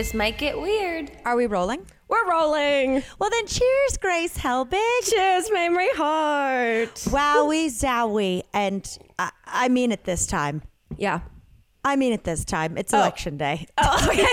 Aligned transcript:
This 0.00 0.14
might 0.14 0.38
get 0.38 0.58
weird. 0.58 1.12
Are 1.26 1.36
we 1.36 1.44
rolling? 1.44 1.84
We're 2.08 2.26
rolling. 2.26 3.02
Well, 3.18 3.28
then 3.28 3.46
cheers, 3.46 3.98
Grace 4.00 4.34
Helbig. 4.38 4.80
Cheers, 5.04 5.50
Mamrie 5.50 5.92
Hart. 5.92 6.94
Wowie 6.94 7.66
zowie. 7.66 8.42
And 8.54 8.98
I, 9.18 9.30
I 9.44 9.68
mean 9.68 9.92
it 9.92 10.04
this 10.04 10.26
time. 10.26 10.62
Yeah. 10.96 11.20
I 11.84 11.96
mean 11.96 12.14
it 12.14 12.24
this 12.24 12.46
time. 12.46 12.78
It's 12.78 12.94
election 12.94 13.36
day. 13.36 13.66
Oh, 13.76 14.06
okay. 14.08 14.24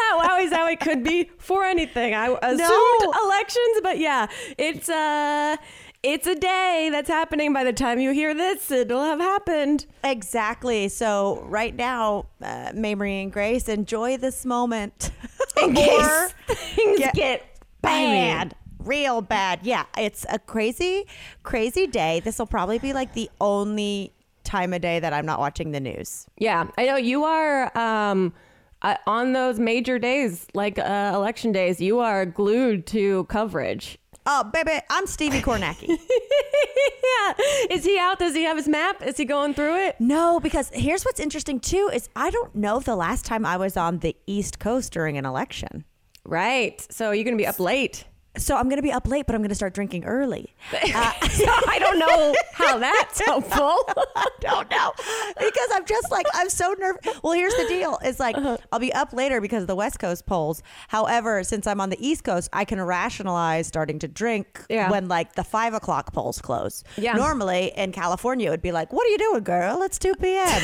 oh, 0.00 0.24
wow, 0.24 0.38
is 0.40 0.50
how 0.50 0.66
it 0.68 0.80
could 0.80 1.04
be 1.04 1.30
for 1.36 1.64
anything. 1.64 2.14
I 2.14 2.28
assumed 2.28 2.58
No. 2.60 3.12
elections, 3.22 3.80
but 3.82 3.98
yeah, 3.98 4.28
it's 4.56 4.88
uh 4.88 5.56
it's 6.02 6.26
a 6.26 6.34
day 6.34 6.88
that's 6.90 7.08
happening 7.08 7.52
by 7.52 7.64
the 7.64 7.72
time 7.72 8.00
you 8.00 8.12
hear 8.12 8.34
this. 8.34 8.70
It'll 8.70 9.04
have 9.04 9.20
happened. 9.20 9.86
Exactly. 10.02 10.88
So 10.88 11.44
right 11.46 11.74
now, 11.74 12.26
uh, 12.42 12.72
Mamrie 12.72 13.22
and 13.22 13.32
Grace, 13.32 13.68
enjoy 13.68 14.16
this 14.16 14.46
moment. 14.46 15.10
In 15.62 15.74
case 15.74 16.34
things 16.48 17.00
get 17.00 17.14
get 17.14 17.58
bad. 17.82 18.54
Real 18.78 19.20
bad. 19.20 19.60
Yeah, 19.62 19.84
it's 19.98 20.24
a 20.30 20.38
crazy, 20.38 21.06
crazy 21.42 21.86
day. 21.86 22.20
This 22.20 22.38
will 22.38 22.46
probably 22.46 22.78
be 22.78 22.94
like 22.94 23.12
the 23.12 23.28
only 23.40 24.14
time 24.42 24.72
of 24.72 24.80
day 24.80 25.00
that 25.00 25.12
I'm 25.12 25.26
not 25.26 25.38
watching 25.38 25.72
the 25.72 25.80
news. 25.80 26.26
Yeah, 26.38 26.66
I 26.78 26.86
know 26.86 26.96
you 26.96 27.24
are 27.24 27.76
um, 27.76 28.32
uh, 28.80 28.96
on 29.06 29.34
those 29.34 29.58
major 29.58 29.98
days, 29.98 30.46
like 30.54 30.78
uh, 30.78 31.12
election 31.14 31.52
days. 31.52 31.78
You 31.80 32.00
are 32.00 32.24
glued 32.24 32.86
to 32.88 33.24
coverage. 33.24 33.98
Oh, 34.32 34.44
baby, 34.44 34.78
I'm 34.88 35.08
Stevie 35.08 35.40
Kornacki. 35.40 35.88
yeah, 35.88 37.34
is 37.68 37.84
he 37.84 37.98
out? 37.98 38.20
Does 38.20 38.32
he 38.32 38.44
have 38.44 38.56
his 38.56 38.68
map? 38.68 39.02
Is 39.02 39.16
he 39.16 39.24
going 39.24 39.54
through 39.54 39.74
it? 39.86 39.96
no, 39.98 40.38
because 40.38 40.70
here's 40.72 41.02
what's 41.02 41.18
interesting 41.18 41.58
too 41.58 41.90
is 41.92 42.08
I 42.14 42.30
don't 42.30 42.54
know 42.54 42.78
the 42.78 42.94
last 42.94 43.24
time 43.26 43.44
I 43.44 43.56
was 43.56 43.76
on 43.76 43.98
the 43.98 44.16
East 44.28 44.60
Coast 44.60 44.92
during 44.92 45.18
an 45.18 45.26
election. 45.26 45.84
Right. 46.24 46.80
So 46.92 47.10
you're 47.10 47.24
gonna 47.24 47.38
be 47.38 47.46
up 47.46 47.58
late. 47.58 48.04
So 48.36 48.56
I'm 48.56 48.64
going 48.68 48.76
to 48.76 48.82
be 48.82 48.92
up 48.92 49.08
late, 49.08 49.26
but 49.26 49.34
I'm 49.34 49.40
going 49.40 49.48
to 49.48 49.54
start 49.56 49.74
drinking 49.74 50.04
early. 50.04 50.54
so 50.72 50.80
I 50.86 51.76
don't 51.80 51.98
know 51.98 52.34
how 52.52 52.78
that's 52.78 53.20
helpful. 53.20 53.78
I 54.16 54.26
don't 54.40 54.70
know 54.70 54.92
because 55.38 55.68
I'm 55.72 55.84
just 55.84 56.10
like 56.12 56.26
I'm 56.34 56.48
so 56.48 56.74
nervous. 56.78 57.18
Well, 57.22 57.32
here's 57.32 57.54
the 57.56 57.66
deal: 57.68 57.98
it's 58.02 58.20
like 58.20 58.36
Uh-huh. 58.36 58.56
I'll 58.70 58.78
be 58.78 58.92
up 58.92 59.12
later 59.12 59.40
because 59.40 59.62
of 59.62 59.66
the 59.66 59.74
West 59.74 59.98
Coast 59.98 60.26
polls. 60.26 60.62
However, 60.88 61.42
since 61.42 61.66
I'm 61.66 61.80
on 61.80 61.90
the 61.90 61.98
East 62.06 62.22
Coast, 62.24 62.48
I 62.52 62.64
can 62.64 62.80
rationalize 62.80 63.66
starting 63.66 63.98
to 63.98 64.08
drink 64.08 64.64
Yeah. 64.70 64.90
when 64.90 65.08
like 65.08 65.34
the 65.34 65.44
five 65.44 65.74
o'clock 65.74 66.12
polls 66.12 66.40
close. 66.40 66.84
Yeah. 66.96 67.14
Normally 67.14 67.72
in 67.76 67.90
California, 67.92 68.46
it 68.48 68.50
would 68.50 68.62
be 68.62 68.72
like, 68.72 68.92
"What 68.92 69.06
are 69.06 69.10
you 69.10 69.18
doing, 69.18 69.42
girl? 69.42 69.82
It's 69.82 69.98
two 69.98 70.14
p.m." 70.14 70.62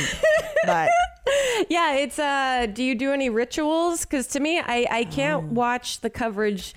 but 0.66 0.88
yeah, 1.68 1.94
it's 1.96 2.18
uh 2.18 2.66
do 2.72 2.82
you 2.82 2.94
do 2.94 3.12
any 3.12 3.28
rituals? 3.30 4.04
Cuz 4.04 4.26
to 4.28 4.40
me 4.40 4.58
I 4.60 4.86
I 4.90 5.04
can't 5.04 5.44
watch 5.52 6.00
the 6.00 6.10
coverage 6.10 6.74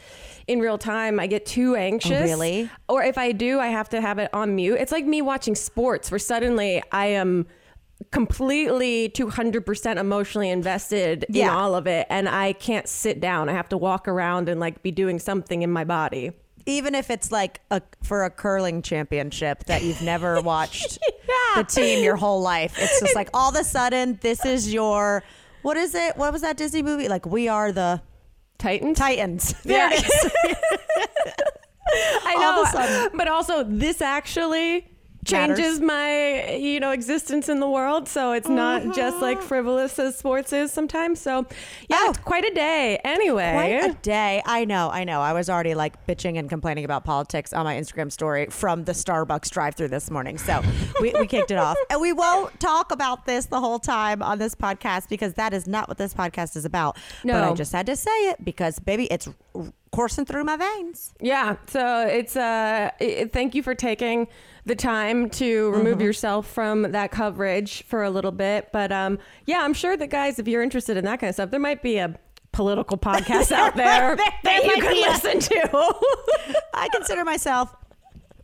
in 0.48 0.60
real 0.60 0.78
time. 0.80 1.20
I 1.20 1.28
get 1.28 1.46
too 1.46 1.76
anxious. 1.76 2.22
really? 2.22 2.70
Or 2.88 3.04
if 3.04 3.18
I 3.20 3.32
do, 3.32 3.60
I 3.60 3.68
have 3.68 3.88
to 3.90 4.02
have 4.02 4.18
it 4.18 4.30
on 4.34 4.56
mute. 4.56 4.78
It's 4.80 4.92
like 4.92 5.06
me 5.06 5.22
watching 5.22 5.54
sports 5.56 6.10
where 6.10 6.18
suddenly 6.20 6.82
I 6.92 7.06
am 7.08 7.46
completely 8.12 9.10
200% 9.10 9.98
emotionally 9.98 10.50
invested 10.50 11.26
in 11.30 11.36
Yeah. 11.36 11.56
all 11.56 11.76
of 11.76 11.86
it 11.86 12.08
and 12.10 12.28
I 12.28 12.54
can't 12.54 12.88
sit 12.88 13.20
down. 13.20 13.50
I 13.50 13.54
have 13.54 13.70
to 13.70 13.78
walk 13.78 14.08
around 14.08 14.50
and 14.50 14.60
like 14.60 14.82
be 14.82 14.92
doing 14.92 15.20
something 15.20 15.62
in 15.62 15.72
my 15.72 15.84
body. 15.84 16.32
even 16.66 16.94
if 16.94 17.10
it's 17.10 17.32
like 17.32 17.62
a 17.72 17.82
for 18.04 18.26
a 18.26 18.30
curling 18.30 18.82
championship 18.82 19.64
that 19.66 19.82
you've 19.82 20.02
never 20.02 20.40
watched 20.54 21.00
Yeah. 21.02 21.16
The 21.56 21.64
team 21.64 22.04
your 22.04 22.16
whole 22.16 22.42
life, 22.42 22.76
it's 22.78 23.00
just 23.00 23.16
like 23.16 23.30
all 23.34 23.50
of 23.50 23.56
a 23.56 23.64
sudden 23.64 24.18
this 24.22 24.46
is 24.46 24.72
your 24.74 25.24
what 25.62 25.76
is 25.78 25.94
it? 25.96 26.16
What 26.18 26.32
was 26.32 26.42
that 26.42 26.56
Disney 26.58 26.82
movie? 26.82 27.08
Like 27.10 27.26
we 27.26 27.48
are 27.48 27.72
the 27.72 28.02
Titans? 28.58 28.98
Titans. 28.98 29.54
Yeah. 29.66 29.90
It 29.92 30.06
is. 30.06 30.32
I 32.26 32.34
All 32.36 32.42
know. 32.42 32.62
of 32.62 32.68
a 32.68 32.72
sudden. 32.72 33.18
But 33.18 33.28
also, 33.28 33.64
this 33.64 34.02
actually. 34.02 34.88
Changes 35.30 35.80
my, 35.80 36.52
you 36.56 36.80
know, 36.80 36.92
existence 36.92 37.50
in 37.50 37.60
the 37.60 37.70
world. 37.70 38.08
So 38.08 38.32
it's 38.34 38.50
not 38.50 38.96
just 38.96 39.22
like 39.22 39.42
frivolous 39.42 39.98
as 40.00 40.18
sports 40.18 40.52
is 40.54 40.72
sometimes. 40.72 41.20
So 41.22 41.46
yeah, 41.90 41.98
Oh. 42.02 42.10
it's 42.10 42.20
quite 42.20 42.46
a 42.46 42.54
day. 42.54 43.00
Anyway. 43.04 43.52
Quite 43.54 43.92
a 43.92 43.94
day. 44.02 44.42
I 44.46 44.66
know, 44.66 44.90
I 44.90 45.04
know. 45.04 45.22
I 45.22 45.34
was 45.34 45.50
already 45.50 45.76
like 45.76 46.06
bitching 46.08 46.38
and 46.40 46.50
complaining 46.50 46.86
about 46.86 47.04
politics 47.06 47.54
on 47.54 47.66
my 47.66 47.76
Instagram 47.76 48.12
story 48.12 48.48
from 48.50 48.86
the 48.86 48.92
Starbucks 48.94 49.50
drive 49.50 49.76
through 49.76 49.90
this 49.90 50.10
morning. 50.10 50.38
So 50.38 50.62
we, 51.02 51.14
we 51.20 51.28
kicked 51.28 51.52
it 51.52 51.58
off. 51.58 51.78
And 51.90 52.02
we 52.02 52.14
won't 52.14 52.60
talk 52.60 52.92
about 52.92 53.26
this 53.26 53.46
the 53.48 53.60
whole 53.60 53.80
time 53.80 54.22
on 54.22 54.40
this 54.40 54.56
podcast 54.56 55.10
because 55.10 55.34
that 55.36 55.54
is 55.54 55.68
not 55.68 55.88
what 55.88 55.98
this 55.98 56.14
podcast 56.14 56.56
is 56.56 56.66
about. 56.66 56.98
But 57.24 57.44
I 57.44 57.54
just 57.54 57.72
had 57.72 57.86
to 57.88 57.96
say 57.96 58.30
it 58.30 58.44
because, 58.44 58.80
baby, 58.80 59.06
it's 59.06 59.28
coursing 59.92 60.24
through 60.26 60.44
my 60.44 60.56
veins. 60.56 61.14
yeah. 61.20 61.56
So 61.68 62.06
it's 62.08 62.36
uh, 62.36 62.92
i- 63.02 63.30
thank 63.34 63.56
you 63.56 63.64
for 63.64 63.74
taking 63.74 64.28
the 64.70 64.76
time 64.76 65.30
to 65.32 65.72
remove 65.72 65.96
Mm-hmm. 65.96 66.02
yourself 66.06 66.48
from 66.48 66.84
that 66.94 67.12
coverage 67.12 67.84
for 67.84 68.04
a 68.04 68.10
little 68.10 68.32
bit. 68.32 68.70
But 68.72 68.92
um, 68.94 69.20
yeah, 69.46 69.60
I'm 69.64 69.74
sure 69.74 69.98
that 69.98 70.08
guys, 70.08 70.40
if 70.40 70.48
you're 70.48 70.64
interested 70.64 70.96
in 70.96 71.04
that 71.06 71.20
kind 71.20 71.30
of 71.30 71.36
stuff, 71.36 71.52
there 71.52 71.60
might 71.60 71.82
be 71.84 71.98
a 71.98 72.18
political 72.54 72.98
podcast 72.98 73.52
out 73.52 73.76
there 73.86 74.16
There- 74.16 74.26
that 74.44 74.64
you 74.66 74.76
can 74.82 74.96
a- 74.96 75.02
listen 75.02 75.40
to. 75.40 75.94
I 76.74 76.88
consider 76.94 77.26
myself 77.26 77.76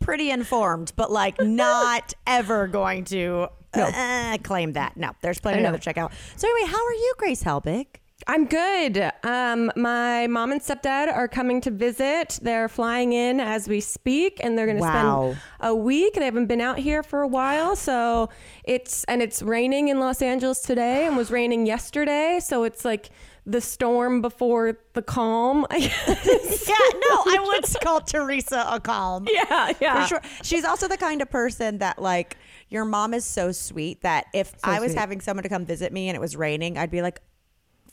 pretty 0.00 0.30
informed, 0.30 0.92
but 0.96 1.10
like 1.10 1.40
not 1.40 2.12
ever 2.26 2.66
going 2.66 3.04
to 3.06 3.48
uh, 3.74 4.36
claim 4.42 4.72
that. 4.74 4.96
No, 4.96 5.12
there's 5.22 5.40
plenty 5.40 5.62
to 5.62 5.68
other 5.68 5.78
check 5.78 5.96
out. 5.98 6.12
So 6.36 6.48
anyway, 6.48 6.70
how 6.70 6.84
are 6.84 6.92
you, 6.92 7.14
Grace 7.18 7.42
Helbig? 7.42 7.86
I'm 8.26 8.46
good. 8.46 9.12
Um, 9.22 9.70
my 9.76 10.26
mom 10.26 10.50
and 10.50 10.60
stepdad 10.60 11.14
are 11.14 11.28
coming 11.28 11.60
to 11.60 11.70
visit. 11.70 12.38
They're 12.42 12.68
flying 12.68 13.12
in 13.12 13.40
as 13.40 13.68
we 13.68 13.80
speak, 13.80 14.40
and 14.42 14.56
they're 14.58 14.66
going 14.66 14.78
to 14.78 14.82
Wow. 14.82 15.32
spend 15.34 15.42
a 15.60 15.74
week. 15.74 16.14
They 16.14 16.24
haven't 16.24 16.46
been 16.46 16.62
out 16.62 16.78
here 16.78 17.02
for 17.02 17.20
a 17.22 17.28
while, 17.28 17.76
so 17.76 18.30
it's 18.64 19.04
and 19.04 19.20
it's 19.22 19.42
raining 19.42 19.88
in 19.88 20.00
Los 20.00 20.22
Angeles 20.22 20.60
today, 20.60 21.06
and 21.06 21.16
was 21.16 21.30
raining 21.30 21.66
yesterday. 21.66 22.40
So 22.42 22.64
it's 22.64 22.84
like 22.86 23.10
the 23.44 23.60
storm 23.60 24.22
before 24.22 24.78
the 24.94 25.02
calm. 25.02 25.66
I 25.70 25.80
guess. 25.80 26.66
Yeah, 26.68 26.74
no, 26.94 27.22
I 27.26 27.38
would 27.54 27.64
call 27.80 28.00
Teresa 28.00 28.66
a 28.68 28.80
calm. 28.80 29.28
yeah, 29.30 29.72
yeah, 29.80 30.02
For 30.02 30.08
sure. 30.08 30.20
She's 30.42 30.64
also 30.64 30.88
the 30.88 30.96
kind 30.96 31.22
of 31.22 31.30
person 31.30 31.78
that 31.78 32.00
like 32.02 32.36
your 32.70 32.84
mom 32.84 33.14
is 33.14 33.24
so 33.24 33.52
sweet 33.52 34.00
that 34.02 34.26
if 34.34 34.52
I 34.64 34.80
was 34.80 34.90
sweet. 34.92 34.98
having 34.98 35.20
someone 35.20 35.44
to 35.44 35.48
come 35.48 35.64
visit 35.64 35.92
me 35.92 36.08
and 36.08 36.16
it 36.16 36.20
was 36.20 36.34
raining, 36.34 36.76
I'd 36.76 36.90
be 36.90 37.02
like, 37.02 37.20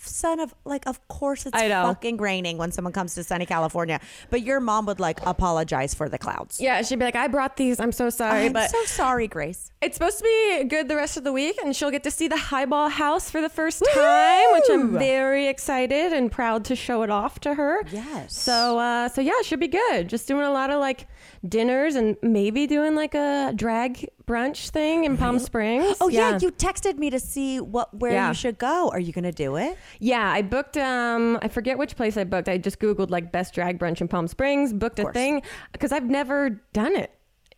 son 0.06 0.40
of 0.40 0.54
like 0.66 0.86
of 0.88 1.06
course 1.08 1.46
it's 1.46 1.58
I 1.58 1.68
know. 1.68 1.84
fucking 1.86 2.18
raining 2.18 2.58
when 2.58 2.72
someone 2.72 2.94
comes 2.94 3.16
to 3.16 3.24
sunny 3.24 3.46
California. 3.46 4.00
But 4.30 4.42
your 4.44 4.60
mom 4.60 4.86
would 4.86 5.00
like 5.00 5.20
apologize 5.26 5.94
for 5.94 6.10
the 6.10 6.18
clouds. 6.18 6.60
Yeah, 6.60 6.82
she'd 6.82 7.00
be 7.00 7.06
like, 7.06 7.16
"I 7.16 7.28
brought 7.28 7.58
these. 7.58 7.80
I'm 7.80 7.92
so 7.92 8.10
sorry, 8.10 8.46
I'm 8.48 8.54
but 8.54 8.70
so 8.70 8.84
sorry, 8.86 9.28
Grace. 9.28 9.72
It's 9.82 9.96
supposed 9.98 10.18
to 10.20 10.24
be 10.24 10.64
good 10.66 10.88
the 10.88 10.96
rest 10.96 11.18
of 11.18 11.24
the 11.24 11.32
week, 11.34 11.58
and 11.64 11.76
she'll 11.76 11.92
get 11.92 12.04
to 12.04 12.12
see 12.12 12.28
the 12.28 12.38
Highball 12.38 12.90
House 12.90 13.30
for 13.30 13.42
the 13.42 13.50
first 13.50 13.84
time, 13.94 14.46
which 14.54 14.64
I'm 14.72 14.98
very 14.98 15.48
excited 15.48 16.14
and 16.14 16.32
proud 16.32 16.66
to 16.66 16.76
show 16.76 17.04
it 17.04 17.10
off 17.10 17.40
to 17.42 17.54
her. 17.56 17.82
Yes. 17.92 18.36
So, 18.36 18.80
uh, 18.80 19.10
so 19.10 19.22
yeah, 19.22 19.34
it 19.36 19.46
should 19.46 19.60
be 19.60 19.68
good. 19.68 20.08
Just 20.10 20.28
doing 20.28 20.46
a 20.46 20.52
lot 20.52 20.70
of 20.70 20.80
like 20.80 21.08
dinners 21.48 21.96
and 21.96 22.16
maybe 22.22 22.66
doing 22.68 22.96
like 22.96 23.14
a 23.16 23.52
drag 23.56 24.10
brunch 24.26 24.70
thing 24.70 25.04
in 25.04 25.18
Palm 25.18 25.40
Springs. 25.40 25.98
Oh 26.00 26.08
yeah. 26.08 26.38
you 26.42 26.52
texted 26.52 26.98
me 26.98 27.10
to 27.10 27.20
see 27.20 27.60
what 27.60 27.94
where 28.00 28.14
Yeah. 28.14 28.30
you 28.30 28.34
should 28.34 28.58
go. 28.58 28.90
Are 28.90 29.00
you 29.00 29.12
gonna 29.12 29.32
do 29.32 29.56
it? 29.58 29.78
Yeah, 30.00 30.32
I 30.32 30.42
booked. 30.42 30.78
Um, 30.78 31.38
I 31.42 31.48
forget 31.50 31.78
which 31.78 31.96
place 31.96 32.16
I 32.18 32.24
booked. 32.24 32.48
I 32.48 32.58
just 32.58 32.80
googled 32.80 33.10
like 33.10 33.32
best 33.32 33.54
drag 33.54 33.80
brunch 33.80 34.00
in 34.02 34.08
Palm 34.08 34.28
Springs, 34.28 34.72
booked 34.74 35.00
a 35.00 35.12
thing 35.12 35.42
because 35.74 35.92
I've 35.92 36.10
never 36.10 36.50
done 36.72 36.96
it 36.96 37.12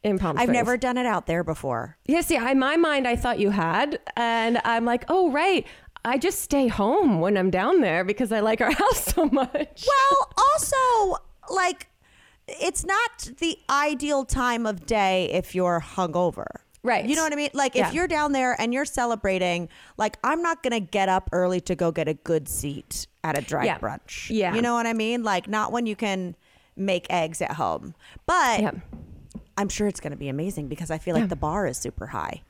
in 0.03 0.17
Palm 0.17 0.35
Springs. 0.35 0.49
I've 0.49 0.53
never 0.53 0.77
done 0.77 0.97
it 0.97 1.05
out 1.05 1.27
there 1.27 1.43
before. 1.43 1.97
Yeah, 2.07 2.21
see, 2.21 2.35
in 2.37 2.57
my 2.59 2.77
mind, 2.77 3.07
I 3.07 3.15
thought 3.15 3.39
you 3.39 3.51
had, 3.51 3.99
and 4.15 4.59
I'm 4.65 4.85
like, 4.85 5.05
oh 5.09 5.31
right. 5.31 5.65
I 6.07 6.19
just 6.19 6.41
stay 6.41 6.67
home 6.67 7.19
when 7.19 7.35
I'm 7.35 7.49
down 7.49 7.81
there 7.81 8.03
because 8.03 8.31
I 8.31 8.39
like 8.41 8.61
our 8.61 8.69
house 8.83 9.05
so 9.05 9.25
much. 9.25 9.87
Well, 9.87 10.31
also, 10.51 11.23
like, 11.49 11.87
it's 12.47 12.85
not 12.85 13.29
the 13.39 13.57
ideal 13.69 14.25
time 14.25 14.65
of 14.65 14.85
day 14.85 15.29
if 15.31 15.55
you're 15.55 15.79
hungover. 15.81 16.45
Right. 16.83 17.03
You 17.05 17.15
know 17.15 17.23
what 17.23 17.33
I 17.33 17.35
mean? 17.35 17.49
Like, 17.53 17.73
Yeah. 17.73 17.87
if 17.87 17.95
you're 17.95 18.07
down 18.07 18.31
there 18.31 18.55
and 18.61 18.71
you're 18.71 18.85
celebrating, 18.85 19.69
like, 19.97 20.17
I'm 20.23 20.43
not 20.43 20.61
going 20.61 20.73
to 20.73 20.79
get 20.79 21.09
up 21.09 21.29
early 21.31 21.59
to 21.61 21.73
go 21.75 21.91
get 21.91 22.07
a 22.07 22.13
good 22.13 22.47
seat 22.47 23.07
at 23.23 23.35
a 23.35 23.41
drag 23.41 23.65
Yeah. 23.65 23.79
brunch. 23.79 24.29
Yeah. 24.29 24.53
You 24.53 24.61
know 24.61 24.75
what 24.75 24.85
I 24.85 24.93
mean? 24.93 25.23
Like, 25.23 25.47
not 25.47 25.71
when 25.71 25.87
you 25.87 25.95
can 25.95 26.35
make 26.75 27.07
eggs 27.09 27.41
at 27.41 27.53
home. 27.53 27.95
But 28.27 28.59
Yeah. 28.61 28.71
I'm 29.57 29.69
sure 29.69 29.87
it's 29.87 29.99
going 29.99 30.11
to 30.11 30.17
be 30.17 30.27
amazing 30.29 30.67
because 30.67 30.91
I 30.91 30.99
feel 30.99 31.15
like 31.15 31.29
the 31.29 31.35
bar 31.35 31.65
is 31.65 31.77
super 31.77 32.05
high. 32.07 32.43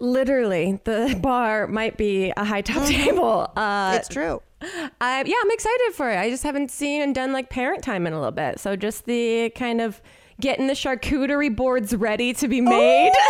Literally, 0.00 0.80
the 0.84 1.18
bar 1.22 1.66
might 1.66 1.96
be 1.96 2.32
a 2.36 2.44
high 2.44 2.60
top 2.62 2.86
table. 2.86 3.50
Uh, 3.56 3.94
it's 3.98 4.08
true. 4.08 4.40
I, 4.60 5.22
yeah, 5.24 5.36
I'm 5.42 5.50
excited 5.50 5.92
for 5.94 6.10
it. 6.10 6.16
I 6.16 6.30
just 6.30 6.42
haven't 6.42 6.70
seen 6.70 7.02
and 7.02 7.14
done 7.14 7.32
like 7.32 7.50
parent 7.50 7.82
time 7.84 8.06
in 8.06 8.12
a 8.12 8.16
little 8.16 8.32
bit. 8.32 8.58
So 8.58 8.74
just 8.76 9.04
the 9.06 9.50
kind 9.50 9.80
of 9.80 10.00
getting 10.40 10.66
the 10.66 10.72
charcuterie 10.74 11.54
boards 11.54 11.94
ready 11.94 12.32
to 12.34 12.48
be 12.48 12.60
made. 12.60 13.12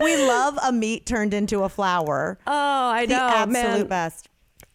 we 0.00 0.16
love 0.26 0.58
a 0.62 0.72
meat 0.72 1.06
turned 1.06 1.34
into 1.34 1.62
a 1.62 1.68
flower. 1.68 2.38
Oh, 2.46 2.52
I 2.90 3.06
The 3.06 3.14
know, 3.14 3.26
The 3.28 3.36
absolute 3.36 3.78
man. 3.78 3.86
best. 3.86 4.28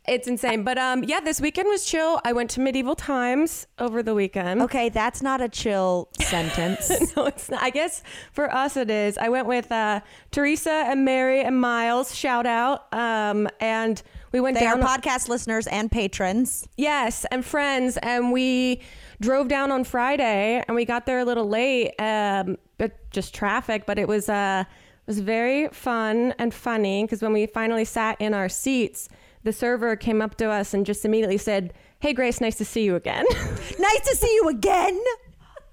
It's 0.09 0.27
insane. 0.27 0.63
But 0.63 0.77
um, 0.77 1.03
yeah, 1.03 1.19
this 1.19 1.39
weekend 1.39 1.67
was 1.69 1.85
chill. 1.85 2.19
I 2.25 2.33
went 2.33 2.50
to 2.51 2.59
Medieval 2.59 2.95
Times 2.95 3.67
over 3.77 4.01
the 4.01 4.15
weekend. 4.15 4.61
Okay, 4.63 4.89
that's 4.89 5.21
not 5.21 5.39
a 5.41 5.47
chill 5.50 6.09
sentence. 6.19 7.15
no, 7.15 7.25
it's 7.27 7.50
not. 7.50 7.61
I 7.61 7.69
guess 7.69 8.01
for 8.31 8.51
us 8.53 8.75
it 8.75 8.89
is. 8.89 9.17
I 9.17 9.29
went 9.29 9.47
with 9.47 9.71
uh, 9.71 10.01
Teresa 10.31 10.71
and 10.88 11.06
Mary 11.06 11.41
and 11.41 11.59
Miles. 11.61 12.15
Shout 12.15 12.45
out. 12.45 12.91
Um, 12.94 13.47
and 13.59 14.01
we 14.31 14.39
went 14.39 14.57
They 14.59 14.65
are 14.65 14.77
down. 14.77 14.88
podcast 14.88 15.29
listeners 15.29 15.67
and 15.67 15.91
patrons. 15.91 16.67
yes, 16.77 17.25
and 17.31 17.45
friends, 17.45 17.97
and 17.97 18.31
we 18.31 18.81
drove 19.21 19.47
down 19.47 19.71
on 19.71 19.83
Friday, 19.83 20.63
and 20.67 20.75
we 20.75 20.85
got 20.85 21.06
there 21.06 21.19
a 21.19 21.25
little 21.25 21.47
late. 21.47 21.94
Um, 22.00 22.57
but 22.77 23.09
just 23.11 23.33
traffic. 23.35 23.85
But 23.85 24.00
it 24.00 24.07
was 24.07 24.27
uh, 24.29 24.63
it 24.67 25.07
was 25.07 25.19
very 25.19 25.67
fun 25.69 26.33
and 26.39 26.53
funny 26.53 27.03
because 27.03 27.21
when 27.21 27.33
we 27.33 27.45
finally 27.47 27.85
sat 27.85 28.19
in 28.21 28.33
our 28.33 28.50
seats, 28.50 29.09
the 29.44 29.53
server 29.53 29.95
came 29.95 30.21
up 30.21 30.36
to 30.38 30.50
us 30.50 30.74
and 30.74 30.86
just 30.86 31.06
immediately 31.06 31.38
said, 31.38 31.74
"Hey, 32.00 32.13
Grace, 32.13 32.39
nice 32.41 32.57
to 32.57 32.65
see 32.65 32.83
you 32.83 32.95
again." 32.95 33.25
Nice 33.80 34.09
to 34.09 34.15
see 34.15 34.33
you 34.36 34.50
again. 34.50 35.00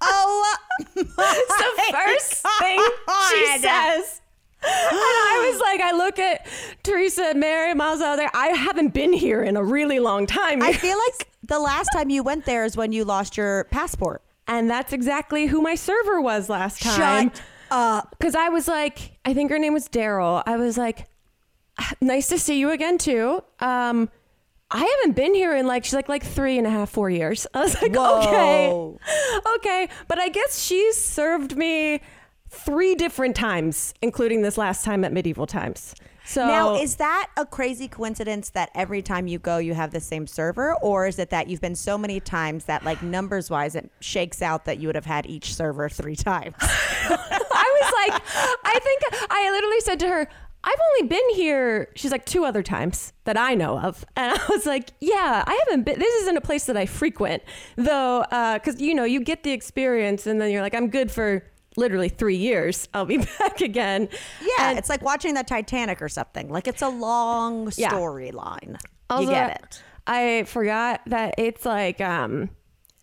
Oh, 0.01 0.55
the 0.95 1.03
first 1.05 2.45
thing 2.59 2.83
she 3.29 3.57
says. 3.59 4.21
And 4.63 4.71
I 4.73 5.49
was 5.51 5.59
like, 5.61 5.81
I 5.81 5.91
look 5.91 6.19
at 6.19 6.47
Teresa, 6.83 7.33
Mary, 7.35 7.73
Miles 7.73 8.01
out 8.01 8.15
there. 8.15 8.29
I 8.33 8.47
haven't 8.47 8.93
been 8.93 9.13
here 9.13 9.43
in 9.43 9.55
a 9.57 9.63
really 9.63 9.99
long 9.99 10.25
time. 10.25 10.61
I 10.61 10.73
feel 10.73 10.97
like 11.07 11.27
the 11.43 11.59
last 11.59 11.89
time 11.93 12.09
you 12.09 12.23
went 12.23 12.45
there 12.45 12.63
is 12.65 12.75
when 12.77 12.91
you 12.91 13.03
lost 13.05 13.37
your 13.37 13.65
passport. 13.65 14.21
and 14.47 14.69
that's 14.69 14.93
exactly 14.93 15.47
who 15.47 15.61
my 15.61 15.75
server 15.75 16.21
was 16.21 16.49
last 16.49 16.81
time. 16.81 17.29
Shut 17.31 17.41
up. 17.71 18.15
Because 18.17 18.35
I 18.35 18.49
was 18.49 18.67
like, 18.67 19.17
I 19.25 19.33
think 19.33 19.51
her 19.51 19.59
name 19.59 19.73
was 19.73 19.87
Daryl. 19.89 20.41
I 20.45 20.55
was 20.57 20.77
like, 20.77 21.07
nice 22.01 22.27
to 22.29 22.39
see 22.39 22.59
you 22.59 22.71
again 22.71 22.97
too. 22.97 23.43
Um, 23.59 24.09
I 24.69 24.79
haven't 24.79 25.15
been 25.15 25.33
here 25.33 25.55
in 25.55 25.65
like 25.65 25.85
she's 25.85 25.93
like 25.93 26.09
like 26.09 26.23
three 26.23 26.57
and 26.57 26.67
a 26.67 26.69
half, 26.69 26.89
four 26.89 27.09
years. 27.09 27.47
I 27.53 27.61
was 27.61 27.81
like, 27.81 27.95
Whoa. 27.95 28.99
okay, 29.39 29.53
okay. 29.55 29.89
But 30.07 30.19
I 30.19 30.29
guess 30.29 30.61
she's 30.61 30.97
served 30.97 31.55
me 31.55 32.01
three 32.49 32.95
different 32.95 33.35
times, 33.35 33.93
including 34.01 34.41
this 34.41 34.57
last 34.57 34.83
time 34.83 35.03
at 35.03 35.13
medieval 35.13 35.47
times. 35.47 35.95
So 36.27 36.45
Now, 36.45 36.75
is 36.75 36.97
that 36.97 37.29
a 37.37 37.45
crazy 37.45 37.87
coincidence 37.87 38.49
that 38.49 38.69
every 38.75 39.01
time 39.01 39.27
you 39.27 39.39
go, 39.39 39.59
you 39.59 39.73
have 39.73 39.91
the 39.91 40.01
same 40.01 40.27
server? 40.27 40.75
Or 40.81 41.07
is 41.07 41.19
it 41.19 41.29
that 41.29 41.47
you've 41.47 41.61
been 41.61 41.75
so 41.75 41.97
many 41.97 42.19
times 42.19 42.65
that, 42.65 42.83
like, 42.83 43.01
numbers 43.01 43.49
wise, 43.49 43.75
it 43.75 43.89
shakes 44.01 44.41
out 44.41 44.65
that 44.65 44.77
you 44.77 44.89
would 44.89 44.95
have 44.95 45.05
had 45.05 45.25
each 45.25 45.55
server 45.55 45.87
three 45.87 46.17
times? 46.17 46.53
I 46.61 47.79
was 47.81 48.09
like, 48.09 48.21
I 48.65 48.77
think 48.83 49.01
I 49.29 49.49
literally 49.51 49.79
said 49.79 50.01
to 50.01 50.09
her, 50.09 50.27
I've 50.63 50.79
only 50.97 51.07
been 51.07 51.29
here. 51.35 51.89
She's 51.95 52.11
like 52.11 52.25
two 52.25 52.43
other 52.43 52.61
times 52.63 53.13
that 53.23 53.37
I 53.37 53.53
know 53.55 53.79
of, 53.79 54.03
and 54.17 54.37
I 54.37 54.45
was 54.49 54.65
like, 54.65 54.91
yeah, 54.99 55.43
I 55.47 55.63
haven't 55.67 55.83
been. 55.85 55.97
This 55.99 56.13
isn't 56.23 56.35
a 56.37 56.41
place 56.41 56.65
that 56.65 56.75
I 56.77 56.85
frequent, 56.85 57.43
though, 57.77 58.23
because 58.29 58.81
you 58.81 58.93
know 58.93 59.03
you 59.05 59.21
get 59.21 59.43
the 59.43 59.51
experience, 59.51 60.27
and 60.27 60.41
then 60.41 60.51
you're 60.51 60.61
like, 60.61 60.75
I'm 60.75 60.89
good 60.89 61.11
for 61.11 61.43
literally 61.77 62.09
three 62.09 62.35
years. 62.35 62.89
I'll 62.93 63.05
be 63.05 63.17
back 63.39 63.61
again. 63.61 64.09
Yeah, 64.41 64.69
And 64.71 64.79
it's 64.79 64.89
like 64.89 65.01
watching 65.03 65.35
the 65.35 65.43
Titanic 65.43 66.01
or 66.01 66.09
something. 66.09 66.49
Like, 66.49 66.67
it's 66.67 66.81
a 66.81 66.89
long 66.89 67.71
Yeah. 67.77 67.91
storyline. 67.91 68.77
You 69.17 69.27
get 69.27 69.61
it. 69.61 69.81
I 70.07 70.43
forgot 70.47 71.01
that 71.07 71.35
it's 71.37 71.65
like 71.65 72.01
um 72.01 72.49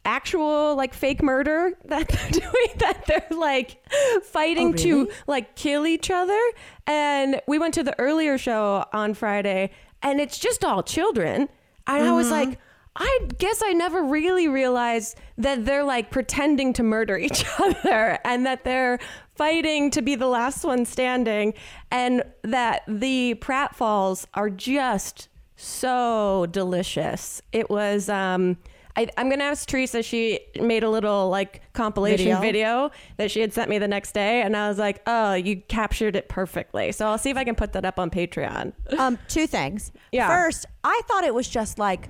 actual 0.04 0.74
like 0.76 0.92
fake 0.94 1.22
murder 1.22 1.72
that 1.86 2.08
they're 2.08 2.30
doing 2.30 2.68
that 2.78 3.04
they're 3.06 3.26
like 3.38 3.78
fighting 4.24 4.68
Oh, 4.68 4.72
really? 4.72 5.06
to 5.06 5.10
like 5.26 5.56
kill 5.56 5.86
each 5.86 6.10
other 6.10 6.40
and 6.86 7.40
we 7.46 7.58
went 7.58 7.74
to 7.74 7.82
the 7.82 7.98
earlier 7.98 8.36
show 8.38 8.84
on 8.92 9.14
Friday 9.14 9.70
and 10.02 10.20
it's 10.20 10.38
just 10.38 10.64
all 10.64 10.82
children 10.82 11.48
and 11.86 12.02
I 12.04 12.12
was 12.12 12.26
Mm-hmm. 12.30 12.50
like 12.50 12.58
I 12.96 13.18
guess 13.38 13.60
I 13.60 13.72
never 13.72 14.04
really 14.04 14.46
realized 14.46 15.18
that 15.38 15.64
they're 15.64 15.82
like 15.82 16.12
pretending 16.12 16.72
to 16.74 16.84
murder 16.84 17.18
each 17.26 17.44
other 17.58 18.18
and 18.24 18.46
that 18.46 18.62
they're 18.62 19.00
fighting 19.34 19.90
to 19.90 20.00
be 20.00 20.14
the 20.14 20.28
last 20.28 20.64
one 20.64 20.84
standing 20.84 21.54
and 21.90 22.22
that 22.42 22.82
the 22.86 23.34
pratfalls 23.40 24.26
are 24.34 24.48
just 24.48 25.28
so 25.56 26.46
delicious. 26.52 27.42
It 27.50 27.68
was 27.68 28.08
um 28.08 28.58
I, 28.96 29.08
I'm 29.16 29.28
gonna 29.28 29.44
ask 29.44 29.68
Teresa. 29.68 30.02
She 30.02 30.40
made 30.60 30.84
a 30.84 30.88
little 30.90 31.28
like 31.28 31.62
compilation 31.72 32.26
Video? 32.26 32.40
video. 32.40 32.90
that 33.16 33.30
she 33.30 33.40
had 33.40 33.52
sent 33.52 33.68
me 33.68 33.78
the 33.78 33.88
next 33.88 34.12
day, 34.12 34.42
and 34.42 34.56
I 34.56 34.68
was 34.68 34.78
like, 34.78 35.02
"Oh, 35.06 35.34
you 35.34 35.56
captured 35.62 36.14
it 36.16 36.28
perfectly." 36.28 36.92
So 36.92 37.06
I'll 37.06 37.18
see 37.18 37.30
if 37.30 37.36
I 37.36 37.42
can 37.44 37.54
put 37.56 37.72
that 37.72 37.84
up 37.84 37.98
on 37.98 38.10
Patreon. 38.10 38.72
Um, 38.98 39.18
two 39.28 39.46
things. 39.48 39.90
Yeah. 40.12 40.28
First, 40.28 40.66
I 40.84 41.00
thought 41.08 41.24
it 41.24 41.34
was 41.34 41.48
just 41.48 41.78
like 41.78 42.08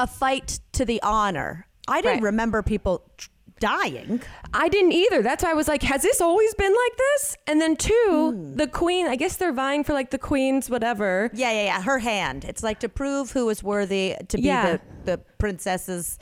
a 0.00 0.06
fight 0.06 0.58
to 0.72 0.84
the 0.84 1.00
honor. 1.02 1.66
I 1.86 2.00
didn't 2.00 2.14
Right. 2.16 2.22
remember 2.24 2.62
people 2.62 3.04
tr- 3.16 3.28
dying. 3.62 4.20
I 4.52 4.68
didn't 4.68 4.92
either. 4.92 5.22
That's 5.22 5.42
why 5.44 5.50
I 5.52 5.54
was 5.54 5.68
like, 5.68 5.82
"Has 5.82 6.02
this 6.02 6.20
always 6.20 6.52
been 6.54 6.72
like 6.84 6.96
this?" 6.98 7.36
And 7.46 7.60
then 7.60 7.76
two, 7.76 8.32
Hmm. 8.34 8.56
the 8.56 8.66
queen. 8.66 9.06
I 9.06 9.16
guess 9.16 9.36
they're 9.36 9.52
vying 9.52 9.84
for 9.84 9.92
like 9.92 10.10
the 10.10 10.18
queen's 10.18 10.68
whatever. 10.68 11.30
Yeah, 11.32 11.52
yeah, 11.52 11.64
yeah. 11.64 11.82
Her 11.82 11.98
hand. 12.00 12.44
It's 12.44 12.62
like 12.62 12.80
to 12.80 12.88
prove 12.88 13.30
who 13.32 13.48
is 13.50 13.62
worthy 13.62 14.16
to 14.28 14.36
be 14.36 14.42
Yeah. 14.42 14.78
the, 15.04 15.12
the 15.12 15.18
princess's 15.38 16.18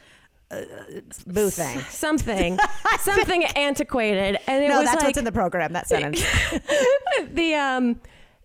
uh, 0.50 0.62
boo 1.26 1.48
thing. 1.50 1.78
Something, 1.90 2.58
something 3.00 3.44
antiquated, 3.56 4.38
and 4.46 4.64
it 4.64 4.68
No, 4.68 4.78
was 4.80 4.86
that's 4.86 4.96
like 4.96 5.04
what's 5.10 5.18
in 5.18 5.24
the 5.24 5.32
program. 5.32 5.72
That 5.72 5.86
sentence. 5.88 6.20
the 7.32 7.54
um 7.54 8.00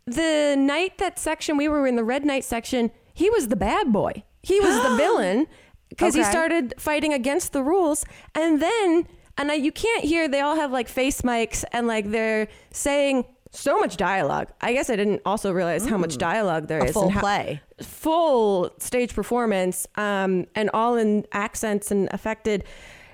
the 0.08 0.56
night 0.58 0.98
that 1.00 1.18
section 1.20 1.58
we 1.58 1.68
were 1.68 1.88
in 1.88 1.96
the 1.96 2.04
red 2.04 2.24
knight 2.26 2.44
section 2.44 2.92
he 3.14 3.28
was 3.32 3.48
the 3.48 3.56
bad 3.56 3.92
boy 3.92 4.24
he 4.44 4.60
was 4.60 4.76
the 4.84 4.96
villain 5.04 5.48
because 5.96 6.14
he 6.16 6.24
started 6.24 6.74
fighting 6.78 7.14
against 7.14 7.54
the 7.54 7.64
rules 7.64 8.06
and 8.34 8.62
then 8.62 9.08
and 9.38 9.52
I, 9.52 9.56
you 9.56 9.72
can't 9.72 10.04
hear 10.04 10.28
they 10.28 10.40
all 10.42 10.56
have 10.56 10.72
like 10.72 10.88
face 10.88 11.22
mics 11.22 11.64
and 11.72 11.88
like 11.88 12.10
they're 12.12 12.48
saying 12.72 13.26
so 13.52 13.78
much 13.80 13.96
dialogue 13.98 14.48
i 14.62 14.74
guess 14.74 14.90
i 14.90 14.96
didn't 14.98 15.22
also 15.26 15.52
realize 15.52 15.88
how 15.88 15.98
much 15.98 16.18
dialogue 16.18 16.68
there 16.68 16.82
Mm. 16.82 16.86
A 16.86 16.88
is 16.88 16.94
full 16.94 17.10
how- 17.10 17.22
play. 17.22 17.62
full 17.82 18.70
stage 18.80 19.14
performance 19.16 19.88
um, 19.96 20.46
and 20.56 20.70
all 20.74 20.96
in 20.96 21.26
accents 21.32 21.90
and 21.92 22.10
affected 22.12 22.64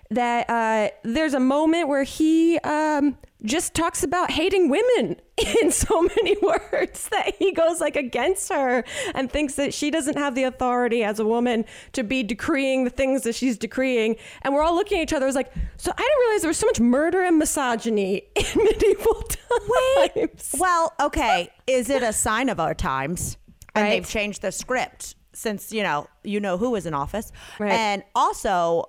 that 0.10 0.50
uh, 0.50 0.90
there's 1.04 1.34
a 1.34 1.40
moment 1.40 1.88
where 1.88 2.04
he 2.04 2.58
um, 2.60 3.18
just 3.44 3.74
talks 3.74 4.04
about 4.04 4.30
hating 4.32 4.70
women 4.70 5.16
in 5.62 5.72
so 5.72 6.02
many 6.02 6.36
words 6.42 7.10
that 7.10 7.36
he 7.40 7.52
goes 7.52 7.82
like 7.82 7.96
against 7.96 8.52
her 8.52 8.84
and 9.16 9.32
thinks 9.32 9.56
that 9.56 9.74
she 9.74 9.90
doesn't 9.90 10.18
have 10.18 10.36
the 10.36 10.44
authority 10.44 11.04
as 11.04 11.20
a 11.20 11.26
woman 11.26 11.66
to 11.94 12.04
be 12.04 12.22
decreeing 12.24 12.84
the 12.84 12.90
things 12.90 13.24
that 13.24 13.34
she's 13.34 13.58
decreeing 13.58 14.16
and 14.44 14.54
we're 14.54 14.62
all 14.62 14.76
looking 14.76 15.00
at 15.00 15.04
each 15.04 15.14
other 15.14 15.26
as 15.28 15.36
like 15.36 15.52
so 15.78 15.92
i 15.92 16.02
didn't 16.02 16.20
realize 16.20 16.42
there 16.42 16.50
was 16.50 16.58
so 16.58 16.68
much 16.68 16.80
murder 16.80 17.22
and 17.24 17.38
misogyny 17.40 18.24
in 18.36 18.64
medieval 18.64 19.22
times 19.24 20.56
well, 20.58 20.94
okay. 21.00 21.50
Is 21.68 21.90
it 21.90 22.04
a 22.04 22.14
sign 22.14 22.48
of 22.50 22.60
our 22.60 22.74
times? 22.74 23.38
And 23.76 23.84
Right. 23.84 23.90
they've 23.92 24.08
changed 24.08 24.42
the 24.42 24.52
script 24.52 25.16
since 25.34 25.72
you 25.74 25.84
know 25.84 26.08
you 26.24 26.40
know 26.40 26.58
who 26.58 26.70
was 26.72 26.86
in 26.86 26.94
office, 26.94 27.32
Right. 27.60 27.72
and 27.72 28.04
also. 28.16 28.86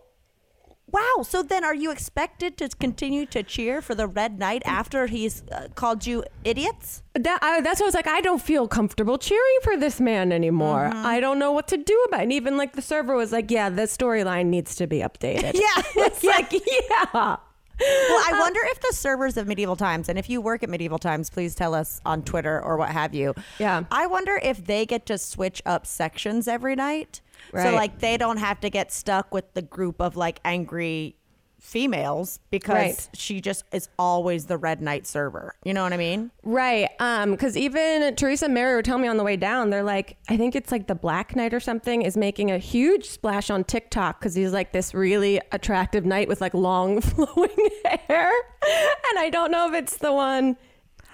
Wow. 0.93 1.23
So 1.23 1.43
then, 1.43 1.65
are 1.65 1.75
you 1.75 1.91
expected 1.91 2.57
to 2.59 2.69
continue 2.69 3.25
to 3.27 3.43
cheer 3.43 3.81
for 3.81 3.95
the 3.95 4.07
Red 4.07 4.39
Knight 4.39 4.63
after 4.67 5.07
he's 5.07 5.43
uh, 5.51 5.69
called 5.75 6.07
you 6.07 6.23
idiots? 6.45 7.03
That, 7.15 7.39
I, 7.43 7.63
that's 7.63 7.81
what 7.81 7.87
I 7.87 7.89
was 7.89 7.95
like, 7.95 8.07
I 8.07 8.21
don't 8.21 8.43
feel 8.43 8.69
comfortable 8.69 9.17
cheering 9.19 9.59
for 9.63 9.77
this 9.77 10.01
man 10.01 10.33
anymore. 10.33 10.91
Mm-hmm. 10.93 11.07
I 11.07 11.21
don't 11.21 11.39
know 11.39 11.53
what 11.53 11.67
to 11.69 11.79
do 11.79 12.05
about 12.09 12.21
it. 12.21 12.25
And 12.25 12.33
even 12.33 12.57
like 12.57 12.75
the 12.75 12.83
server 12.83 13.15
was 13.17 13.33
like, 13.33 13.51
yeah, 13.51 13.71
the 13.71 13.83
storyline 13.83 14.47
needs 14.47 14.77
to 14.77 14.87
be 14.87 14.99
updated. 14.99 15.53
Yeah. 15.63 15.83
it's 16.07 16.25
like, 16.25 16.53
yeah. 16.53 17.37
Well, 17.81 18.25
I 18.27 18.37
wonder 18.39 18.61
if 18.65 18.81
the 18.81 18.93
servers 18.93 19.37
of 19.37 19.47
medieval 19.47 19.77
times, 19.77 20.09
and 20.09 20.19
if 20.19 20.29
you 20.29 20.41
work 20.41 20.63
at 20.63 20.69
medieval 20.69 20.99
times, 20.99 21.31
please 21.31 21.55
tell 21.55 21.75
us 21.75 22.01
on 22.05 22.23
Twitter 22.23 22.61
or 22.61 22.77
what 22.77 22.91
have 22.91 23.15
you. 23.15 23.35
Yeah. 23.59 23.85
I 23.91 24.07
wonder 24.07 24.39
if 24.43 24.65
they 24.65 24.87
get 24.87 25.07
to 25.07 25.19
switch 25.19 25.63
up 25.65 25.87
sections 25.87 26.49
every 26.49 26.75
night. 26.77 27.21
So, 27.52 27.75
like, 27.75 27.99
they 27.99 28.16
don't 28.16 28.38
have 28.38 28.61
to 28.61 28.71
get 28.71 28.90
stuck 28.92 29.32
with 29.35 29.52
the 29.54 29.62
group 29.62 30.00
of 30.00 30.16
like 30.16 30.40
angry 30.44 31.16
females 31.61 32.40
because 32.50 32.75
Right. 32.75 33.09
she 33.14 33.40
just 33.40 33.64
is 33.73 33.88
always 33.97 34.47
the 34.47 34.56
red 34.59 34.82
knight 34.82 35.06
server. 35.06 35.54
You 35.64 35.73
know 35.73 35.85
what 35.85 35.92
I 35.92 35.97
mean? 35.97 36.32
Right. 36.42 36.88
Um, 36.99 37.30
because 37.30 37.56
even 37.56 38.16
Teresa 38.16 38.47
and 38.47 38.54
Mary 38.54 38.75
were 38.75 38.82
telling 38.82 39.02
me 39.02 39.09
on 39.09 39.16
the 39.16 39.23
way 39.23 39.37
down, 39.37 39.71
they're 39.71 39.85
like, 39.85 40.16
I 40.28 40.37
think 40.37 40.56
it's 40.56 40.73
like 40.73 40.88
the 40.88 40.97
Black 40.97 41.37
Knight 41.37 41.54
or 41.54 41.61
something 41.61 42.02
is 42.02 42.16
making 42.16 42.50
a 42.50 42.59
huge 42.59 43.09
splash 43.09 43.49
on 43.49 43.62
TikTok 43.62 44.18
because 44.18 44.35
he's 44.35 44.52
like 44.52 44.73
this 44.73 44.92
really 44.92 45.40
attractive 45.52 46.04
knight 46.04 46.26
with 46.26 46.40
like 46.40 46.52
long 46.52 47.00
flowing 47.00 47.68
hair. 48.09 48.32
And 48.62 49.18
I 49.18 49.28
don't 49.30 49.52
know 49.52 49.68
if 49.68 49.75
it's 49.75 49.99
the 49.99 50.12
one 50.12 50.56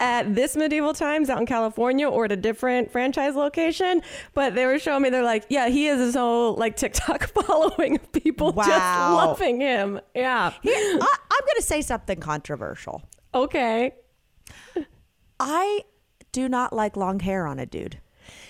at 0.01 0.35
this 0.35 0.57
medieval 0.57 0.95
times 0.95 1.29
out 1.31 1.39
in 1.41 1.47
California 1.47 2.09
or 2.09 2.27
at 2.27 2.33
a 2.33 2.37
different 2.37 2.91
franchise 2.93 3.35
location, 3.35 4.03
but 4.35 4.55
they 4.55 4.67
were 4.67 4.79
showing 4.79 5.03
me 5.03 5.11
they're 5.11 5.23
like, 5.23 5.45
yeah, 5.49 5.69
he 5.69 5.87
has 5.87 5.99
his 5.99 6.15
whole 6.15 6.55
like 6.55 6.77
TikTok 6.77 7.29
following 7.47 7.97
of 7.97 8.13
people 8.13 8.53
just 8.53 8.69
Wow. 8.69 9.15
loving 9.17 9.61
him. 9.61 10.01
Yeah. 10.15 10.53
Here, 10.63 10.75
I, 10.75 11.17
I'm 11.31 11.41
going 11.47 11.57
to 11.57 11.63
say 11.63 11.83
something 11.83 12.21
controversial. 12.21 13.03
Okay. 13.35 13.93
I 15.41 15.83
do 16.33 16.49
not 16.49 16.73
like 16.73 16.97
long 16.97 17.21
hair 17.21 17.47
on 17.47 17.59
a 17.59 17.67
dude. 17.67 18.01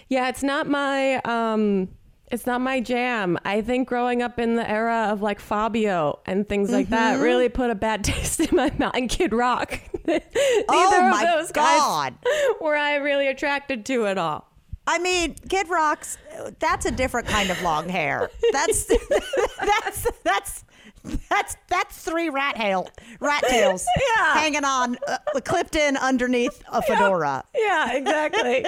Yeah, 0.09 0.29
it's 0.29 0.43
not 0.43 0.67
my 0.67 1.17
um 1.25 1.89
it's 2.31 2.47
not 2.47 2.61
my 2.61 2.81
jam. 2.81 3.39
I 3.45 3.63
think 3.63 3.89
growing 3.89 4.23
up 4.23 4.39
in 4.39 4.55
the 4.57 4.69
era 4.69 5.09
of 5.11 5.23
like 5.23 5.41
Fabio 5.41 6.21
and 6.27 6.49
things 6.49 6.71
like 6.71 6.87
Mm-hmm. 6.87 6.95
that 6.95 7.21
really 7.23 7.49
put 7.49 7.71
a 7.71 7.75
bad 7.75 8.05
taste 8.05 8.41
in 8.41 8.55
my 8.57 8.71
mouth. 8.79 8.95
And 8.95 9.09
Kid 9.09 9.33
Rock. 9.33 9.81
Neither 10.07 10.23
Oh 10.69 11.11
of 11.15 11.21
those 11.21 11.53
God. 11.53 12.15
guys 12.25 12.33
were 12.61 12.77
I 12.77 12.97
really 12.97 13.29
attracted 13.29 13.85
to 13.87 14.07
at 14.07 14.19
all. 14.19 14.47
I 14.87 14.99
mean, 14.99 15.35
Kid 15.49 15.69
Rock's 15.69 16.17
that's 16.61 16.87
a 16.87 16.91
different 16.91 17.29
kind 17.29 17.51
of 17.51 17.61
long 17.63 17.89
hair. 17.89 18.31
That's 18.53 18.85
that's 18.85 20.07
that's 20.25 20.65
that's 21.29 21.57
that's 21.69 21.99
three 22.03 22.29
rat 22.31 22.57
tail 22.57 22.89
rat 23.21 23.43
tails 23.49 23.85
Yeah. 24.17 24.33
hanging 24.35 24.65
on 24.65 24.97
uh, 25.07 25.19
clipped 25.45 25.77
in 25.77 25.97
underneath 25.99 26.63
a 26.73 26.81
fedora. 26.83 27.45
Yeah, 27.55 27.93
exactly. 27.93 28.65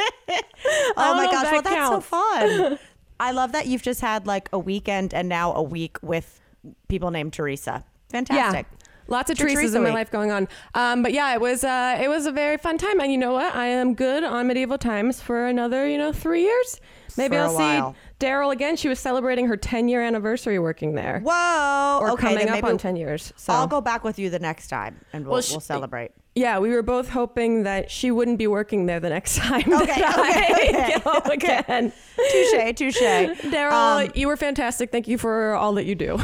Oh 0.97 1.14
my 1.14 1.26
gosh, 1.26 1.45
that 1.45 1.52
well 1.52 1.62
that's 1.62 1.75
counts. 1.75 2.07
so 2.07 2.11
fun. 2.11 2.79
I 3.20 3.32
love 3.32 3.52
that 3.52 3.66
you've 3.66 3.82
just 3.82 4.00
had 4.00 4.26
like 4.26 4.48
a 4.52 4.58
weekend 4.58 5.14
and 5.14 5.28
now 5.28 5.52
a 5.54 5.62
week 5.62 5.98
with 6.02 6.40
people 6.88 7.10
named 7.10 7.32
Teresa. 7.34 7.84
Fantastic. 8.08 8.66
Yeah. 8.70 8.86
Lots 9.08 9.30
of 9.30 9.36
Teresa's 9.36 9.58
Teresa 9.58 9.76
in 9.76 9.82
my 9.82 9.90
week. 9.90 9.94
life 9.94 10.10
going 10.10 10.30
on. 10.30 10.48
Um, 10.74 11.02
but 11.02 11.12
yeah, 11.12 11.34
it 11.34 11.40
was 11.40 11.62
uh, 11.62 11.98
it 12.00 12.08
was 12.08 12.26
a 12.26 12.32
very 12.32 12.56
fun 12.56 12.78
time. 12.78 13.00
And 13.00 13.12
you 13.12 13.18
know 13.18 13.32
what? 13.32 13.54
I 13.54 13.66
am 13.66 13.94
good 13.94 14.24
on 14.24 14.46
medieval 14.46 14.78
times 14.78 15.20
for 15.20 15.46
another, 15.46 15.86
you 15.86 15.98
know, 15.98 16.12
three 16.12 16.42
years. 16.42 16.80
Maybe 17.20 17.36
For 17.36 17.42
a 17.42 17.46
I'll 17.48 17.54
while. 17.54 17.92
see 17.94 18.26
Daryl 18.26 18.52
again. 18.52 18.76
She 18.76 18.88
was 18.88 18.98
celebrating 18.98 19.46
her 19.46 19.56
10 19.56 19.88
year 19.88 20.02
anniversary 20.02 20.58
working 20.58 20.94
there. 20.94 21.20
Whoa. 21.24 21.98
Or 22.00 22.10
okay, 22.10 22.28
coming 22.34 22.48
up 22.48 22.64
on 22.64 22.78
10 22.78 22.96
years. 22.96 23.32
So 23.36 23.52
I'll 23.52 23.66
go 23.66 23.80
back 23.80 24.04
with 24.04 24.18
you 24.18 24.30
the 24.30 24.38
next 24.38 24.68
time 24.68 25.00
and 25.12 25.24
we'll, 25.24 25.34
Well, 25.34 25.42
sh- 25.42 25.50
we'll 25.52 25.60
celebrate. 25.60 26.10
yeah, 26.34 26.58
we 26.58 26.70
were 26.70 26.82
both 26.82 27.08
hoping 27.08 27.62
that 27.64 27.90
she 27.90 28.10
wouldn't 28.10 28.38
be 28.38 28.46
working 28.46 28.86
there 28.86 29.00
the 29.00 29.10
next 29.10 29.36
time 29.38 29.60
Okay, 29.72 29.86
that 30.00 30.18
okay, 30.18 30.74
I 30.74 30.88
okay, 30.88 31.00
go 31.04 31.30
again. 31.32 31.92
Touche, 32.16 32.74
touche. 32.76 32.96
Daryl, 33.52 34.06
Um, 34.06 34.12
you 34.14 34.26
were 34.28 34.36
fantastic. 34.36 34.90
Thank 34.92 35.08
you 35.08 35.18
for 35.18 35.54
all 35.54 35.72
that 35.74 35.84
you 35.84 35.94
do. 35.94 36.18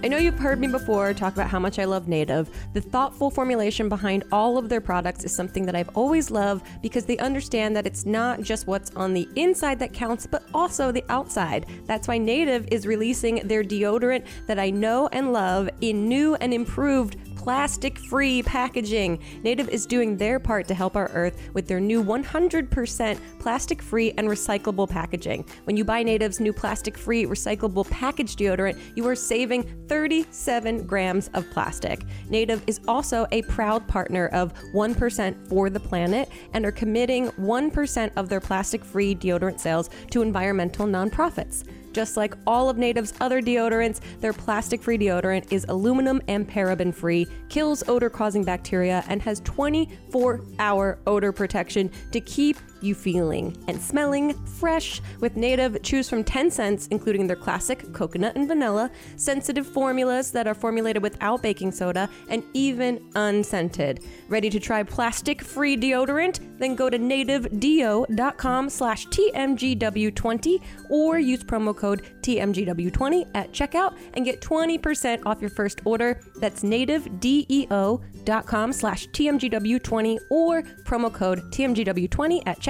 I 0.00 0.06
know 0.06 0.16
you've 0.16 0.38
heard 0.38 0.60
me 0.60 0.68
before 0.68 1.12
talk 1.12 1.32
about 1.32 1.50
how 1.50 1.58
much 1.58 1.80
I 1.80 1.84
love 1.84 2.06
Native. 2.06 2.48
The 2.72 2.80
thoughtful 2.80 3.30
formulation 3.30 3.88
behind 3.88 4.22
all 4.30 4.56
of 4.56 4.68
their 4.68 4.80
products 4.80 5.24
is 5.24 5.34
something 5.34 5.66
that 5.66 5.74
I've 5.74 5.90
always 5.96 6.30
loved 6.30 6.64
because 6.82 7.04
they 7.04 7.18
understand 7.18 7.74
that 7.74 7.84
it's 7.84 8.06
not 8.06 8.40
just 8.40 8.68
what's 8.68 8.92
on 8.94 9.12
the 9.12 9.28
inside 9.34 9.80
that 9.80 9.92
counts, 9.92 10.24
but 10.24 10.44
also 10.54 10.92
the 10.92 11.04
outside. 11.08 11.66
That's 11.86 12.06
why 12.06 12.16
Native 12.16 12.68
is 12.70 12.86
releasing 12.86 13.46
their 13.48 13.64
deodorant 13.64 14.24
that 14.46 14.60
I 14.60 14.70
know 14.70 15.08
and 15.10 15.32
love 15.32 15.68
in 15.80 16.08
new 16.08 16.36
and 16.36 16.54
improved 16.54 17.16
plastic 17.48 17.98
free 17.98 18.42
packaging. 18.42 19.18
Native 19.42 19.70
is 19.70 19.86
doing 19.86 20.18
their 20.18 20.38
part 20.38 20.68
to 20.68 20.74
help 20.74 20.96
our 20.96 21.08
earth 21.14 21.48
with 21.54 21.66
their 21.66 21.80
new 21.80 22.04
100% 22.04 23.18
plastic 23.38 23.80
free 23.80 24.12
and 24.18 24.28
recyclable 24.28 24.86
packaging. 24.86 25.46
When 25.64 25.74
you 25.74 25.82
buy 25.82 26.02
Native's 26.02 26.40
new 26.40 26.52
plastic 26.52 26.98
free 26.98 27.24
recyclable 27.24 27.88
package 27.88 28.36
deodorant, 28.36 28.78
you 28.96 29.08
are 29.08 29.14
saving 29.14 29.62
37 29.88 30.86
grams 30.86 31.28
of 31.28 31.50
plastic. 31.50 32.02
Native 32.28 32.62
is 32.66 32.80
also 32.86 33.26
a 33.32 33.40
proud 33.44 33.88
partner 33.88 34.26
of 34.26 34.52
1% 34.74 35.48
for 35.48 35.70
the 35.70 35.80
planet 35.80 36.28
and 36.52 36.66
are 36.66 36.70
committing 36.70 37.28
1% 37.30 38.10
of 38.16 38.28
their 38.28 38.40
plastic 38.40 38.84
free 38.84 39.14
deodorant 39.14 39.58
sales 39.58 39.88
to 40.10 40.20
environmental 40.20 40.86
nonprofits. 40.86 41.64
Just 41.98 42.16
like 42.16 42.34
all 42.46 42.70
of 42.70 42.78
Native's 42.78 43.12
other 43.20 43.42
deodorants, 43.42 43.98
their 44.20 44.32
plastic 44.32 44.80
free 44.80 44.96
deodorant 44.96 45.52
is 45.52 45.66
aluminum 45.68 46.22
and 46.28 46.48
paraben 46.48 46.94
free, 46.94 47.26
kills 47.48 47.82
odor 47.88 48.08
causing 48.08 48.44
bacteria, 48.44 49.02
and 49.08 49.20
has 49.20 49.40
24 49.40 50.40
hour 50.60 51.00
odor 51.08 51.32
protection 51.32 51.90
to 52.12 52.20
keep 52.20 52.56
you 52.80 52.94
feeling 52.94 53.56
and 53.68 53.80
smelling 53.80 54.34
fresh. 54.46 55.00
With 55.20 55.36
Native, 55.36 55.82
choose 55.82 56.08
from 56.08 56.24
10 56.24 56.50
scents, 56.50 56.86
including 56.88 57.26
their 57.26 57.36
classic 57.36 57.92
coconut 57.92 58.36
and 58.36 58.46
vanilla, 58.46 58.90
sensitive 59.16 59.66
formulas 59.66 60.30
that 60.32 60.46
are 60.46 60.54
formulated 60.54 61.02
without 61.02 61.42
baking 61.42 61.72
soda, 61.72 62.08
and 62.28 62.42
even 62.54 63.10
unscented. 63.14 64.04
Ready 64.28 64.50
to 64.50 64.60
try 64.60 64.82
plastic 64.82 65.42
free 65.42 65.76
deodorant? 65.76 66.58
Then 66.58 66.74
go 66.74 66.88
to 66.88 66.98
nativedeo.com 66.98 68.70
slash 68.70 69.06
TMGW20 69.08 70.62
or 70.88 71.18
use 71.18 71.44
promo 71.44 71.76
code 71.76 72.02
TMGW20 72.22 73.28
at 73.34 73.52
checkout 73.52 73.98
and 74.14 74.24
get 74.24 74.40
20% 74.40 75.26
off 75.26 75.40
your 75.40 75.50
first 75.50 75.80
order. 75.84 76.20
That's 76.36 76.62
nativedeo.com 76.62 78.72
slash 78.72 79.08
TMGW20 79.08 80.18
or 80.30 80.62
promo 80.62 81.12
code 81.12 81.40
TMGW20 81.52 82.42
at 82.46 82.60
checkout 82.60 82.67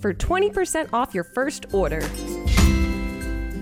for 0.00 0.14
20% 0.14 0.92
off 0.92 1.12
your 1.12 1.24
first 1.24 1.74
order. 1.74 2.00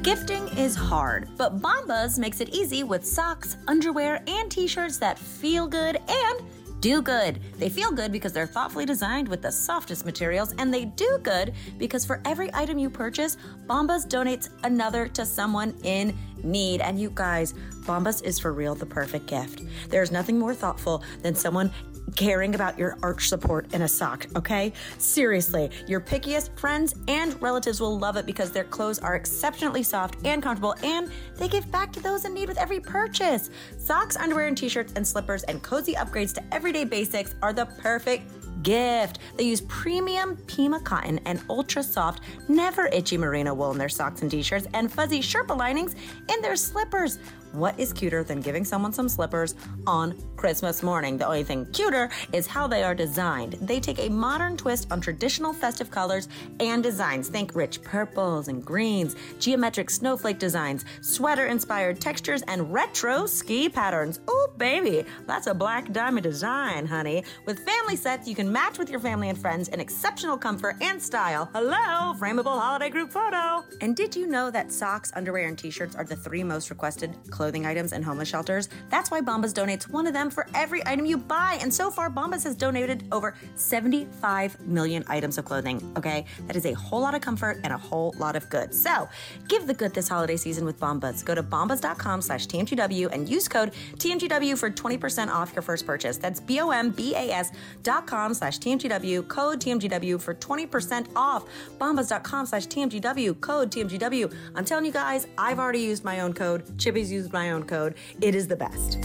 Gifting 0.03 0.47
is 0.59 0.75
hard, 0.75 1.29
but 1.39 1.61
Bombas 1.63 2.19
makes 2.19 2.43
it 2.43 2.51
easy 2.51 2.83
with 2.85 3.07
socks, 3.07 3.57
underwear, 3.67 4.23
and 4.27 4.51
t 4.51 4.67
shirts 4.67 4.99
that 4.99 5.19
feel 5.19 5.67
good 5.67 5.99
and 6.09 6.43
do 6.81 7.01
good. 7.03 7.41
They 7.59 7.71
feel 7.71 7.91
good 7.91 8.13
because 8.13 8.33
they're 8.33 8.47
thoughtfully 8.47 8.85
designed 8.85 9.29
with 9.29 9.41
the 9.41 9.51
softest 9.51 10.05
materials, 10.05 10.55
and 10.59 10.73
they 10.73 10.85
do 10.85 11.19
good 11.23 11.55
because 11.79 12.05
for 12.05 12.21
every 12.25 12.53
item 12.55 12.79
you 12.79 12.91
purchase, 12.91 13.39
Bombas 13.67 14.07
donates 14.07 14.51
another 14.65 15.09
to 15.09 15.25
someone 15.25 15.75
in 15.85 16.17
need. 16.43 16.81
And 16.83 17.01
you 17.01 17.11
guys, 17.15 17.55
Bombas 17.87 18.23
is 18.23 18.39
for 18.39 18.53
real 18.53 18.75
the 18.75 18.87
perfect 18.87 19.27
gift. 19.27 19.63
There's 19.89 20.13
nothing 20.13 20.39
more 20.39 20.55
thoughtful 20.55 21.03
than 21.23 21.35
someone 21.35 21.73
caring 22.17 22.55
about 22.55 22.79
your 22.79 22.99
arch 23.03 23.29
support 23.29 23.73
in 23.75 23.83
a 23.83 23.89
sock, 23.89 24.27
okay? 24.37 24.73
Seriously, 24.99 25.71
your 25.87 26.01
pickiest 26.01 26.57
friends 26.59 26.95
and 27.09 27.41
relatives 27.41 27.81
will 27.81 27.99
love 27.99 28.17
it 28.17 28.27
because 28.27 28.51
their 28.51 28.65
clothes 28.65 28.99
are 28.99 29.17
exceptionally 29.17 29.83
soft 29.83 30.17
and 30.25 30.43
comfortable 30.43 30.75
and 30.83 31.11
they 31.37 31.49
give 31.49 31.71
back 31.71 31.93
to 31.93 32.01
those 32.01 32.25
in 32.25 32.35
need 32.35 32.49
with 32.49 32.59
every 32.59 32.81
purchase. 32.81 33.51
Socks, 33.79 34.17
underwear, 34.17 34.47
and 34.47 34.57
t 34.57 34.69
shirts 34.69 34.93
and 34.97 35.07
slippers 35.07 35.43
and 35.45 35.63
cozy 35.63 35.95
upgrades 35.95 36.35
to 36.35 36.55
everyday 36.55 36.85
basics 36.85 37.35
are 37.43 37.53
the 37.53 37.67
perfect 37.67 38.31
gift. 38.63 39.19
They 39.37 39.45
use 39.45 39.61
premium 39.63 40.37
Pima 40.47 40.81
cotton 40.81 41.21
and 41.25 41.41
ultra 41.49 41.83
soft, 41.83 42.23
never 42.49 42.87
itchy 42.87 43.17
merino 43.17 43.55
wool 43.55 43.73
in 43.73 43.79
their 43.79 43.89
socks 43.89 44.23
and 44.23 44.31
t 44.31 44.43
shirts 44.43 44.67
and 44.75 44.91
fuzzy 44.93 45.21
Sherpa 45.21 45.57
linings 45.57 45.95
in 46.29 46.41
their 46.41 46.57
slippers. 46.57 47.19
What 47.53 47.79
is 47.81 47.93
cuter 47.95 48.23
than 48.23 48.41
giving 48.41 48.65
someone 48.65 48.93
some 48.93 49.09
slippers 49.09 49.55
on 49.87 50.15
Christmas 50.37 50.83
morning? 50.83 51.17
The 51.17 51.27
only 51.27 51.45
thing 51.45 51.65
cuter 51.73 52.11
is 52.33 52.47
how 52.47 52.67
they 52.67 52.83
are 52.83 52.95
designed. 52.95 53.55
They 53.63 53.81
take 53.81 53.99
a 53.99 54.11
modern 54.11 54.57
twist 54.57 54.93
on 54.93 55.01
traditional 55.01 55.55
festive 55.55 55.91
colors 55.91 56.29
and 56.61 56.83
designs. 56.83 57.29
Think 57.29 57.55
rich 57.55 57.83
purples 57.83 58.49
and 58.49 58.63
greens, 58.65 59.17
geometric 59.39 59.89
snowflake 59.89 60.39
designs, 60.39 60.85
sweater 61.01 61.47
inspired 61.47 62.01
textures, 62.01 62.43
and 62.43 62.71
retro 62.73 63.25
ski 63.25 63.69
patterns. 63.71 64.21
Ooh, 64.29 64.49
baby, 64.59 65.05
that's 65.27 65.47
a 65.47 65.55
black 65.55 65.91
diamond 65.93 66.25
design, 66.25 66.85
honey. 66.85 67.25
With 67.47 67.61
family 67.61 67.97
sets, 67.97 68.29
you 68.29 68.35
can 68.35 68.53
match 68.53 68.79
with 68.79 68.91
your 68.91 69.01
family 69.01 69.31
and 69.31 69.39
friends 69.39 69.69
in 69.69 69.81
exceptional 69.81 70.37
comfort 70.37 70.77
and 70.83 71.01
style. 71.01 71.49
Hello, 71.55 72.15
frameable 72.19 72.61
holiday 72.61 72.91
group 72.91 73.11
photo. 73.11 73.65
And 73.81 73.97
did 73.97 74.15
you 74.15 74.27
know 74.27 74.51
that 74.51 74.71
socks, 74.71 75.13
underwear, 75.17 75.49
and 75.49 75.57
t 75.57 75.71
shirts 75.71 75.97
are 75.97 76.05
the 76.05 76.17
three 76.17 76.45
most 76.45 76.69
requested 76.69 77.17
clothing 77.39 77.65
items 77.65 77.93
in 77.93 78.03
homeless 78.03 78.29
shelters? 78.29 78.69
That's 78.91 79.11
why 79.13 79.21
Bombas 79.21 79.55
donates 79.55 79.89
one 79.89 80.07
of 80.09 80.13
them 80.13 80.29
for 80.29 80.47
every 80.55 80.87
item 80.87 81.07
you 81.07 81.17
buy. 81.17 81.57
And 81.63 81.73
so 81.73 81.89
far, 81.91 82.11
Bombas 82.11 82.43
has 82.45 82.57
donated 82.57 83.05
over 83.13 83.37
75 83.55 84.61
million 84.61 85.05
items 85.07 85.39
of 85.39 85.45
clothing. 85.45 85.81
Okay, 85.97 86.25
that 86.49 86.57
is 86.57 86.67
a 86.67 86.73
whole 86.73 87.01
lot 87.01 87.15
of 87.15 87.21
comfort 87.21 87.61
and 87.63 87.73
a 87.73 87.79
whole 87.79 88.13
lot 88.19 88.35
of 88.35 88.51
good. 88.51 88.75
So 88.75 89.09
give 89.47 89.69
the 89.69 89.75
good 89.75 89.95
this 89.95 90.09
holiday 90.09 90.37
season 90.37 90.65
with 90.65 90.81
Bombas. 90.81 91.25
Go 91.25 91.35
to 91.37 91.43
bombas.com 91.43 92.23
slash 92.23 92.47
TMGW 92.49 93.13
and 93.13 93.29
use 93.29 93.47
code 93.47 93.73
TMGW 93.97 94.59
for 94.59 94.71
20% 94.71 95.29
off 95.29 95.53
your 95.55 95.63
first 95.63 95.87
purchase. 95.87 96.17
That's 96.17 96.41
B 96.41 96.61
O 96.61 96.71
M 96.71 96.91
B 96.91 97.15
A 97.15 97.31
S 97.31 97.53
dot 97.85 98.07
com 98.09 98.35
slash 98.35 98.59
TMGW, 98.59 99.29
code 99.29 99.61
TMGW 99.61 100.21
for 100.21 100.35
20% 100.35 101.07
off. 101.15 101.45
Bombas.com 101.79 102.47
slash 102.47 102.67
TMGW, 102.67 103.41
code 103.41 103.71
TMGW. 103.71 104.35
I'm 104.55 104.65
telling 104.65 104.85
you 104.85 104.93
guys, 104.93 105.27
I've 105.37 105.59
already 105.59 105.81
used 105.81 106.05
my 106.05 106.21
own 106.21 106.33
code. 106.33 106.79
Chippy's 106.79 107.13
used 107.13 107.28
my 107.33 107.51
own 107.51 107.65
code. 107.65 107.95
It 108.21 108.35
is 108.35 108.49
the 108.49 108.57
best. 108.57 108.99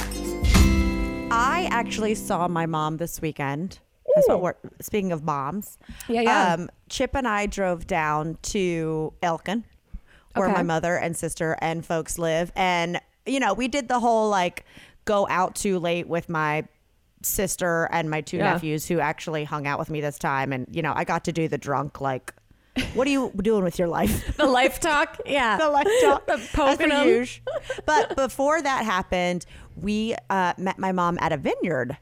I 1.31 1.67
actually 1.71 2.15
saw 2.15 2.47
my 2.47 2.65
mom 2.65 2.97
this 2.97 3.21
weekend. 3.21 3.79
That's 4.15 4.27
what 4.27 4.41
we're 4.41 4.53
speaking 4.79 5.11
of 5.11 5.23
moms. 5.23 5.79
Yeah, 6.07 6.21
yeah. 6.21 6.53
Um, 6.53 6.69
Chip 6.89 7.15
and 7.15 7.27
I 7.27 7.47
drove 7.47 7.87
down 7.87 8.37
to 8.43 9.13
Elkin, 9.23 9.63
where 10.35 10.47
Okay. 10.47 10.53
my 10.57 10.61
mother 10.63 10.95
and 10.97 11.17
sister 11.17 11.57
and 11.61 11.83
folks 11.83 12.19
live, 12.19 12.51
and 12.55 13.01
you 13.25 13.39
know 13.39 13.53
we 13.55 13.67
did 13.67 13.87
the 13.87 13.99
whole 13.99 14.29
like 14.29 14.65
go 15.05 15.27
out 15.29 15.55
too 15.55 15.79
late 15.79 16.07
with 16.07 16.29
my 16.29 16.63
sister 17.23 17.87
and 17.91 18.09
my 18.11 18.21
two 18.21 18.37
Yeah. 18.37 18.51
nephews 18.53 18.85
who 18.87 18.99
actually 18.99 19.45
hung 19.45 19.65
out 19.65 19.79
with 19.79 19.89
me 19.89 19.99
this 20.01 20.19
time, 20.19 20.53
and 20.53 20.67
you 20.69 20.83
know 20.83 20.93
I 20.95 21.03
got 21.05 21.23
to 21.25 21.31
do 21.31 21.47
the 21.47 21.57
drunk 21.57 21.99
like. 21.99 22.33
What 22.95 23.07
are 23.07 23.11
you 23.11 23.31
doing 23.41 23.63
with 23.63 23.77
your 23.77 23.87
life? 23.87 24.35
The 24.37 24.45
life 24.47 24.79
talk? 24.79 25.19
Yeah. 25.25 25.57
the 25.57 25.69
life 25.69 25.87
talk. 26.01 26.25
The 26.25 26.41
poking. 26.53 27.27
But 27.85 28.15
before 28.15 28.61
that 28.61 28.83
happened, 28.85 29.45
we 29.75 30.15
uh, 30.29 30.53
met 30.57 30.79
my 30.79 30.91
mom 30.91 31.17
at 31.21 31.31
a 31.31 31.37
vineyard. 31.37 31.97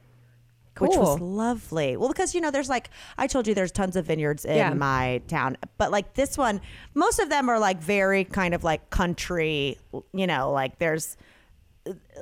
which 0.80 0.96
was 0.96 1.20
lovely. 1.20 1.98
Well, 1.98 2.08
because 2.10 2.34
you 2.34 2.40
know, 2.42 2.52
there's 2.52 2.70
like 2.70 2.90
I 3.18 3.28
told 3.28 3.48
you, 3.48 3.54
there's 3.54 3.72
tons 3.72 3.96
of 3.98 4.06
vineyards 4.06 4.46
in 4.46 4.56
Yeah. 4.56 4.74
my 4.74 5.22
town, 5.28 5.58
but 5.78 5.92
like 5.92 6.14
this 6.14 6.38
one, 6.38 6.62
most 6.94 7.20
of 7.20 7.30
them 7.30 7.50
are 7.50 7.60
like 7.60 7.82
very 7.82 8.24
kind 8.24 8.54
of 8.54 8.64
like 8.64 8.90
country. 8.90 9.78
You 10.14 10.26
know, 10.28 10.52
like 10.52 10.80
there's 10.80 11.18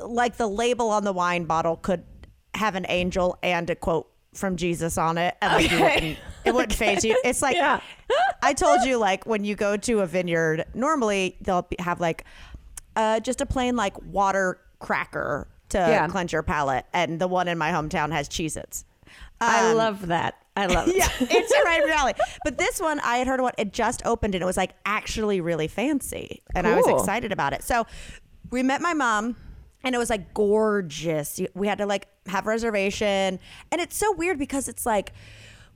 like 0.03 0.37
the 0.37 0.47
label 0.47 0.89
on 0.89 1.03
the 1.03 1.13
wine 1.13 1.45
bottle 1.45 1.75
could 1.77 2.03
have 2.55 2.73
an 2.75 2.85
angel 2.89 3.37
and 3.43 3.69
a 3.69 3.75
quote 3.75 4.09
from 4.33 4.55
Jesus 4.57 4.97
on 4.97 5.17
it, 5.17 5.35
and 5.41 5.53
like 5.53 5.71
you 5.71 5.79
wouldn't, 5.81 6.17
it 6.45 6.53
wouldn't 6.53 6.73
phase 6.77 7.03
you. 7.03 7.19
It's 7.23 7.41
like 7.41 7.55
Yeah. 7.55 7.79
I 8.43 8.53
told 8.53 8.83
you, 8.83 8.97
like 8.97 9.25
when 9.25 9.43
you 9.43 9.55
go 9.55 9.75
to 9.77 9.99
a 10.01 10.05
vineyard, 10.05 10.65
normally 10.73 11.35
they'll 11.41 11.63
be, 11.63 11.75
have 11.79 11.99
like 11.99 12.25
uh, 12.95 13.19
just 13.19 13.41
a 13.41 13.45
plain 13.45 13.75
like 13.75 13.99
water 14.03 14.59
cracker 14.79 15.47
to 15.69 15.77
Yeah. 15.77 16.07
cleanse 16.07 16.31
your 16.31 16.43
palate, 16.43 16.85
and 16.93 17.19
the 17.19 17.27
one 17.27 17.47
in 17.47 17.57
my 17.57 17.71
hometown 17.71 18.11
has 18.11 18.27
Cheez-Its. 18.29 18.85
I 19.41 19.71
Um, 19.71 19.77
love 19.77 20.07
that. 20.07 20.35
I 20.55 20.65
love 20.65 20.87
it. 20.89 20.97
yeah, 20.97 21.07
it's 21.21 21.53
right 21.65 21.83
rally. 21.85 22.13
But 22.43 22.57
this 22.57 22.79
one, 22.81 22.99
I 22.99 23.17
had 23.17 23.27
heard 23.27 23.41
what 23.41 23.55
it 23.57 23.71
just 23.73 24.05
opened, 24.05 24.35
and 24.35 24.41
it 24.41 24.45
was 24.45 24.57
like 24.57 24.71
actually 24.85 25.41
really 25.41 25.67
fancy, 25.67 26.41
and 26.55 26.67
I 26.67 26.75
was 26.75 26.87
excited 26.87 27.31
about 27.31 27.53
it. 27.53 27.63
So 27.63 27.85
we 28.51 28.61
met 28.63 28.81
my 28.81 28.93
mom, 28.93 29.35
and 29.83 29.95
it 29.95 29.97
was 29.97 30.09
like 30.09 30.33
gorgeous. 30.33 31.39
We 31.53 31.67
had 31.67 31.77
to 31.79 31.85
like 31.85 32.07
have 32.27 32.45
a 32.45 32.49
reservation, 32.49 33.39
and 33.71 33.81
it's 33.81 33.95
so 33.97 34.11
weird 34.13 34.37
because 34.39 34.67
it's 34.67 34.85
like 34.85 35.13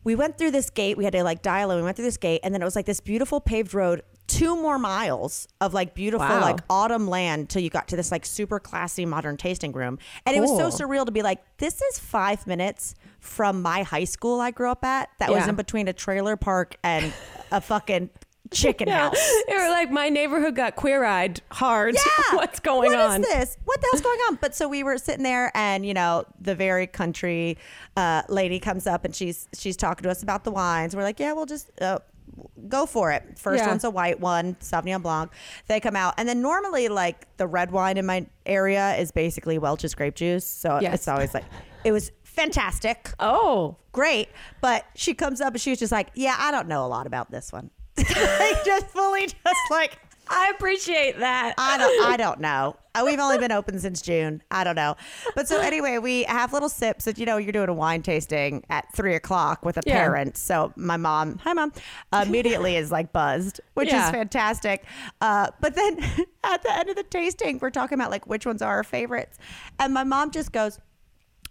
we 0.04 0.16
went 0.16 0.38
through 0.38 0.52
this 0.52 0.70
gate. 0.70 0.98
We 0.98 1.04
had 1.06 1.14
to 1.14 1.24
like 1.24 1.42
dial 1.42 1.72
in. 1.72 1.78
We 1.78 1.84
went 1.84 1.96
through 1.96 2.06
this 2.06 2.18
gate, 2.18 2.42
and 2.44 2.54
then 2.54 2.62
it 2.62 2.66
was 2.66 2.76
like 2.76 2.86
this 2.86 3.00
beautiful 3.00 3.40
paved 3.40 3.74
road. 3.74 4.02
Two 4.26 4.56
more 4.56 4.80
miles 4.80 5.50
of 5.60 5.74
like 5.74 5.94
beautiful 5.94 6.26
Wow. 6.26 6.40
like 6.42 6.60
autumn 6.70 7.08
land 7.08 7.50
till 7.50 7.62
you 7.62 7.70
got 7.70 7.90
to 7.90 7.98
this 7.98 8.10
like 8.10 8.26
super 8.26 8.58
classy 8.58 9.06
modern 9.06 9.36
tasting 9.38 9.74
room, 9.74 10.00
and 10.26 10.36
it 10.36 10.40
was 10.40 10.50
so 10.58 10.70
surreal 10.70 11.06
to 11.06 11.12
be 11.12 11.22
like, 11.22 11.40
this 11.58 11.82
is 11.82 12.00
five 12.00 12.48
minutes 12.48 12.96
from 13.20 13.62
my 13.62 13.84
high 13.84 14.06
school 14.06 14.40
I 14.40 14.52
grew 14.52 14.70
up 14.70 14.84
at. 14.86 15.10
That 15.20 15.30
was 15.30 15.48
in 15.48 15.56
between 15.56 15.88
a 15.90 15.94
trailer 15.94 16.38
park 16.38 16.78
and 16.84 17.14
a 17.52 17.60
fucking 17.62 18.10
chicken 18.54 18.88
house. 18.88 19.18
They 19.48 19.56
were 19.58 19.70
like, 19.70 19.92
my 19.92 20.10
neighborhood 20.10 20.56
got 20.56 20.76
queer 20.76 21.04
eyed 21.04 21.42
hard. 21.52 21.96
Yeah. 22.06 22.24
What's 22.38 22.60
going 22.60 22.92
What 22.92 23.00
on? 23.00 23.22
What 23.22 23.30
is 23.30 23.36
this? 23.36 23.58
What 23.66 23.82
the 23.82 23.88
hell's 23.92 24.02
going 24.02 24.20
on? 24.30 24.36
But 24.42 24.56
so 24.56 24.68
we 24.70 24.84
were 24.84 24.98
sitting 24.98 25.24
there, 25.24 25.52
and 25.56 25.86
you 25.86 25.94
know, 25.94 26.26
the 26.40 26.56
very 26.56 26.88
country 26.88 27.58
uh, 27.98 28.24
lady 28.30 28.60
comes 28.60 28.88
up, 28.88 29.06
and 29.06 29.16
she's 29.16 29.48
she's 29.54 29.76
talking 29.78 30.04
to 30.04 30.10
us 30.12 30.24
about 30.24 30.44
the 30.44 30.52
wines. 30.52 30.96
We're 30.96 31.04
like, 31.04 31.20
yeah, 31.20 31.34
we'll 31.34 31.46
just. 31.46 31.70
Uh, 31.82 32.00
Go 32.68 32.88
for 32.88 33.12
it. 33.12 33.38
First 33.38 33.62
Yeah. 33.64 33.68
one's 33.70 33.84
a 33.84 33.92
white 33.92 34.20
one, 34.20 34.56
Sauvignon 34.56 35.04
Blanc. 35.04 35.32
They 35.68 35.80
come 35.80 35.96
out, 35.96 36.16
and 36.18 36.28
then 36.28 36.42
normally, 36.42 36.88
like 36.88 37.28
the 37.38 37.46
red 37.46 37.70
wine 37.72 37.98
in 37.98 38.06
my 38.08 38.26
area 38.46 38.96
is 38.96 39.12
basically 39.12 39.60
Welch's 39.60 39.94
grape 39.94 40.16
juice. 40.16 40.46
So 40.46 40.80
Yes. 40.82 40.94
it's 40.96 41.08
always 41.08 41.34
like, 41.34 41.44
it 41.84 41.92
was 41.92 42.12
fantastic 42.24 43.12
Oh, 43.20 43.76
great. 43.92 44.30
But 44.62 44.86
she 44.96 45.14
comes 45.14 45.42
up 45.42 45.54
and 45.54 45.62
she 45.62 45.70
was 45.72 45.80
just 45.80 45.92
like, 45.92 46.10
yeah, 46.16 46.36
I 46.40 46.50
don't 46.52 46.68
know 46.68 46.86
a 46.86 46.88
lot 46.88 47.06
about 47.06 47.30
this 47.30 47.52
one. 47.54 47.70
Like 47.98 48.66
just 48.66 48.88
fully 48.88 49.28
just 49.28 49.72
like, 49.72 49.98
I 50.30 50.52
appreciate 50.56 51.20
that. 51.20 51.54
I 51.58 51.78
don't, 51.78 52.06
I 52.06 52.18
don't 52.18 52.40
know. 52.40 52.76
Uh, 52.96 53.04
We've 53.06 53.20
only 53.20 53.38
been 53.40 53.52
open 53.52 53.78
since 53.80 54.02
June. 54.02 54.42
I 54.52 54.64
don't 54.64 54.76
know. 54.76 54.96
But 55.36 55.48
so 55.48 55.60
anyway, 55.60 55.98
we 55.98 56.24
have 56.24 56.54
little 56.54 56.70
sips 56.70 57.06
that, 57.06 57.18
you 57.18 57.26
know, 57.26 57.38
you're 57.38 57.52
doing 57.52 57.68
a 57.70 57.74
wine 57.74 58.02
tasting 58.04 58.64
at 58.70 58.86
three 58.94 59.16
o'clock 59.16 59.66
with 59.66 59.78
a 59.78 59.82
Yeah. 59.86 59.96
parent. 60.00 60.38
So 60.38 60.72
my 60.76 60.96
mom, 60.98 61.40
hi 61.40 61.54
mom, 61.54 61.74
immediately 62.14 62.78
is 62.78 62.92
like 62.92 63.12
buzzed, 63.12 63.60
which 63.74 63.90
Yeah. 63.90 64.06
is 64.06 64.12
fantastic. 64.12 64.86
Uh, 65.22 65.48
but 65.60 65.76
then 65.76 65.98
at 66.44 66.64
the 66.64 66.74
end 66.74 66.90
of 66.90 66.96
the 66.96 67.04
tasting, 67.04 67.60
we're 67.60 67.70
talking 67.72 67.96
about 68.00 68.10
like 68.12 68.26
which 68.28 68.46
ones 68.46 68.62
are 68.62 68.76
our 68.76 68.84
favorites. 68.84 69.38
And 69.80 69.94
my 69.94 70.04
mom 70.04 70.32
just 70.32 70.52
goes, 70.52 70.80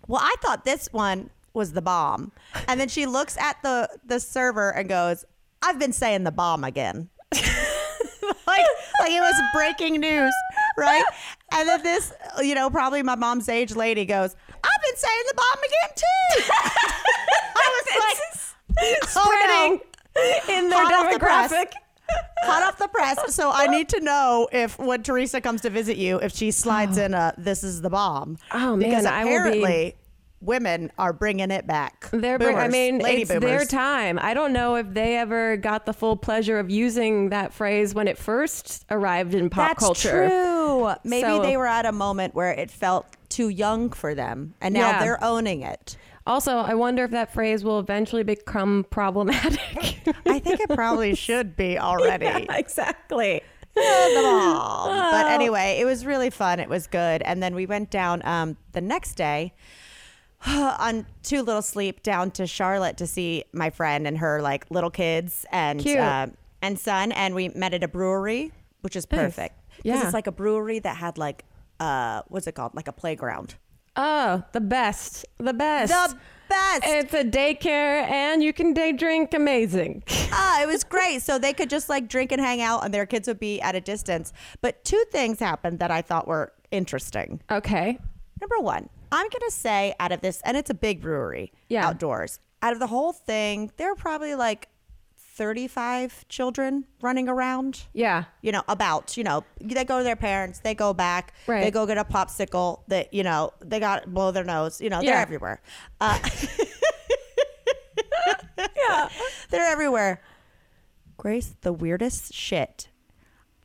well, 0.09 0.21
I 0.23 0.35
thought 0.43 0.65
this 0.65 0.89
one 0.93 1.31
was 1.55 1.73
the 1.73 1.83
bomb. 1.83 2.33
And 2.69 2.81
then 2.81 2.89
she 2.89 3.05
looks 3.07 3.37
at 3.37 3.57
the 3.63 3.89
the 4.07 4.19
server 4.19 4.71
and 4.71 4.89
goes, 4.89 5.25
I've 5.63 5.79
been 5.79 5.93
saying 5.93 6.25
the 6.25 6.33
bomb 6.33 6.65
again. 6.65 7.09
like 7.33 8.67
like 9.01 9.11
it 9.11 9.21
was 9.21 9.35
breaking 9.55 10.01
news, 10.01 10.35
right? 10.77 11.05
And 11.53 11.69
then 11.69 11.83
this, 11.83 12.13
you 12.41 12.55
know, 12.55 12.71
probably 12.71 13.03
my 13.03 13.15
mom's 13.15 13.49
age 13.49 13.75
lady 13.75 14.05
goes, 14.05 14.37
I've 14.49 14.83
been 14.83 14.97
saying 14.97 15.23
the 15.29 15.35
bomb 15.35 15.59
again 15.59 15.97
too. 15.97 16.53
I 17.57 17.83
was 17.85 18.03
like, 18.03 19.09
Spreading 19.09 19.81
oh, 20.17 20.41
in 20.49 20.71
their 20.71 20.83
Hot 20.83 20.93
off 20.93 21.13
the 21.13 21.19
press. 21.19 21.53
demographic. 21.53 21.73
hot 22.43 22.63
off 22.63 22.79
the 22.79 22.89
press. 22.89 23.35
So 23.35 23.51
I 23.53 23.67
need 23.67 23.89
to 23.91 24.01
know 24.01 24.49
if 24.53 24.79
when 24.79 25.03
Teresa 25.03 25.41
comes 25.41 25.61
to 25.63 25.71
visit 25.71 25.97
you, 25.97 26.19
if 26.19 26.35
she 26.35 26.51
slides 26.51 26.99
oh. 26.99 27.05
in 27.05 27.15
a 27.15 27.35
"This 27.39 27.63
is 27.63 27.83
the 27.83 27.91
bomb." 27.91 28.39
Oh, 28.53 28.77
man, 28.77 28.79
because 28.79 29.05
I 29.05 29.25
will 29.25 29.31
be- 29.31 29.37
apparently 29.37 29.97
women 30.43 30.91
are 30.99 31.13
bringing 31.13 31.51
it 31.51 31.67
back. 31.67 32.09
They're, 32.11 32.39
bring- 32.39 32.59
I 32.59 32.69
mean, 32.69 32.99
lady 32.99 33.23
it's 33.23 33.31
boomers. 33.31 33.49
their 33.49 33.65
time. 33.65 34.19
I 34.21 34.35
don't 34.35 34.53
know 34.53 34.75
if 34.77 34.93
they 34.93 35.17
ever 35.17 35.57
got 35.57 35.87
the 35.87 35.93
full 35.93 36.17
pleasure 36.17 36.59
of 36.59 36.69
using 36.71 37.29
that 37.31 37.53
phrase 37.55 37.95
when 37.95 38.09
it 38.09 38.19
first 38.19 38.85
arrived 38.91 39.35
in 39.35 39.49
pop 39.51 39.71
That's 39.71 39.85
culture. 39.85 40.27
true. 40.29 40.93
Maybe 41.05 41.23
So- 41.27 41.43
they 41.43 41.57
were 41.57 41.67
at 41.67 41.87
a 41.87 41.93
moment 41.93 42.35
where 42.35 42.51
it 42.53 42.71
felt 42.71 43.07
too 43.29 43.49
young 43.49 43.91
for 43.91 44.15
them, 44.15 44.55
and 44.61 44.75
now 44.75 44.91
Yeah. 44.91 45.01
they're 45.05 45.25
owning 45.25 45.63
it. 45.63 45.97
Also, 46.27 46.59
I 46.59 46.75
wonder 46.75 47.03
if 47.05 47.11
that 47.13 47.33
phrase 47.33 47.65
will 47.65 47.79
eventually 47.81 48.23
become 48.23 48.85
problematic. 48.91 49.99
I 50.27 50.39
think 50.39 50.61
it 50.61 50.69
probably 50.71 51.15
should 51.27 51.57
be 51.57 51.79
already. 51.79 52.27
Yeah, 52.27 52.45
exactly. 52.57 53.41
bomb. 53.75 55.11
But 55.11 55.27
anyway, 55.27 55.79
it 55.81 55.85
was 55.85 56.05
really 56.07 56.31
fun. 56.31 56.61
It 56.61 56.69
was 56.69 56.87
good. 56.87 57.23
And 57.23 57.43
then 57.43 57.55
we 57.55 57.67
went 57.67 57.91
down 57.91 58.25
um, 58.25 58.57
the 58.73 58.81
next 58.81 59.15
day 59.15 59.53
on 60.47 61.07
too 61.23 61.43
little 61.43 61.63
sleep 61.63 62.03
down 62.03 62.31
to 62.33 62.47
Charlotte 62.47 62.97
to 62.99 63.07
see 63.07 63.45
my 63.53 63.71
friend 63.71 64.07
and 64.07 64.19
her 64.19 64.43
like 64.43 64.67
little 64.71 64.91
kids 64.91 65.47
and 65.53 65.87
uh, 65.87 66.27
and 66.61 66.79
son. 66.79 67.13
And 67.13 67.35
we 67.35 67.49
met 67.51 67.75
at 67.75 67.83
a 67.85 67.89
brewery, 67.89 68.53
which 68.81 68.97
is 68.97 69.07
perfect 69.07 69.57
because 69.77 69.85
Yeah. 70.01 70.05
it's 70.05 70.15
like 70.15 70.27
a 70.27 70.33
brewery 70.33 70.79
that 70.81 70.97
had 70.97 71.19
like 71.19 71.45
uh, 71.81 72.23
what's 72.29 72.47
it 72.47 72.53
called? 72.53 72.75
Like 72.75 72.89
a 72.89 72.93
playground. 72.93 73.57
Oh, 73.97 74.43
the 74.53 74.61
best. 74.61 75.27
The 75.39 75.53
best. 75.53 75.93
The 75.93 76.17
best. 76.49 76.83
It's 76.85 77.13
a 77.15 77.25
daycare 77.25 78.09
and 78.11 78.43
you 78.43 78.53
can 78.53 78.73
day 78.73 78.93
drink 78.93 79.35
amazing. 79.35 80.03
ah, 80.33 80.63
it 80.63 80.67
was 80.67 80.83
great. 80.85 81.23
So 81.23 81.39
they 81.39 81.53
could 81.53 81.69
just 81.71 81.89
like 81.89 82.09
drink 82.09 82.33
and 82.33 82.41
hang 82.41 82.63
out, 82.63 82.85
and 82.85 82.93
their 82.95 83.07
kids 83.07 83.29
would 83.29 83.41
be 83.41 83.61
at 83.61 83.75
a 83.75 83.81
distance. 83.81 84.33
But 84.61 84.85
two 84.85 85.03
things 85.11 85.39
happened 85.41 85.79
that 85.81 85.91
I 85.91 86.03
thought 86.03 86.27
were 86.27 86.53
interesting. 86.71 87.41
Okay. 87.51 87.99
Number 88.41 88.59
one, 88.61 88.89
I'm 89.13 89.29
gonna 89.29 89.51
say 89.51 89.95
out 90.01 90.11
of 90.11 90.21
this, 90.23 90.41
and 90.45 90.57
it's 90.57 90.71
a 90.71 90.75
big 90.75 91.01
brewery, 91.03 91.53
Yeah. 91.69 91.87
outdoors. 91.87 92.41
Out 92.63 92.73
of 92.73 92.79
the 92.79 92.87
whole 92.89 93.13
thing, 93.13 93.71
there 93.77 93.93
are 93.93 93.97
probably 93.97 94.35
like 94.35 94.69
35 95.17 96.27
children 96.29 96.85
running 97.01 97.29
around. 97.29 97.85
Yeah. 97.93 98.25
You 98.43 98.53
know, 98.53 98.63
about 98.69 99.17
you 99.17 99.25
know, 99.25 99.45
they 99.61 99.85
go 99.85 99.99
to 99.99 100.05
their 100.05 100.17
parents, 100.17 100.61
they 100.61 100.75
go 100.75 100.93
back, 100.95 101.33
Right. 101.47 101.63
they 101.63 101.71
go 101.71 101.87
get 101.87 101.99
a 101.99 102.05
popsicle. 102.05 102.83
That 102.89 103.13
you 103.15 103.23
know, 103.23 103.53
they 103.61 103.81
got 103.81 104.13
blow 104.13 104.31
their 104.31 104.45
nose. 104.45 104.81
You 104.81 104.91
know, 104.91 105.01
they're 105.01 105.15
Yeah. 105.15 105.21
everywhere. 105.21 105.61
Uh, 106.01 106.19
yeah, 108.77 109.09
they're 109.51 109.67
everywhere. 109.71 110.21
Grace, 111.17 111.55
the 111.61 111.73
weirdest 111.73 112.33
shit. 112.35 112.89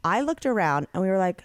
I 0.03 0.21
looked 0.21 0.45
around 0.45 0.87
and 0.93 1.01
we 1.01 1.09
were 1.09 1.17
like, 1.17 1.43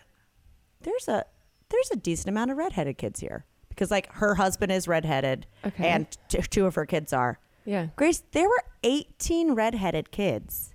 there's 0.82 1.08
a 1.08 1.24
there's 1.70 1.90
a 1.90 1.96
decent 1.96 2.28
amount 2.28 2.50
of 2.50 2.56
redheaded 2.58 2.98
kids 2.98 3.20
here 3.20 3.44
because 3.74 3.90
like 3.90 4.10
her 4.14 4.34
husband 4.36 4.70
is 4.72 4.86
redheaded 4.88 5.46
Okay. 5.66 5.88
and 5.88 6.06
t- 6.28 6.38
two 6.50 6.66
of 6.66 6.74
her 6.74 6.86
kids 6.86 7.12
are. 7.12 7.38
Yeah. 7.64 7.88
Grace, 7.96 8.22
there 8.32 8.48
were 8.48 8.62
18 8.82 9.52
redheaded 9.54 10.10
kids 10.10 10.74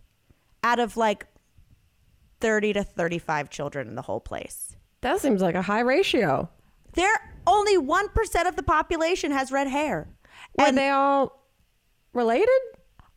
out 0.63 0.79
of 0.79 0.97
like 0.97 1.25
30 2.39 2.73
to 2.73 2.83
35 2.83 3.49
children 3.49 3.87
in 3.87 3.95
the 3.95 4.03
whole 4.03 4.19
place. 4.19 4.75
That 5.01 5.19
seems 5.19 5.41
like 5.41 5.55
a 5.55 5.61
high 5.63 5.81
ratio. 5.81 6.49
There 6.93 7.33
only 7.45 7.77
1% 7.77 8.47
of 8.47 8.55
the 8.55 8.63
population 8.63 9.31
has 9.31 9.51
red 9.51 9.67
hair. 9.67 10.07
Were 10.57 10.65
And 10.65 10.77
they 10.77 10.89
all 10.89 11.43
related? 12.13 12.49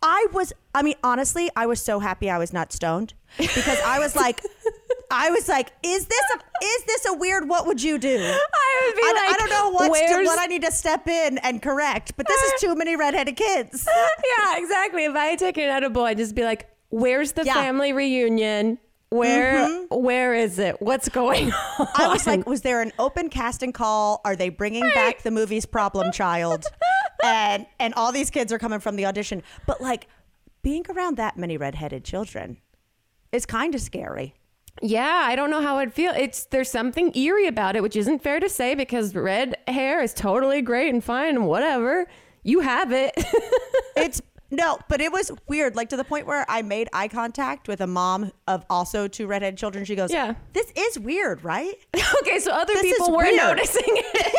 I 0.03 0.27
was, 0.33 0.53
I 0.75 0.83
mean, 0.83 0.95
honestly, 1.03 1.51
I 1.57 1.67
was 1.67 1.81
so 1.83 1.99
happy 2.01 2.31
I 2.31 2.39
was 2.39 2.53
not 2.53 2.73
stoned 2.73 3.13
because 3.37 3.79
I 3.85 3.99
was 3.99 4.17
like, 4.17 4.41
I 5.11 5.31
was 5.31 5.49
like, 5.49 5.73
is 5.83 6.07
this 6.07 6.23
a, 6.35 6.65
is 6.65 6.85
this 6.85 7.07
a 7.07 7.15
weird? 7.15 7.49
What 7.49 7.67
would 7.67 7.83
you 7.83 7.99
do? 7.99 8.17
I 8.17 8.87
would 8.87 8.97
be 8.97 9.03
I, 9.05 9.13
like, 9.13 9.35
I 9.35 9.39
don't 9.39 9.51
know 9.51 9.71
what 9.71 9.91
what 9.91 10.39
I 10.39 10.47
need 10.47 10.63
to 10.63 10.73
step 10.73 11.09
in 11.09 11.39
and 11.39 11.61
correct, 11.61 12.13
but 12.17 12.27
this 12.27 12.41
is 12.43 12.61
too 12.61 12.75
many 12.77 12.97
redheaded 12.97 13.37
kids. 13.37 13.87
yeah, 14.39 14.59
exactly. 14.59 15.05
If 15.05 15.15
I 15.15 15.27
had 15.27 15.39
taken 15.39 15.65
an 15.65 15.71
edible, 15.71 16.05
I'd 16.05 16.17
just 16.19 16.35
be 16.35 16.45
like, 16.45 16.69
"Where's 16.91 17.33
the 17.33 17.45
Yeah. 17.45 17.55
Mm-hmm. 17.55 17.61
family 17.63 17.93
reunion? 17.93 18.79
Where 19.11 19.87
where 19.91 20.35
is 20.35 20.61
it? 20.61 20.81
What's 20.81 21.09
going 21.09 21.53
on?" 21.53 21.89
I 21.97 22.09
was 22.09 22.27
like, 22.27 22.47
was 22.47 22.61
there 22.63 22.81
an 22.81 22.93
open 22.99 23.29
casting 23.29 23.73
call? 23.73 24.21
Are 24.25 24.37
they 24.37 24.49
bringing 24.51 24.85
back 24.95 25.23
the 25.23 25.33
movie's 25.33 25.67
Problem 25.67 26.13
Child? 26.23 26.65
And 27.25 27.67
and 27.81 27.93
all 27.95 28.13
these 28.13 28.31
kids 28.31 28.53
are 28.53 28.59
coming 28.59 28.79
from 28.79 28.95
the 28.97 29.07
audition, 29.07 29.43
but 29.67 29.81
like 29.81 30.07
being 30.63 30.85
around 30.89 31.17
that 31.17 31.37
many 31.37 31.57
redheaded 31.57 32.05
children 32.05 32.59
is 33.33 33.47
kind 33.47 33.75
of 33.75 33.81
scary. 33.81 34.35
Yeah, 34.83 35.23
I 35.27 35.37
don't 35.37 35.51
know 35.51 35.61
how 35.61 35.77
I'd 35.79 35.93
feel. 35.93 36.13
It's 36.17 36.45
there's 36.47 36.71
something 36.71 37.15
eerie 37.17 37.47
about 37.47 37.77
it, 37.77 37.83
which 37.83 37.97
isn't 37.97 38.23
fair 38.23 38.41
to 38.41 38.49
say 38.49 38.75
because 38.75 39.15
red 39.15 39.57
hair 39.69 40.03
is 40.03 40.15
totally 40.15 40.63
great 40.63 40.93
and 40.93 41.05
fine 41.05 41.37
and 41.37 41.47
whatever. 41.47 42.07
You 42.43 42.61
have 42.61 42.93
it. 42.93 43.13
It's 43.97 44.23
no, 44.51 44.79
but 44.89 45.01
it 45.03 45.13
was 45.13 45.31
weird, 45.47 45.77
like 45.77 45.91
to 45.91 45.97
the 45.97 46.05
point 46.05 46.27
where 46.27 46.47
I 46.49 46.63
made 46.63 46.89
eye 46.93 47.09
contact 47.09 47.69
with 47.69 47.81
a 47.83 47.87
mom 47.87 48.33
of 48.49 48.65
also 48.71 49.07
two 49.09 49.27
redhead 49.27 49.59
children. 49.59 49.85
She 49.85 49.95
goes, 49.95 50.11
Yeah. 50.11 50.35
this 50.55 50.73
is 50.75 50.99
weird, 50.99 51.45
right?" 51.45 51.75
okay, 52.23 52.39
so 52.39 52.51
other 52.53 52.73
This 52.73 52.83
people 52.83 53.11
were 53.11 53.19
weird. 53.25 53.37
noticing 53.37 53.83
it. 53.85 54.35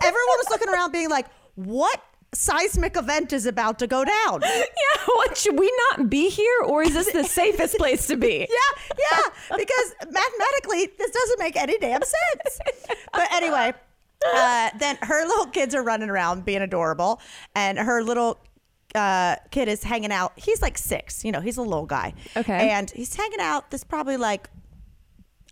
Everyone 0.02 0.36
was 0.38 0.46
looking 0.50 0.68
around, 0.68 0.90
being 0.90 1.08
like, 1.10 1.26
"What 1.54 2.02
seismic 2.34 2.96
event 2.96 3.32
is 3.32 3.46
about 3.46 3.78
to 3.78 3.86
go 3.86 4.04
down?" 4.04 4.40
yeah, 4.42 5.04
what 5.06 5.36
should 5.36 5.58
we 5.58 5.72
not 5.90 6.10
be 6.10 6.28
here 6.28 6.60
or 6.66 6.82
is 6.82 6.94
this 6.94 7.12
the 7.12 7.24
safest 7.40 7.76
place 7.76 8.06
to 8.06 8.16
be? 8.16 8.46
Yeah, 8.54 8.94
yeah, 9.10 9.56
because 9.56 9.94
mathematically, 10.10 10.90
this 10.98 11.10
doesn't 11.10 11.38
make 11.38 11.56
any 11.56 11.78
damn 11.78 12.02
sense. 12.02 12.60
But 13.12 13.32
anyway, 13.32 13.72
uh, 14.34 14.70
then 14.78 14.96
her 15.02 15.26
little 15.26 15.46
kids 15.46 15.74
are 15.74 15.82
running 15.82 16.08
around 16.08 16.44
being 16.44 16.62
adorable, 16.62 17.20
and 17.54 17.78
her 17.78 18.02
little 18.02 18.38
uh, 18.94 19.36
kid 19.50 19.68
is 19.68 19.82
hanging 19.82 20.12
out. 20.12 20.32
He's 20.36 20.62
like 20.62 20.78
six, 20.78 21.24
you 21.24 21.32
know, 21.32 21.40
he's 21.40 21.56
a 21.56 21.62
little 21.62 21.86
guy. 21.86 22.14
Okay. 22.36 22.70
And 22.70 22.90
he's 22.90 23.14
hanging 23.14 23.40
out. 23.40 23.70
This 23.70 23.84
probably 23.84 24.16
like, 24.16 24.48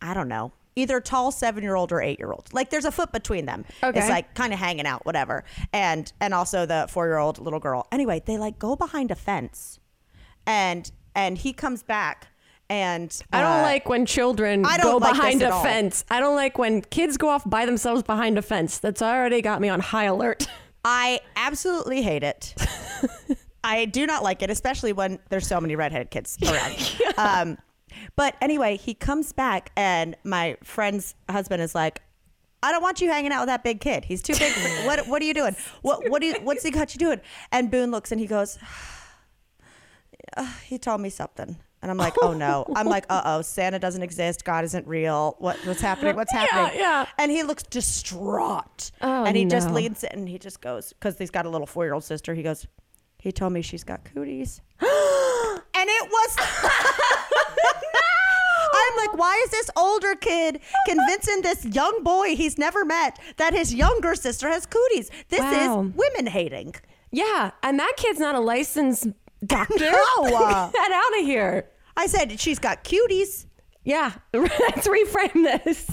I 0.00 0.14
don't 0.14 0.28
know. 0.28 0.52
Either 0.74 1.00
tall 1.00 1.30
seven 1.30 1.62
year 1.62 1.74
old 1.74 1.92
or 1.92 2.00
eight 2.00 2.18
year 2.18 2.32
old. 2.32 2.48
Like 2.52 2.70
there's 2.70 2.85
a 2.85 2.92
foot 2.92 3.12
between 3.12 3.46
them. 3.46 3.64
Okay. 3.82 3.98
It's 3.98 4.08
like 4.08 4.35
kind 4.35 4.52
of 4.52 4.58
hanging 4.58 4.87
out, 4.87 5.04
whatever. 5.04 5.44
And 5.72 6.11
and 6.20 6.32
also 6.32 6.66
the 6.66 6.87
four 6.88 7.06
year 7.06 7.18
old 7.18 7.38
little 7.38 7.61
girl. 7.61 7.87
Anyway, 7.92 8.22
they 8.24 8.38
like 8.38 8.58
go 8.58 8.76
behind 8.76 9.11
a 9.11 9.14
fence, 9.16 9.80
and 10.46 10.90
and 11.14 11.37
he 11.38 11.52
comes 11.52 11.82
back 11.82 12.28
and 12.72 13.22
I 13.35 13.42
don't 13.42 13.58
uh, 13.58 13.62
like 13.62 13.87
when 13.87 14.06
children 14.06 14.62
go 14.62 14.96
like 14.96 15.12
behind 15.12 15.42
a 15.42 15.52
fence. 15.62 16.06
I 16.11 16.20
don't 16.20 16.37
like 16.37 16.56
when 16.56 16.80
kids 16.80 17.18
go 17.18 17.28
off 17.28 17.48
by 17.48 17.66
themselves 17.66 18.02
behind 18.02 18.38
a 18.38 18.42
fence. 18.42 18.78
That's 18.78 19.02
already 19.02 19.42
got 19.42 19.61
me 19.61 19.68
on 19.68 19.80
high 19.80 20.04
alert. 20.04 20.48
I 20.85 21.20
absolutely 21.37 22.00
hate 22.00 22.22
it. 22.22 22.54
I 23.64 23.85
do 23.85 24.06
not 24.06 24.22
like 24.22 24.42
it, 24.42 24.48
especially 24.50 24.94
when 24.94 25.18
there's 25.28 25.46
so 25.46 25.61
many 25.61 25.76
redheaded 25.76 26.11
kids 26.11 26.38
around. 26.46 27.02
um, 27.18 27.58
but 28.16 28.36
anyway, 28.40 28.76
he 28.76 28.94
comes 28.94 29.32
back, 29.32 29.70
and 29.76 30.16
my 30.24 30.56
friend's 30.62 31.14
husband 31.30 31.62
is 31.62 31.74
like, 31.74 32.02
"I 32.62 32.72
don't 32.72 32.82
want 32.82 33.00
you 33.00 33.08
hanging 33.08 33.32
out 33.32 33.40
with 33.40 33.48
that 33.48 33.64
big 33.64 33.80
kid. 33.80 34.04
He's 34.04 34.22
too 34.22 34.34
big. 34.34 34.52
For 34.52 34.86
what 34.86 35.06
What 35.06 35.22
are 35.22 35.24
you 35.24 35.34
doing? 35.34 35.56
What 35.82 36.08
What 36.10 36.20
do 36.20 36.28
you, 36.28 36.34
What's 36.42 36.62
he 36.62 36.70
got 36.70 36.94
you 36.94 36.98
doing?" 36.98 37.20
And 37.50 37.70
Boone 37.70 37.90
looks 37.90 38.12
and 38.12 38.20
he 38.20 38.26
goes, 38.26 38.58
"Uh, 40.36 40.52
"He 40.64 40.78
told 40.78 41.00
me 41.00 41.10
something." 41.10 41.56
And 41.82 41.90
I'm 41.90 41.96
like, 41.96 42.14
oh 42.22 42.32
no. 42.32 42.64
I'm 42.76 42.86
like, 42.86 43.06
uh 43.10 43.22
oh, 43.24 43.42
Santa 43.42 43.78
doesn't 43.78 44.02
exist. 44.02 44.44
God 44.44 44.64
isn't 44.64 44.86
real. 44.86 45.34
What, 45.38 45.58
what's 45.66 45.80
happening? 45.80 46.14
What's 46.14 46.32
happening? 46.40 46.78
yeah. 46.78 47.02
yeah. 47.02 47.06
And 47.18 47.30
he 47.30 47.42
looks 47.42 47.64
distraught. 47.64 48.92
Oh, 49.00 49.24
and 49.24 49.36
he 49.36 49.44
just 49.44 49.68
no. 49.68 49.74
leans 49.74 50.04
in 50.04 50.10
and 50.12 50.28
he 50.28 50.38
just 50.38 50.60
goes, 50.60 50.92
because 50.92 51.18
he's 51.18 51.30
got 51.30 51.44
a 51.44 51.50
little 51.50 51.66
four 51.66 51.84
year 51.84 51.94
old 51.94 52.04
sister. 52.04 52.34
He 52.34 52.42
goes, 52.42 52.66
he 53.18 53.32
told 53.32 53.52
me 53.52 53.62
she's 53.62 53.84
got 53.84 54.04
cooties. 54.04 54.60
and 54.80 54.88
it 55.74 56.10
was. 56.10 56.36
I'm 58.75 58.96
like, 58.96 59.16
why 59.16 59.40
is 59.44 59.51
this 59.51 59.70
older 59.77 60.14
kid 60.14 60.61
convincing 60.87 61.42
this 61.42 61.64
young 61.64 62.03
boy 62.03 62.35
he's 62.37 62.59
never 62.59 62.85
met 62.85 63.18
that 63.37 63.53
his 63.55 63.75
younger 63.75 64.14
sister 64.14 64.48
has 64.48 64.66
cooties? 64.66 65.11
This 65.29 65.40
Wow. 65.40 65.83
is 65.85 65.92
women 65.94 66.27
hating. 66.27 66.75
yeah, 67.11 67.51
and 67.62 67.79
that 67.79 67.92
kid's 67.96 68.18
not 68.18 68.35
a 68.35 68.40
licensed 68.40 69.07
doctor. 69.44 69.92
No. 70.22 70.70
Get 70.72 70.92
out 70.92 71.18
of 71.20 71.25
here. 71.27 71.68
I 71.96 72.07
said, 72.07 72.40
she's 72.40 72.59
got 72.59 72.85
cuties. 72.85 73.46
Yeah, 73.85 74.12
let's 74.33 74.87
reframe 74.87 75.42
this. 75.64 75.88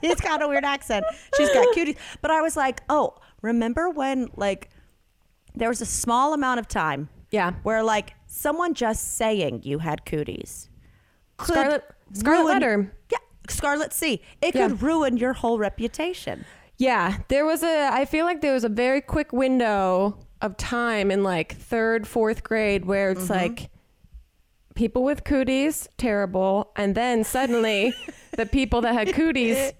He's 0.00 0.20
got 0.20 0.40
a 0.42 0.46
weird 0.48 0.64
accent. 0.64 1.04
She's 1.36 1.50
got 1.52 1.74
cuties. 1.74 1.96
But 2.22 2.30
I 2.30 2.40
was 2.40 2.56
like, 2.56 2.80
oh, 2.88 3.14
remember 3.42 3.90
when 3.90 4.28
like 4.36 4.70
there 5.54 5.68
was 5.68 5.80
a 5.80 5.86
small 5.86 6.32
amount 6.34 6.60
of 6.60 6.68
time 6.68 7.08
Yeah. 7.30 7.52
where 7.64 7.82
like 7.82 8.14
someone 8.28 8.74
just 8.74 9.16
saying 9.16 9.62
you 9.64 9.78
had 9.78 10.04
cooties 10.04 10.68
could 11.38 11.54
Scarlet- 11.54 11.84
Scarlet 12.12 12.42
ruin- 12.42 12.52
Letter. 12.52 12.92
Yeah, 13.10 13.18
Scarlet 13.48 13.92
C. 13.92 14.22
It 14.40 14.54
Yeah. 14.54 14.68
could 14.68 14.82
ruin 14.82 15.16
your 15.16 15.32
whole 15.32 15.58
reputation. 15.58 16.44
Yeah, 16.76 17.18
there 17.28 17.44
was 17.44 17.62
a. 17.62 17.88
I 17.92 18.04
feel 18.04 18.24
like 18.24 18.40
there 18.40 18.52
was 18.54 18.64
a 18.64 18.68
very 18.68 19.00
quick 19.00 19.32
window 19.32 20.18
of 20.40 20.56
time 20.56 21.10
in 21.10 21.24
like 21.24 21.56
third, 21.56 22.06
fourth 22.06 22.44
grade 22.44 22.84
where 22.84 23.10
it's 23.10 23.22
mm-hmm. 23.22 23.32
like 23.32 23.70
people 24.76 25.02
with 25.02 25.24
cooties, 25.24 25.88
terrible, 25.96 26.70
and 26.76 26.94
then 26.94 27.24
suddenly 27.24 27.92
the 28.36 28.46
people 28.46 28.80
that 28.82 28.94
had 28.94 29.12
cooties, 29.12 29.72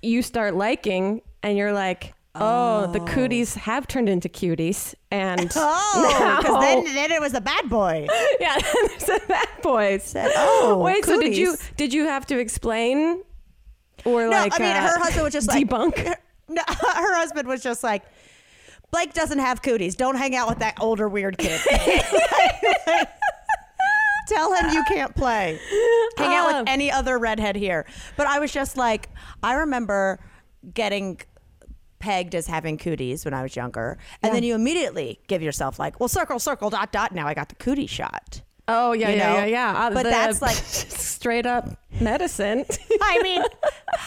you 0.00 0.22
start 0.22 0.54
liking, 0.54 1.20
and 1.42 1.58
you're 1.58 1.74
like, 1.74 2.14
oh, 2.40 2.90
the 2.92 3.00
cooties 3.00 3.54
have 3.54 3.86
turned 3.86 4.08
into 4.08 4.28
cuties, 4.28 4.94
and 5.10 5.50
Oh, 5.56 6.36
because 6.38 6.52
now- 6.54 6.60
then, 6.60 6.84
then 6.94 7.12
it 7.12 7.20
was 7.20 7.34
a 7.34 7.40
bad 7.40 7.68
boy. 7.68 8.06
yeah, 8.40 8.56
there's 8.98 9.08
a 9.08 9.26
bad 9.26 9.48
boys. 9.62 10.02
Said, 10.04 10.30
oh, 10.36 10.78
Wait, 10.84 11.04
so 11.04 11.20
did 11.20 11.36
you 11.36 11.52
cooties. 11.52 11.70
did 11.76 11.94
you 11.94 12.04
have 12.04 12.26
to 12.26 12.38
explain 12.38 13.22
or 14.04 14.24
No, 14.24 14.30
like 14.30 14.58
I 14.60 14.62
mean, 14.62 14.76
uh, 14.76 14.80
her 14.88 14.98
husband 14.98 15.24
was 15.24 15.32
just 15.32 15.48
like 15.48 15.66
debunk? 15.66 16.14
No, 16.48 16.62
her 16.68 17.16
husband 17.16 17.48
was 17.48 17.62
just 17.62 17.82
like, 17.82 18.02
Blake 18.92 19.12
doesn't 19.14 19.40
have 19.40 19.62
cooties. 19.62 19.96
Don't 19.96 20.14
hang 20.16 20.36
out 20.36 20.48
with 20.48 20.60
that 20.60 20.76
older 20.80 21.08
weird 21.08 21.36
kid. 21.38 21.60
Tell 24.28 24.52
him 24.54 24.70
you 24.72 24.82
can't 24.88 25.14
play. 25.14 25.58
Hang 26.16 26.34
out 26.34 26.46
with 26.60 26.68
any 26.68 26.90
other 26.90 27.18
redhead 27.18 27.54
here. 27.56 27.86
But 28.16 28.26
I 28.26 28.38
was 28.40 28.52
just 28.52 28.76
like, 28.76 29.08
I 29.42 29.54
remember 29.54 30.18
getting 30.74 31.20
pegged 31.98 32.34
as 32.34 32.46
having 32.46 32.78
cooties 32.78 33.24
when 33.24 33.34
I 33.34 33.42
was 33.42 33.56
younger, 33.56 33.98
and 34.22 34.34
then 34.34 34.42
you 34.42 34.54
immediately 34.54 35.20
give 35.28 35.42
yourself 35.42 35.78
like, 35.78 35.98
well, 36.00 36.08
circle, 36.08 36.38
circle, 36.38 36.70
dot, 36.70 36.92
dot. 36.92 37.12
Now 37.12 37.26
I 37.26 37.34
got 37.34 37.48
the 37.48 37.54
cootie 37.56 37.86
shot. 37.86 38.42
Oh 38.68 38.92
yeah, 38.92 39.10
you 39.10 39.16
yeah, 39.16 39.32
know? 39.32 39.38
yeah, 39.38 39.44
yeah. 39.46 39.72
Uh, 39.86 39.90
But 39.90 40.02
the 40.04 40.10
that's 40.10 40.42
like- 40.42 40.56
straight 40.56 41.46
up 41.46 41.68
medicine. 42.00 42.64
I 43.00 43.20
mean, 43.22 43.42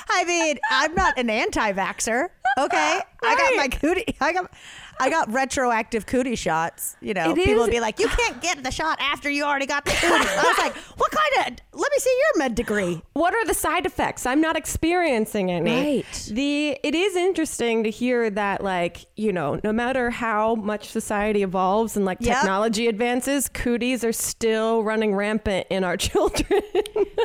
I 0.09 0.23
mean, 0.25 0.59
I'm 0.69 0.93
not 0.95 1.17
an 1.17 1.29
anti-vaxer. 1.29 2.27
Okay, 2.57 2.99
I 3.23 3.35
got 3.35 3.55
my 3.55 3.67
cootie. 3.69 4.15
I 4.19 4.33
got, 4.33 4.51
I 4.99 5.09
got 5.09 5.31
retroactive 5.31 6.05
cootie 6.05 6.35
shots. 6.35 6.95
You 7.01 7.13
know, 7.13 7.31
It 7.31 7.35
people 7.35 7.53
is- 7.53 7.59
would 7.61 7.71
be 7.71 7.79
like, 7.79 7.99
"You 7.99 8.07
can't 8.09 8.41
get 8.41 8.63
the 8.63 8.71
shot 8.71 8.97
after 9.01 9.29
you 9.29 9.43
already 9.43 9.65
got 9.65 9.85
the 9.85 9.91
cootie." 9.91 10.13
I 10.13 10.43
was 10.43 10.57
like, 10.57 10.75
"What 10.97 11.11
kind 11.11 11.47
of? 11.47 11.79
Let 11.79 11.91
me 11.91 11.97
see 11.99 12.09
your 12.33 12.39
med 12.43 12.55
degree." 12.55 13.01
what 13.13 13.33
are 13.33 13.45
the 13.45 13.53
side 13.53 13.85
effects? 13.85 14.25
I'm 14.25 14.41
not 14.41 14.55
experiencing 14.57 15.51
any. 15.51 15.97
Right. 16.03 16.29
The 16.31 16.77
it 16.83 16.95
is 16.95 17.15
interesting 17.15 17.83
to 17.83 17.89
hear 17.89 18.29
that 18.29 18.63
like, 18.63 19.05
you 19.15 19.31
know, 19.33 19.59
no 19.63 19.71
matter 19.73 20.09
how 20.09 20.55
much 20.55 20.87
society 20.89 21.43
evolves 21.43 21.95
and 21.97 22.05
like 22.05 22.17
Yep. 22.21 22.35
technology 22.35 22.87
advances, 22.87 23.47
cooties 23.49 24.03
are 24.03 24.13
still 24.13 24.83
running 24.83 25.15
rampant 25.15 25.67
in 25.69 25.83
our 25.83 25.97
children. 26.07 26.61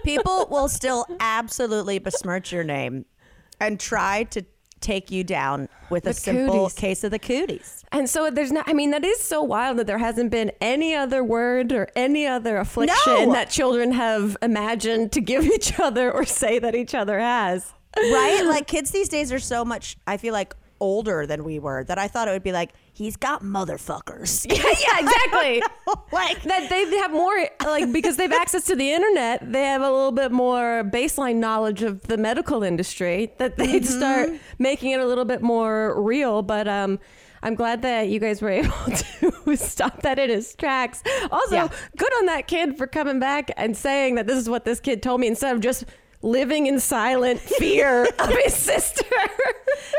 People 0.05 0.47
will 0.51 0.69
still 0.69 1.07
absolutely 1.21 1.99
besmirch 1.99 2.53
your 2.53 2.65
name 2.65 3.05
and 3.61 3.79
try 3.81 4.25
to 4.25 4.45
take 4.85 5.11
you 5.11 5.25
down 5.25 5.69
with 5.91 6.07
a 6.07 6.13
simple 6.13 6.65
cooties. 6.69 6.75
case 6.75 7.05
of 7.05 7.11
the 7.11 7.19
cooties. 7.19 7.85
and 7.93 8.09
so 8.09 8.31
there's 8.31 8.53
not 8.53 8.69
I 8.69 8.73
mean, 8.75 8.91
that 8.93 9.05
is 9.05 9.21
so 9.21 9.43
wild 9.43 9.79
that 9.79 9.87
there 9.87 9.99
hasn't 9.99 10.31
been 10.31 10.53
any 10.61 10.95
other 10.95 11.25
word 11.25 11.73
or 11.73 11.89
any 11.97 12.27
other 12.27 12.57
affliction 12.59 13.29
No. 13.29 13.33
that 13.33 13.51
children 13.51 13.93
have 13.93 14.37
imagined 14.43 15.13
to 15.13 15.21
give 15.21 15.45
each 15.57 15.79
other 15.81 16.13
or 16.13 16.25
say 16.25 16.59
that 16.59 16.75
each 16.75 16.95
other 16.95 17.19
has. 17.19 17.73
right? 17.97 18.43
Like 18.55 18.67
kids 18.67 18.91
these 18.91 19.09
days 19.09 19.33
are 19.33 19.39
so 19.39 19.65
much. 19.65 19.97
I 20.07 20.17
feel 20.19 20.33
like 20.35 20.55
older 20.85 21.27
than 21.27 21.43
we 21.45 21.59
were. 21.59 21.83
That 21.85 21.99
I 21.99 22.07
thought 22.09 22.29
it 22.29 22.33
would 22.33 22.43
be 22.43 22.53
like 22.53 22.73
he's 22.93 23.17
got 23.17 23.43
motherfuckers. 23.43 24.47
yeah, 24.49 24.63
yeah, 24.63 24.99
exactly. 25.01 25.63
like 26.13 26.43
that 26.45 26.69
they 26.69 26.85
have 26.99 27.11
more 27.11 27.49
like 27.65 27.93
because 27.93 28.17
they've 28.17 28.33
access 28.45 28.65
to 28.67 28.77
the 28.77 28.91
internet 28.93 29.53
they 29.53 29.65
have 29.65 29.83
a 29.83 29.91
little 29.91 30.13
bit 30.13 30.31
more 30.33 30.89
baseline 30.93 31.37
knowledge 31.37 31.83
of 31.83 32.03
the 32.03 32.17
medical 32.17 32.63
industry 32.63 33.33
that 33.39 33.57
they'd 33.57 33.85
start 33.87 34.31
making 34.59 34.93
it 34.93 35.01
a 35.01 35.07
little 35.07 35.25
bit 35.25 35.43
more 35.43 36.01
real 36.01 36.43
but 36.43 36.69
um 36.69 36.99
I'm 37.43 37.57
glad 37.57 37.83
that 37.83 38.09
you 38.09 38.21
guys 38.21 38.41
were 38.41 38.49
able 38.49 38.73
to 38.87 39.57
stop 39.57 40.01
that 40.01 40.19
in 40.19 40.31
its 40.31 40.55
tracks. 40.55 41.03
Also, 41.31 41.57
Yeah. 41.57 41.69
good 41.95 42.13
on 42.15 42.25
that 42.27 42.47
kid 42.47 42.79
for 42.79 42.87
coming 42.87 43.19
back 43.21 43.51
and 43.59 43.77
saying 43.77 44.15
that 44.15 44.27
this 44.27 44.39
is 44.39 44.49
what 44.49 44.65
this 44.65 44.81
kid 44.81 45.03
told 45.03 45.21
me 45.21 45.27
instead 45.27 45.55
of 45.55 45.61
just 45.61 45.85
living 46.25 46.67
in 46.67 46.81
silent 46.81 47.39
fear 47.41 48.05
of 48.19 48.29
his 48.45 48.55
sister. 48.55 49.05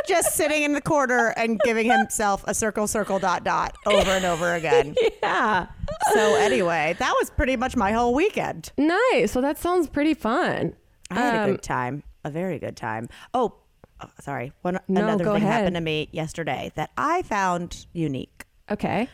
just 0.08 0.34
sitting 0.36 0.64
in 0.64 0.74
the 0.74 0.82
corner 0.82 1.34
and 1.38 1.60
giving 1.62 1.90
himself 1.90 2.44
a 2.48 2.54
circle, 2.54 2.88
circle, 2.88 3.20
dot, 3.20 3.44
dot 3.44 3.76
over 3.86 4.12
and 4.12 4.26
over 4.26 4.54
again. 4.54 4.96
yeah. 5.24 5.68
So 6.14 6.36
anyway, 6.36 6.96
that 7.00 7.14
was 7.20 7.30
pretty 7.30 7.56
much 7.56 7.76
my 7.76 7.92
whole 7.92 8.14
weekend. 8.14 8.72
Nice. 8.78 9.36
Well, 9.36 9.42
that 9.44 9.58
sounds 9.58 9.88
pretty 9.88 10.14
fun. 10.16 10.76
I 11.12 11.16
had 11.16 11.36
a 11.36 11.44
Um, 11.44 11.52
good 11.52 11.62
time, 11.64 12.04
a 12.24 12.32
very 12.32 12.58
good 12.60 12.76
time. 12.76 13.08
Oh, 13.34 13.54
oh, 14.02 14.10
sorry. 14.20 14.52
One 14.64 14.80
No, 14.88 15.02
another 15.04 15.24
thing 15.26 15.36
ahead. 15.36 15.52
happened 15.52 15.76
to 15.76 15.82
me 15.82 16.10
yesterday 16.12 16.72
that 16.76 16.90
I 16.98 17.22
found 17.22 17.86
unique. 17.94 18.46
Okay. 18.72 19.08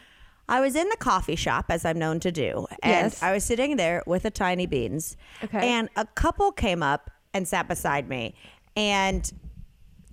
I 0.52 0.60
was 0.62 0.76
in 0.76 0.88
the 0.90 0.98
coffee 0.98 1.36
shop 1.38 1.66
as 1.70 1.86
I'm 1.86 1.98
known 1.98 2.20
to 2.20 2.32
do, 2.32 2.68
and 2.84 3.12
Yes. 3.12 3.24
I 3.24 3.32
was 3.32 3.44
sitting 3.44 3.78
there 3.78 4.04
with 4.06 4.26
a 4.26 4.30
tiny 4.30 4.66
beans. 4.68 5.16
Okay. 5.44 5.68
And 5.68 5.90
a 5.96 6.06
couple 6.06 6.52
came 6.52 6.84
up 6.84 7.10
and 7.34 7.48
sat 7.48 7.68
beside 7.68 8.10
me, 8.10 8.36
and 8.76 9.32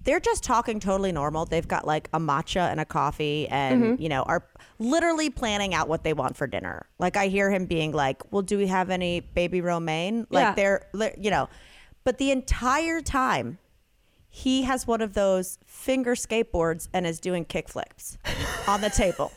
they're 0.05 0.21
just 0.21 0.45
talking 0.45 0.79
totally 0.81 1.11
normal. 1.13 1.45
They've 1.45 1.67
got 1.67 1.87
like 1.87 2.09
a 2.15 2.21
matcha 2.21 2.71
and 2.71 2.79
a 2.81 2.85
coffee, 2.85 3.49
and 3.49 3.83
Mm-hmm. 3.83 4.03
you 4.03 4.09
know 4.09 4.23
are 4.23 4.47
literally 4.79 5.29
planning 5.29 5.75
out 5.75 5.89
what 5.89 6.05
they 6.05 6.13
want 6.13 6.37
for 6.37 6.47
dinner. 6.47 6.87
Like 7.01 7.17
I 7.17 7.27
hear 7.27 7.51
him 7.51 7.67
being 7.67 7.91
like, 7.93 8.23
"Well, 8.33 8.43
do 8.43 8.57
we 8.57 8.69
have 8.69 8.91
any 8.91 9.21
baby 9.21 9.61
romaine?" 9.61 10.27
Like 10.31 10.43
Yeah. 10.43 10.55
they're 10.55 11.15
you 11.19 11.31
know, 11.33 11.49
but 12.05 12.19
the 12.19 12.31
entire 12.31 13.01
time. 13.01 13.59
He 14.31 14.63
has 14.65 14.87
one 14.87 15.01
of 15.01 15.15
those 15.15 15.59
finger 15.67 16.15
skateboards 16.15 16.89
and 16.93 17.07
is 17.07 17.19
doing 17.19 17.47
kickflips 17.47 18.19
on 18.69 18.83
the 18.83 18.91
table. 18.91 19.33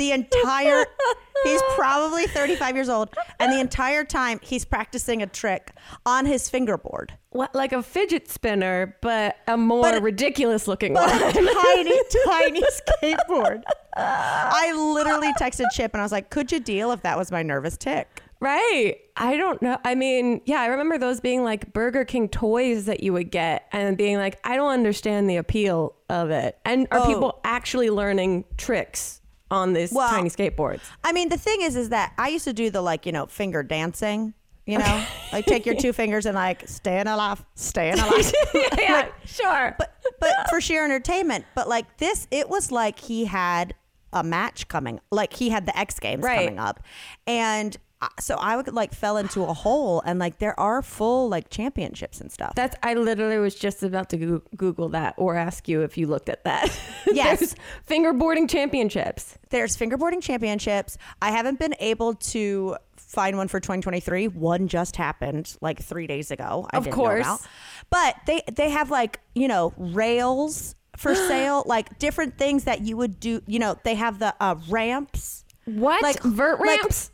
The 0.00 0.12
entire 0.12 0.86
he's 1.44 1.60
probably 1.74 2.26
35 2.26 2.74
years 2.74 2.88
old 2.88 3.10
and 3.38 3.52
the 3.52 3.60
entire 3.60 4.02
time 4.02 4.40
he's 4.42 4.64
practicing 4.64 5.20
a 5.22 5.26
trick 5.26 5.72
on 6.06 6.24
his 6.24 6.48
fingerboard. 6.48 7.12
What, 7.30 7.54
like 7.54 7.72
a 7.74 7.82
fidget 7.82 8.26
spinner, 8.30 8.96
but 9.02 9.36
a 9.46 9.58
more 9.58 9.82
But- 9.82 10.02
ridiculous 10.02 10.66
looking 10.66 10.94
But 10.94 11.10
one. 11.10 11.22
a 11.22 11.32
tiny, 11.54 12.00
tiny 12.24 12.62
skateboard. 12.62 13.62
I 13.94 14.72
literally 14.74 15.32
texted 15.34 15.66
Chip 15.72 15.92
and 15.92 16.00
I 16.00 16.04
was 16.04 16.12
like, 16.12 16.30
could 16.30 16.50
you 16.50 16.60
deal 16.60 16.92
if 16.92 17.02
that 17.02 17.18
was 17.18 17.30
my 17.30 17.42
nervous 17.42 17.76
tick? 17.76 18.22
Right. 18.40 18.96
I 19.18 19.36
don't 19.36 19.60
know. 19.60 19.76
I 19.84 19.94
mean, 19.94 20.40
yeah, 20.46 20.62
I 20.62 20.66
remember 20.68 20.96
those 20.96 21.20
being 21.20 21.44
like 21.44 21.74
Burger 21.74 22.06
King 22.06 22.26
toys 22.30 22.86
that 22.86 23.02
you 23.02 23.12
would 23.12 23.30
get 23.30 23.68
and 23.70 23.98
being 23.98 24.16
like, 24.16 24.38
I 24.44 24.56
don't 24.56 24.72
understand 24.72 25.28
the 25.28 25.36
appeal 25.36 25.94
of 26.08 26.30
it. 26.30 26.58
And 26.64 26.86
are 26.90 27.00
Oh. 27.00 27.06
people 27.06 27.40
actually 27.44 27.90
learning 27.90 28.46
tricks 28.56 29.19
on 29.50 29.72
these 29.72 29.92
Well, 29.92 30.08
tiny 30.08 30.30
skateboards? 30.30 30.80
I 31.04 31.12
mean, 31.12 31.28
the 31.28 31.38
thing 31.38 31.62
is, 31.62 31.76
is 31.76 31.88
that 31.90 32.12
I 32.18 32.28
used 32.28 32.44
to 32.44 32.52
do 32.52 32.70
the 32.70 32.80
like, 32.80 33.06
you 33.06 33.12
know, 33.12 33.26
finger 33.26 33.62
dancing, 33.62 34.34
you 34.66 34.78
know, 34.78 35.04
like 35.32 35.46
take 35.46 35.66
your 35.66 35.74
two 35.74 35.92
fingers 35.92 36.26
and 36.26 36.34
like 36.34 36.68
staying 36.68 37.06
alive, 37.06 37.44
staying 37.54 37.94
alive. 37.98 38.32
yeah, 38.54 38.68
yeah, 38.78 39.08
sure. 39.24 39.74
but 39.78 39.94
but 40.20 40.48
for 40.50 40.60
sheer 40.60 40.84
entertainment. 40.84 41.44
But 41.54 41.68
like 41.68 41.98
this, 41.98 42.26
it 42.30 42.48
was 42.48 42.70
like 42.70 42.98
he 42.98 43.24
had 43.24 43.74
a 44.12 44.22
match 44.24 44.68
coming, 44.68 45.00
like 45.10 45.32
he 45.34 45.50
had 45.50 45.66
the 45.66 45.76
X 45.78 45.98
Games 45.98 46.22
Right. 46.22 46.46
coming 46.46 46.58
up, 46.58 46.80
and 47.26 47.76
so 48.18 48.36
I 48.36 48.56
would 48.56 48.72
like 48.72 48.94
fell 48.94 49.16
into 49.18 49.42
a 49.44 49.52
hole, 49.52 50.02
and 50.06 50.18
like 50.18 50.38
there 50.38 50.58
are 50.58 50.80
full 50.82 51.28
like 51.28 51.50
championships 51.50 52.20
and 52.20 52.32
stuff. 52.32 52.54
That's 52.54 52.74
I 52.82 52.94
literally 52.94 53.38
was 53.38 53.54
just 53.54 53.82
about 53.82 54.08
to 54.10 54.16
goo- 54.16 54.42
Google 54.56 54.88
that 54.90 55.14
or 55.18 55.34
ask 55.36 55.68
you 55.68 55.82
if 55.82 55.98
you 55.98 56.06
looked 56.06 56.28
at 56.28 56.44
that. 56.44 56.68
Yes. 57.12 57.38
There's 57.40 57.54
fingerboarding 57.88 58.48
championships. 58.48 59.36
There's 59.48 59.76
fingerboarding 59.76 60.22
championships. 60.22 60.96
I 61.20 61.30
haven't 61.32 61.58
been 61.58 61.74
able 61.80 62.14
to 62.14 62.76
find 62.96 63.36
one 63.36 63.48
for 63.48 63.58
2023. 63.58 64.28
One 64.28 64.68
just 64.68 64.94
happened 64.96 65.56
like 65.60 65.82
three 65.82 66.06
days 66.06 66.30
ago. 66.30 66.68
I 66.70 66.76
Of 66.76 66.84
didn't 66.84 66.96
know 66.96 67.02
course. 67.02 67.48
But 67.90 68.14
they 68.26 68.42
they 68.52 68.70
have 68.70 68.90
like 68.90 69.18
you 69.34 69.48
know 69.48 69.72
rails 69.76 70.76
for 70.96 71.14
sale, 71.28 71.64
like 71.66 71.98
different 71.98 72.38
things 72.38 72.64
that 72.64 72.82
you 72.82 72.96
would 72.96 73.18
do. 73.18 73.42
You 73.46 73.58
know, 73.58 73.76
they 73.82 73.94
have 73.96 74.18
the 74.20 74.34
uh, 74.40 74.56
ramps. 74.68 75.44
What? 75.64 76.02
Like- 76.02 76.22
vert 76.22 76.60
like- 76.60 76.80
ramps? 76.80 77.10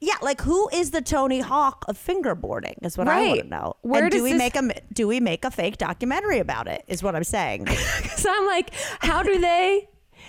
Yeah, 0.00 0.14
like 0.22 0.40
who 0.40 0.68
is 0.72 0.90
the 0.90 1.00
Tony 1.02 1.40
Hawk 1.40 1.84
of 1.88 1.96
fingerboarding? 1.98 2.74
Is 2.82 2.96
what 2.98 3.08
I 3.08 3.28
want 3.28 3.40
to 3.40 3.46
know. 3.46 3.74
Where 3.82 4.04
and 4.04 4.10
do 4.12 4.22
we 4.22 4.32
this- 4.32 4.38
make 4.38 4.56
a 4.56 4.80
do 4.92 5.06
we 5.06 5.20
make 5.20 5.44
a 5.44 5.50
fake 5.50 5.78
documentary 5.78 6.38
about 6.38 6.66
it? 6.68 6.84
Is 6.88 7.02
what 7.02 7.14
I'm 7.14 7.24
saying. 7.24 7.66
so 8.16 8.30
I'm 8.34 8.46
like, 8.46 8.70
how 9.00 9.22
do 9.22 9.38
they? 9.38 9.88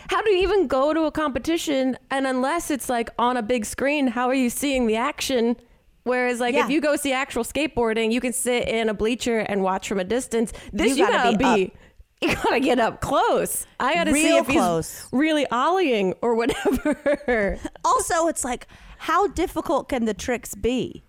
How 0.09 0.21
do 0.21 0.29
you 0.31 0.43
even 0.43 0.67
go 0.67 0.93
to 0.93 1.01
a 1.05 1.11
competition? 1.11 1.97
And 2.11 2.27
unless 2.27 2.69
it's 2.71 2.87
like 2.89 3.09
on 3.17 3.35
a 3.37 3.41
big 3.41 3.65
screen, 3.65 4.07
how 4.07 4.27
are 4.27 4.33
you 4.35 4.49
seeing 4.49 4.85
the 4.87 4.95
action? 4.95 5.55
Whereas, 6.03 6.39
like, 6.39 6.55
Yeah. 6.55 6.63
if 6.63 6.69
you 6.71 6.79
go 6.79 6.95
see 6.95 7.11
actual 7.11 7.43
skateboarding, 7.43 8.13
you 8.13 8.21
can 8.21 8.31
sit 8.31 8.69
in 8.69 8.87
a 8.87 8.93
bleacher 8.93 9.39
and 9.39 9.61
watch 9.61 9.89
from 9.89 9.99
a 9.99 10.05
distance. 10.05 10.53
This 10.71 10.91
You 10.97 11.05
you, 11.05 11.11
gotta 11.11 11.37
gotta, 11.37 11.57
be 11.57 11.65
be. 11.65 11.73
You 12.29 12.33
gotta 12.35 12.59
get 12.61 12.79
up 12.79 13.01
close. 13.01 13.67
I 13.79 13.93
gotta 13.93 14.11
see 14.13 14.25
Real 14.27 14.37
if 14.37 14.47
close. 14.47 14.89
he's 15.01 15.09
really 15.11 15.45
ollieing 15.51 16.13
or 16.21 16.33
whatever. 16.35 17.59
also, 17.83 18.27
it's 18.27 18.43
like 18.45 18.67
how 18.97 19.27
difficult 19.27 19.89
can 19.89 20.05
the 20.05 20.13
tricks 20.13 20.55
be? 20.55 21.03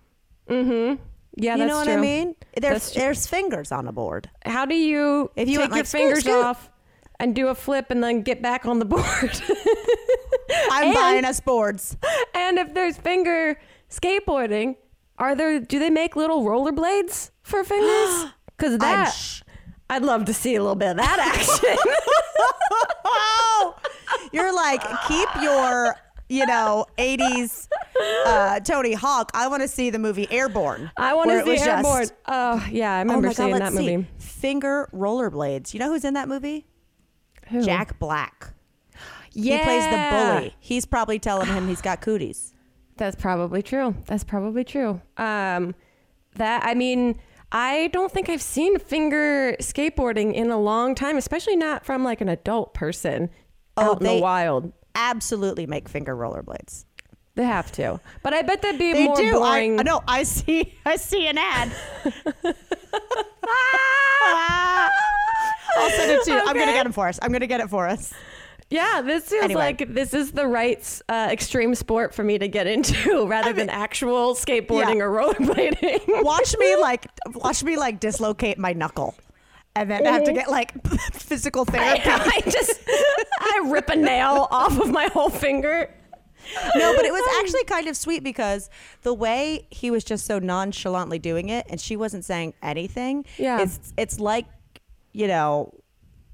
Mm-hmm. 0.49 1.01
Yeah, 1.35 1.55
you 1.55 1.65
know 1.67 1.77
what 1.77 1.85
true. 1.85 1.93
I 1.93 1.97
mean? 1.97 2.35
There's 2.59 2.91
there's 2.93 3.27
fingers 3.27 3.71
on 3.71 3.87
a 3.87 3.91
board. 3.91 4.29
How 4.45 4.65
do 4.65 4.75
you 4.75 5.31
If 5.35 5.47
you 5.47 5.59
take 5.59 5.67
your 5.69 5.77
like, 5.77 5.85
scoot, 5.85 5.99
fingers 5.99 6.19
scoot. 6.21 6.43
off 6.45 6.69
and 7.19 7.35
do 7.35 7.47
a 7.47 7.55
flip 7.55 7.87
and 7.91 8.03
then 8.03 8.21
get 8.23 8.41
back 8.41 8.65
on 8.65 8.79
the 8.79 8.85
board? 8.85 9.03
I'm 10.71 10.85
And- 10.87 10.93
buying 10.93 11.25
us 11.25 11.39
boards. 11.39 11.95
and 12.33 12.57
if 12.57 12.73
there's 12.73 12.97
finger 12.97 13.59
skateboarding, 13.89 14.75
are 15.17 15.35
there? 15.35 15.59
Do 15.59 15.79
they 15.79 15.89
make 15.89 16.15
little 16.15 16.43
rollerblades 16.43 17.31
for 17.43 17.63
fingers? 17.63 18.31
Because 18.57 18.77
that 18.79 19.11
sh- 19.11 19.41
I'd 19.89 20.01
love 20.03 20.25
to 20.25 20.33
see 20.33 20.55
a 20.55 20.61
little 20.61 20.75
bit 20.75 20.89
of 20.91 20.97
that 20.97 21.19
action. 21.19 21.77
Oh, 23.05 23.75
you're 24.31 24.53
like 24.53 24.81
keep 25.07 25.29
your 25.41 25.95
you 26.29 26.45
know 26.45 26.85
80s 26.97 27.67
uh, 28.25 28.59
Tony 28.61 28.93
Hawk. 28.93 29.31
I 29.33 29.47
want 29.47 29.61
to 29.63 29.67
see 29.67 29.89
the 29.89 29.99
movie 29.99 30.27
Airborne. 30.31 30.91
I 30.97 31.13
want 31.13 31.29
to 31.31 31.43
see 31.43 31.49
was 31.51 31.59
just- 31.59 31.67
Airborne. 31.67 32.07
Oh 32.27 32.65
yeah, 32.71 32.93
I 32.93 32.97
Oh 32.97 32.99
remember 33.01 33.27
god, 33.29 33.35
seeing 33.35 33.51
let's 33.51 33.73
that 33.73 33.77
see. 33.77 33.97
movie. 33.97 34.07
Finger 34.19 34.89
rollerblades. 34.93 35.73
You 35.73 35.79
know 35.79 35.89
who's 35.91 36.05
in 36.05 36.13
that 36.13 36.27
movie? 36.29 36.65
Who? 37.49 37.63
Jack 37.63 37.99
Black. 37.99 38.53
Yeah, 39.33 39.57
He 39.57 39.63
plays 39.63 39.83
the 39.85 40.35
bully. 40.39 40.55
He's 40.59 40.85
probably 40.85 41.19
telling 41.19 41.47
him 41.47 41.67
he's 41.67 41.81
got 41.81 42.01
cooties. 42.01 42.53
That's 42.97 43.15
probably 43.15 43.61
true. 43.61 43.95
That's 44.05 44.23
probably 44.23 44.63
true. 44.63 45.01
Um, 45.17 45.73
that 46.35 46.63
I 46.65 46.73
mean, 46.73 47.19
I 47.51 47.87
don't 47.93 48.11
think 48.11 48.29
I've 48.29 48.41
seen 48.41 48.77
finger 48.77 49.55
skateboarding 49.59 50.33
in 50.33 50.49
a 50.51 50.59
long 50.59 50.95
time, 50.95 51.17
especially 51.17 51.55
not 51.55 51.85
from 51.85 52.03
like 52.03 52.21
an 52.21 52.29
adult 52.29 52.73
person 52.73 53.29
Oh, 53.77 53.91
out 53.93 54.01
in 54.01 54.07
the 54.07 54.21
wild. 54.21 54.73
Absolutely 55.01 55.65
make 55.65 55.87
finger 55.89 56.15
rollerblades. 56.15 56.85
They 57.35 57.45
have 57.45 57.71
to, 57.73 58.01
but 58.21 58.33
I 58.33 58.41
bet 58.41 58.61
that'd 58.61 58.77
be 58.77 58.91
They 58.91 59.05
more 59.05 59.15
do. 59.15 59.31
boring. 59.33 59.79
I, 59.79 59.83
no, 59.83 60.01
I 60.07 60.23
see. 60.23 60.73
I 60.85 60.97
see 60.97 61.25
an 61.27 61.37
ad. 61.37 61.71
I'll 65.77 65.89
send 65.91 66.11
it 66.11 66.23
to 66.25 66.31
you. 66.31 66.39
I'm 66.39 66.57
gonna 66.57 66.73
get 66.73 66.83
them 66.83 66.91
for 66.91 67.07
us. 67.07 67.19
I'm 67.21 67.31
gonna 67.31 67.47
get 67.47 67.61
it 67.61 67.69
for 67.69 67.87
us. 67.87 68.13
Yeah, 68.69 69.01
this 69.01 69.29
feels 69.29 69.45
Anyway. 69.45 69.61
like 69.61 69.93
this 69.95 70.13
is 70.13 70.31
the 70.31 70.45
right 70.45 71.01
uh, 71.09 71.29
extreme 71.31 71.73
sport 71.75 72.13
for 72.13 72.23
me 72.23 72.37
to 72.37 72.47
get 72.47 72.67
into 72.67 73.25
rather 73.27 73.53
than 73.53 73.69
actual 73.69 74.35
skateboarding 74.35 74.97
Yeah. 74.97 75.03
or 75.05 75.09
rollerblading. 75.33 76.23
Watch 76.23 76.55
me 76.59 76.75
like 76.81 77.07
watch 77.35 77.63
me 77.63 77.77
like 77.77 77.99
dislocate 77.99 78.57
my 78.59 78.73
knuckle, 78.73 79.15
and 79.79 79.89
then 79.89 80.03
have 80.03 80.23
to 80.25 80.31
mm-hmm. 80.31 80.39
get 80.39 80.49
like 80.49 80.73
physical 81.13 81.63
therapy. 81.63 82.01
I 82.05 82.41
just 82.45 82.81
I 82.87 83.61
rip 83.67 83.87
a 83.89 83.95
nail 83.95 84.47
off 84.51 84.77
of 84.77 84.91
my 84.91 85.05
whole 85.05 85.29
finger. 85.29 85.89
no, 86.75 86.95
but 86.95 87.05
it 87.05 87.13
was 87.13 87.23
actually 87.39 87.63
kind 87.63 87.87
of 87.87 87.95
sweet 87.95 88.21
because 88.21 88.69
the 89.03 89.13
way 89.13 89.65
he 89.71 89.89
was 89.89 90.03
just 90.03 90.25
so 90.25 90.37
nonchalantly 90.37 91.17
doing 91.17 91.47
it, 91.47 91.65
and 91.69 91.79
she 91.79 91.95
wasn't 91.95 92.25
saying 92.25 92.53
anything. 92.61 93.25
Yeah. 93.37 93.61
it's 93.61 93.93
it's 93.95 94.19
like 94.19 94.45
you 95.13 95.27
know, 95.27 95.73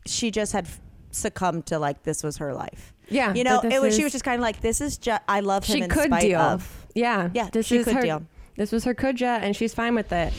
she 0.08 0.32
just 0.32 0.52
had 0.52 0.68
succumbed 1.12 1.68
to 1.68 1.78
like 1.78 2.02
this 2.02 2.24
was 2.24 2.38
her 2.38 2.52
life. 2.54 2.94
Yeah, 3.10 3.36
you 3.36 3.44
know, 3.44 3.62
it 3.64 3.80
was. 3.80 3.96
She 3.96 4.04
was 4.04 4.12
just 4.12 4.26
kind 4.26 4.36
of 4.36 4.42
like, 4.42 4.62
this 4.62 4.82
is 4.82 4.98
just. 4.98 5.22
I 5.28 5.42
love 5.42 5.64
him 5.66 5.76
She 5.76 5.84
in 5.84 5.90
could 5.90 6.12
deal. 6.20 6.40
of. 6.40 6.88
Yeah, 6.96 7.30
Yeah, 7.34 7.50
This 7.52 7.68
she 7.68 7.78
is 7.78 7.86
could 7.86 7.96
her, 7.98 8.02
deal. 8.02 8.24
This 8.56 8.72
was 8.72 8.86
her 8.86 8.96
kudja, 8.96 9.40
and 9.42 9.56
she's 9.56 9.74
fine 9.76 9.94
with 9.94 10.12
it. 10.12 10.34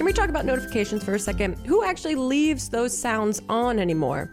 Can 0.00 0.06
we 0.06 0.14
talk 0.14 0.30
about 0.30 0.46
notifications 0.46 1.04
for 1.04 1.14
a 1.14 1.18
second? 1.18 1.58
Who 1.66 1.84
actually 1.84 2.14
leaves 2.14 2.70
those 2.70 2.96
sounds 2.96 3.42
on 3.50 3.78
anymore? 3.78 4.30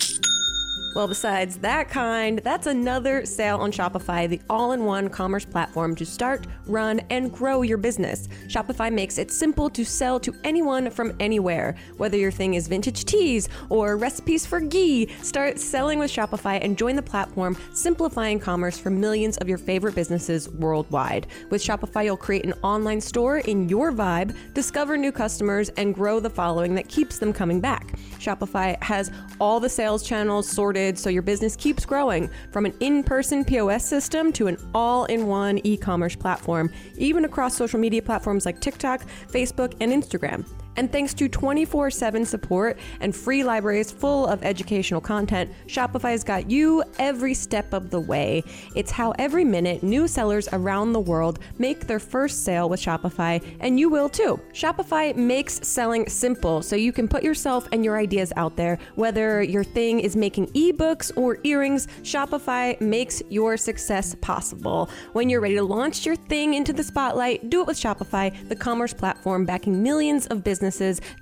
Well, 0.95 1.08
besides 1.08 1.58
that 1.58 1.89
kind, 1.89 2.39
that's 2.39 2.65
another 2.65 3.23
sale 3.23 3.58
on 3.58 3.71
Shopify, 3.71 4.28
the 4.28 4.41
all 4.50 4.71
in 4.71 4.84
one 4.84 5.10
commerce 5.10 5.45
platform 5.45 5.95
to 5.95 6.06
start, 6.08 6.47
run, 6.65 7.02
and 7.12 7.32
grow 7.32 7.62
your 7.62 7.78
business. 7.78 8.28
Shopify 8.47 8.91
makes 8.91 9.19
it 9.19 9.30
simple 9.30 9.69
to 9.69 9.86
sell 9.86 10.19
to 10.19 10.34
anyone 10.43 10.89
from 10.89 11.13
anywhere. 11.19 11.76
Whether 11.97 12.17
your 12.17 12.32
thing 12.32 12.56
is 12.56 12.67
vintage 12.67 13.06
teas 13.06 13.47
or 13.69 13.95
recipes 13.95 14.43
for 14.43 14.60
ghee, 14.60 15.08
start 15.21 15.60
selling 15.60 16.00
with 16.00 16.10
Shopify 16.10 16.58
and 16.63 16.76
join 16.76 16.95
the 16.95 17.04
platform, 17.04 17.56
simplifying 17.73 18.39
commerce 18.39 18.80
for 18.80 18.89
millions 18.89 19.38
of 19.38 19.47
your 19.47 19.60
favorite 19.60 19.93
businesses 19.93 20.50
worldwide. 20.50 21.28
With 21.52 21.62
Shopify, 21.62 22.06
you'll 22.06 22.17
create 22.17 22.45
an 22.45 22.54
online 22.63 23.02
store 23.02 23.38
in 23.39 23.69
your 23.69 23.91
vibe, 23.91 24.36
discover 24.56 24.97
new 24.97 25.12
customers, 25.12 25.69
and 25.78 25.93
grow 25.93 26.19
the 26.19 26.30
following 26.30 26.73
that 26.73 26.88
keeps 26.88 27.19
them 27.19 27.34
coming 27.34 27.62
back. 27.62 27.93
Shopify 28.17 28.82
has 28.82 29.12
all 29.39 29.60
the 29.60 29.69
sales 29.69 30.02
channels 30.02 30.50
sorted 30.50 30.87
so 30.95 31.10
your 31.10 31.23
business 31.23 31.56
keeps 31.56 31.86
growing 31.86 32.30
from 32.52 32.67
an 32.67 32.73
in 32.82 33.04
person 33.04 33.43
POS 33.43 33.84
system 33.84 34.32
to 34.34 34.45
an 34.45 34.58
all 34.76 35.06
in 35.06 35.26
one 35.26 35.60
e 35.63 35.76
commerce 35.76 36.15
platform, 36.15 36.71
even 36.97 37.26
across 37.26 37.56
social 37.56 37.80
media 37.80 38.04
platforms 38.04 38.45
like 38.45 38.62
TikTok, 38.62 39.02
Facebook, 39.32 39.73
and 39.82 39.91
Instagram. 39.91 40.45
And 40.77 40.91
thanks 40.91 41.15
to 41.15 41.27
24 41.27 41.89
7 41.89 42.23
support 42.23 42.77
and 43.01 43.15
free 43.15 43.43
libraries 43.43 43.91
full 43.91 44.27
of 44.27 44.43
educational 44.43 45.01
content, 45.01 45.51
Shopify's 45.65 46.23
got 46.23 46.51
you 46.51 46.83
every 46.99 47.33
step 47.33 47.73
of 47.73 47.89
the 47.89 47.99
way. 47.99 48.43
It's 48.75 48.91
how 48.91 49.11
every 49.17 49.43
minute 49.43 49.81
new 49.81 50.07
sellers 50.07 50.47
around 50.53 50.93
the 50.93 50.99
world 50.99 51.39
make 51.57 51.87
their 51.87 51.99
first 51.99 52.43
sale 52.43 52.69
with 52.69 52.79
Shopify, 52.79 53.43
and 53.59 53.79
you 53.79 53.89
will 53.89 54.07
too. 54.07 54.39
Shopify 54.53 55.15
makes 55.15 55.67
selling 55.67 56.07
simple 56.07 56.61
so 56.61 56.75
you 56.75 56.93
can 56.93 57.07
put 57.07 57.23
yourself 57.23 57.67
and 57.71 57.83
your 57.83 57.97
ideas 57.97 58.31
out 58.35 58.55
there. 58.55 58.77
Whether 58.93 59.41
your 59.41 59.63
thing 59.63 59.99
is 59.99 60.15
making 60.15 60.47
ebooks 60.47 61.11
or 61.17 61.39
earrings, 61.43 61.87
Shopify 62.03 62.79
makes 62.79 63.23
your 63.29 63.57
success 63.57 64.13
possible. 64.21 64.91
When 65.13 65.27
you're 65.27 65.41
ready 65.41 65.55
to 65.55 65.63
launch 65.63 66.05
your 66.05 66.15
thing 66.15 66.53
into 66.53 66.71
the 66.71 66.83
spotlight, 66.83 67.49
do 67.49 67.61
it 67.61 67.67
with 67.67 67.79
Shopify, 67.79 68.47
the 68.47 68.55
commerce 68.55 68.93
platform 68.93 69.43
backing 69.43 69.81
millions 69.81 70.27
of 70.27 70.43
businesses 70.43 70.66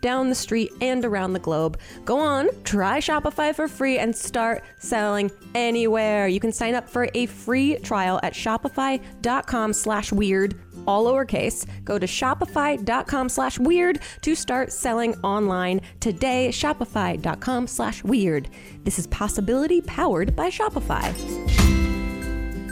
down 0.02 0.30
the 0.30 0.36
street 0.36 0.72
and 0.82 1.04
around 1.06 1.34
the 1.34 1.40
globe. 1.40 1.80
Go 2.06 2.18
on, 2.18 2.50
try 2.64 3.00
Shopify 3.00 3.54
for 3.54 3.68
free 3.68 3.98
and 3.98 4.16
start 4.16 4.64
selling 4.80 5.32
anywhere. 5.54 6.28
You 6.28 6.40
can 6.40 6.52
sign 6.52 6.76
up 6.76 6.90
for 6.90 7.10
a 7.14 7.26
free 7.26 7.78
trial 7.80 8.20
at 8.24 8.34
shopify.com 8.34 9.74
slash 9.74 10.12
weird 10.12 10.60
all 10.88 11.06
lowercase. 11.06 11.66
Go 11.84 12.00
to 12.00 12.06
shopify.com 12.06 13.30
slash 13.30 13.60
weird 13.60 14.00
to 14.22 14.36
start 14.36 14.72
selling 14.72 15.16
online 15.22 15.82
today. 16.00 16.50
Shopify.com 16.50 17.68
slash 17.68 18.04
weird. 18.04 18.50
This 18.84 19.00
is 19.00 19.08
possibility 19.08 19.82
powered 19.82 20.36
by 20.36 20.50
Shopify. 20.50 21.85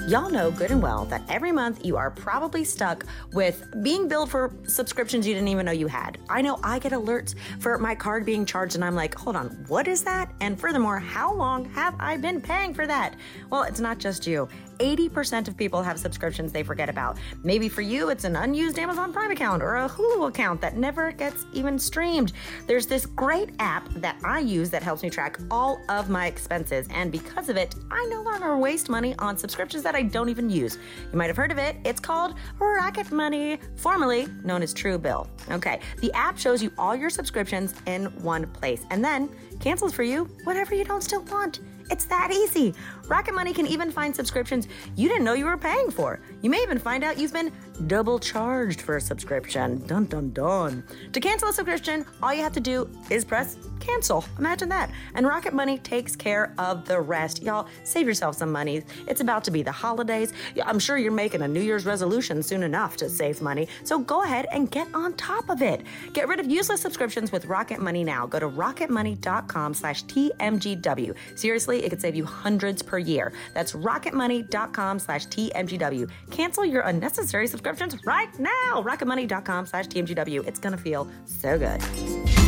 Y'all 0.06 0.30
know 0.30 0.52
good 0.52 0.70
and 0.70 0.84
well 0.84 1.06
that 1.06 1.22
every 1.30 1.54
month 1.54 1.86
you 1.86 1.96
are 1.96 2.12
probably 2.12 2.66
stuck 2.66 3.06
with 3.32 3.66
being 3.84 4.10
billed 4.10 4.30
for 4.30 4.54
subscriptions 4.68 5.26
you 5.26 5.34
didn't 5.34 5.48
even 5.48 5.66
know 5.66 5.72
you 5.72 5.88
had. 5.88 6.18
I 6.28 6.42
know 6.42 6.60
I 6.62 6.78
get 6.78 6.92
alerts 6.92 7.36
for 7.60 7.78
my 7.78 7.96
card 7.96 8.26
being 8.26 8.46
charged, 8.46 8.76
and 8.76 8.84
I'm 8.84 8.96
like, 8.96 9.16
hold 9.16 9.38
on, 9.38 9.48
what 9.70 9.88
is 9.88 10.04
that? 10.04 10.30
And 10.42 10.60
furthermore, 10.60 11.00
how 11.00 11.34
long 11.34 11.64
have 11.70 11.96
I 12.00 12.18
been 12.18 12.42
paying 12.42 12.74
for 12.74 12.86
that? 12.86 13.16
Well, 13.50 13.64
it's 13.64 13.80
not 13.80 13.98
just 13.98 14.28
you. 14.28 14.50
80% 14.84 15.48
of 15.48 15.56
people 15.56 15.82
have 15.82 15.98
subscriptions 15.98 16.52
they 16.52 16.62
forget 16.62 16.90
about. 16.90 17.18
Maybe 17.44 17.70
for 17.70 17.82
you, 17.82 18.10
it's 18.10 18.26
an 18.26 18.36
unused 18.36 18.78
Amazon 18.78 19.14
Prime 19.14 19.32
account 19.32 19.64
or 19.64 19.78
a 19.78 19.88
Hulu 19.88 20.28
account 20.28 20.60
that 20.60 20.76
never 20.76 21.14
gets 21.14 21.46
even 21.54 21.80
streamed. 21.80 22.34
There's 22.68 22.86
this 22.86 23.06
great 23.06 23.52
app 23.60 23.88
that 23.96 24.18
I 24.26 24.40
use 24.40 24.70
that 24.72 24.84
helps 24.84 25.02
me 25.02 25.10
track 25.10 25.40
all 25.50 25.80
of 25.88 26.10
my 26.10 26.28
expenses, 26.28 26.86
and 26.92 27.14
because 27.14 27.48
of 27.48 27.56
it, 27.56 27.76
I 27.92 28.06
no 28.10 28.22
longer 28.22 28.58
waste 28.58 28.90
money 28.90 29.16
on 29.20 29.38
subscriptions 29.38 29.84
that 29.84 29.96
I 29.96 30.04
don't 30.04 30.28
even 30.28 30.50
use. 30.50 30.78
You 31.12 31.18
might 31.18 31.28
have 31.28 31.38
heard 31.38 31.52
of 31.52 31.58
it. 31.58 31.78
It's 31.86 32.02
called 32.02 32.36
Rocket 32.60 33.10
Money, 33.12 33.60
formerly 33.78 34.28
known 34.44 34.62
as 34.62 34.74
Truebill. 34.74 35.30
Okay, 35.52 35.80
the 36.02 36.12
app 36.12 36.38
shows 36.38 36.62
you 36.62 36.74
all 36.78 36.94
your 36.94 37.10
subscriptions 37.10 37.74
in 37.86 38.08
one 38.22 38.48
place 38.48 38.86
and 38.90 39.04
then 39.04 39.30
cancels 39.62 39.94
for 39.94 40.04
you 40.04 40.26
whatever 40.44 40.76
you 40.76 40.84
don't 40.84 41.02
still 41.02 41.22
want. 41.22 41.62
It's 41.94 42.06
that 42.06 42.32
easy. 42.32 42.74
Rocket 43.08 43.36
Money 43.36 43.54
can 43.54 43.68
even 43.68 43.92
find 43.92 44.16
subscriptions 44.16 44.68
you 44.96 45.08
didn't 45.08 45.24
know 45.24 45.34
you 45.34 45.46
were 45.46 45.60
paying 45.60 45.92
for. 45.92 46.20
You 46.42 46.50
may 46.50 46.58
even 46.64 46.80
find 46.80 47.04
out 47.04 47.20
you've 47.20 47.34
been 47.34 47.52
double 47.86 48.18
charged 48.18 48.82
for 48.82 48.98
a 48.98 49.02
subscription. 49.02 49.86
Dun 49.86 50.06
dun 50.06 50.32
dun. 50.32 50.84
To 51.12 51.20
cancel 51.20 51.50
a 51.50 51.54
subscription, 51.54 52.04
all 52.24 52.34
you 52.34 52.42
have 52.42 52.54
to 52.54 52.60
do 52.60 52.90
is 53.12 53.24
press 53.24 53.58
cancel. 53.84 54.26
Imagine 54.40 54.70
that. 54.70 54.90
And 55.16 55.28
Rocket 55.28 55.54
Money 55.54 55.78
takes 55.80 56.16
care 56.16 56.54
of 56.58 56.86
the 56.86 57.00
rest. 57.00 57.44
Y'all, 57.44 57.68
save 57.84 58.08
yourself 58.08 58.36
some 58.36 58.52
money. 58.52 58.84
It's 59.08 59.22
about 59.22 59.44
to 59.46 59.52
be 59.52 59.62
the 59.62 59.72
holidays. 59.72 60.34
I'm 60.64 60.80
sure 60.80 60.98
you're 60.98 61.12
making 61.12 61.42
a 61.42 61.48
New 61.48 61.62
Year's 61.62 61.86
resolution 61.86 62.42
soon 62.42 62.64
enough 62.64 62.98
to 62.98 63.10
save 63.10 63.42
money. 63.42 63.68
So 63.84 64.00
go 64.00 64.24
ahead 64.24 64.48
and 64.52 64.72
get 64.72 64.88
on 64.94 65.14
top 65.14 65.50
of 65.50 65.62
it. 65.62 65.82
Get 66.14 66.28
rid 66.28 66.40
of 66.40 66.48
useless 66.48 66.82
subscriptions 66.82 67.32
with 67.32 67.46
Rocket 67.46 67.80
Money 67.80 68.04
now. 68.04 68.26
Go 68.26 68.40
to 68.40 68.50
rocketmoney.com 68.50 69.74
slash 69.74 70.04
TMGW. 70.06 71.16
Seriously, 71.36 71.84
it 71.84 71.90
could 71.90 72.02
save 72.02 72.16
you 72.16 72.26
hundreds 72.26 72.82
per 72.82 72.98
year. 72.98 73.34
That's 73.54 73.74
rocketmoney.com 73.74 75.00
slash 75.00 75.28
TMGW. 75.28 76.10
Cancel 76.32 76.66
your 76.66 76.84
unnecessary 76.84 77.48
subscriptions 77.48 77.98
right 78.06 78.38
now. 78.40 78.82
Rocketmoney.com 78.84 79.66
slash 79.66 79.88
TMGW. 79.88 80.48
It's 80.48 80.60
going 80.60 80.76
to 80.76 80.82
feel 80.82 81.10
so 81.26 81.58
good. 81.58 82.43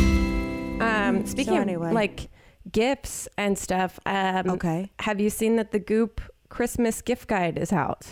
Um, 0.80 1.24
speaking 1.26 1.54
So 1.54 1.60
anyway. 1.60 1.88
of 1.88 1.92
like 1.94 2.28
gifts 2.70 3.28
and 3.38 3.56
stuff, 3.56 3.98
um, 4.06 4.50
Okay. 4.50 4.90
Have 5.00 5.20
you 5.20 5.30
seen 5.30 5.56
that 5.56 5.70
the 5.72 5.78
Goop 5.78 6.20
Christmas 6.48 7.00
gift 7.02 7.28
guide 7.28 7.58
is 7.58 7.72
out? 7.72 8.06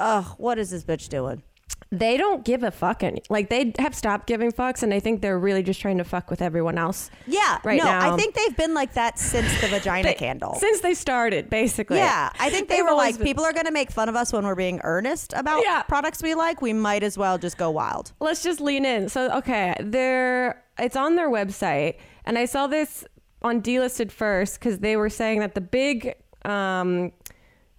Ugh, 0.00 0.24
what 0.38 0.58
is 0.58 0.70
this 0.70 0.84
bitch 0.84 1.08
doing? 1.08 1.42
They 1.90 2.18
don't 2.18 2.44
give 2.44 2.62
a 2.64 2.70
fuck 2.70 3.02
any. 3.02 3.22
Like 3.30 3.48
they 3.48 3.72
have 3.78 3.94
stopped 3.94 4.26
giving 4.26 4.52
fucks, 4.52 4.82
and 4.82 4.92
I 4.92 5.00
think 5.00 5.22
they're 5.22 5.38
really 5.38 5.62
just 5.62 5.80
trying 5.80 5.96
to 5.98 6.04
fuck 6.04 6.28
with 6.30 6.42
everyone 6.42 6.76
else. 6.76 7.10
Yeah, 7.26 7.58
right 7.64 7.78
no, 7.78 7.84
now. 7.84 8.12
I 8.12 8.16
think 8.16 8.34
they've 8.34 8.54
been 8.56 8.74
like 8.74 8.92
that 8.94 9.18
since 9.18 9.58
the 9.62 9.68
vagina 9.68 10.08
They- 10.08 10.14
candle. 10.14 10.54
since 10.56 10.80
they 10.80 10.92
started, 10.92 11.48
basically. 11.48 11.96
yeah, 11.96 12.28
I 12.38 12.50
think 12.50 12.68
they 12.68 12.76
They've 12.76 12.84
were 12.84 12.92
like, 12.92 13.16
been- 13.16 13.26
people 13.26 13.42
are 13.44 13.54
going 13.54 13.64
to 13.64 13.72
make 13.72 13.90
fun 13.90 14.10
of 14.10 14.16
us 14.16 14.34
when 14.34 14.44
we're 14.44 14.54
being 14.54 14.80
earnest 14.84 15.32
about 15.34 15.62
Yeah. 15.64 15.82
products 15.82 16.22
we 16.22 16.34
like. 16.34 16.60
We 16.60 16.74
might 16.74 17.02
as 17.02 17.16
well 17.16 17.38
just 17.38 17.56
go 17.56 17.70
wild. 17.70 18.12
let's 18.20 18.42
just 18.42 18.60
lean 18.60 18.84
in. 18.84 19.08
So 19.08 19.30
okay, 19.38 19.74
they're 19.80 20.62
it's 20.78 20.96
on 20.96 21.16
their 21.16 21.30
website, 21.30 21.94
and 22.26 22.36
I 22.38 22.44
saw 22.44 22.66
this 22.66 23.04
on 23.40 23.62
delisted 23.62 24.10
first 24.12 24.60
because 24.60 24.80
they 24.80 24.96
were 24.96 25.08
saying 25.10 25.40
that 25.40 25.54
the 25.54 25.60
big 25.62 26.14
um, 26.44 27.12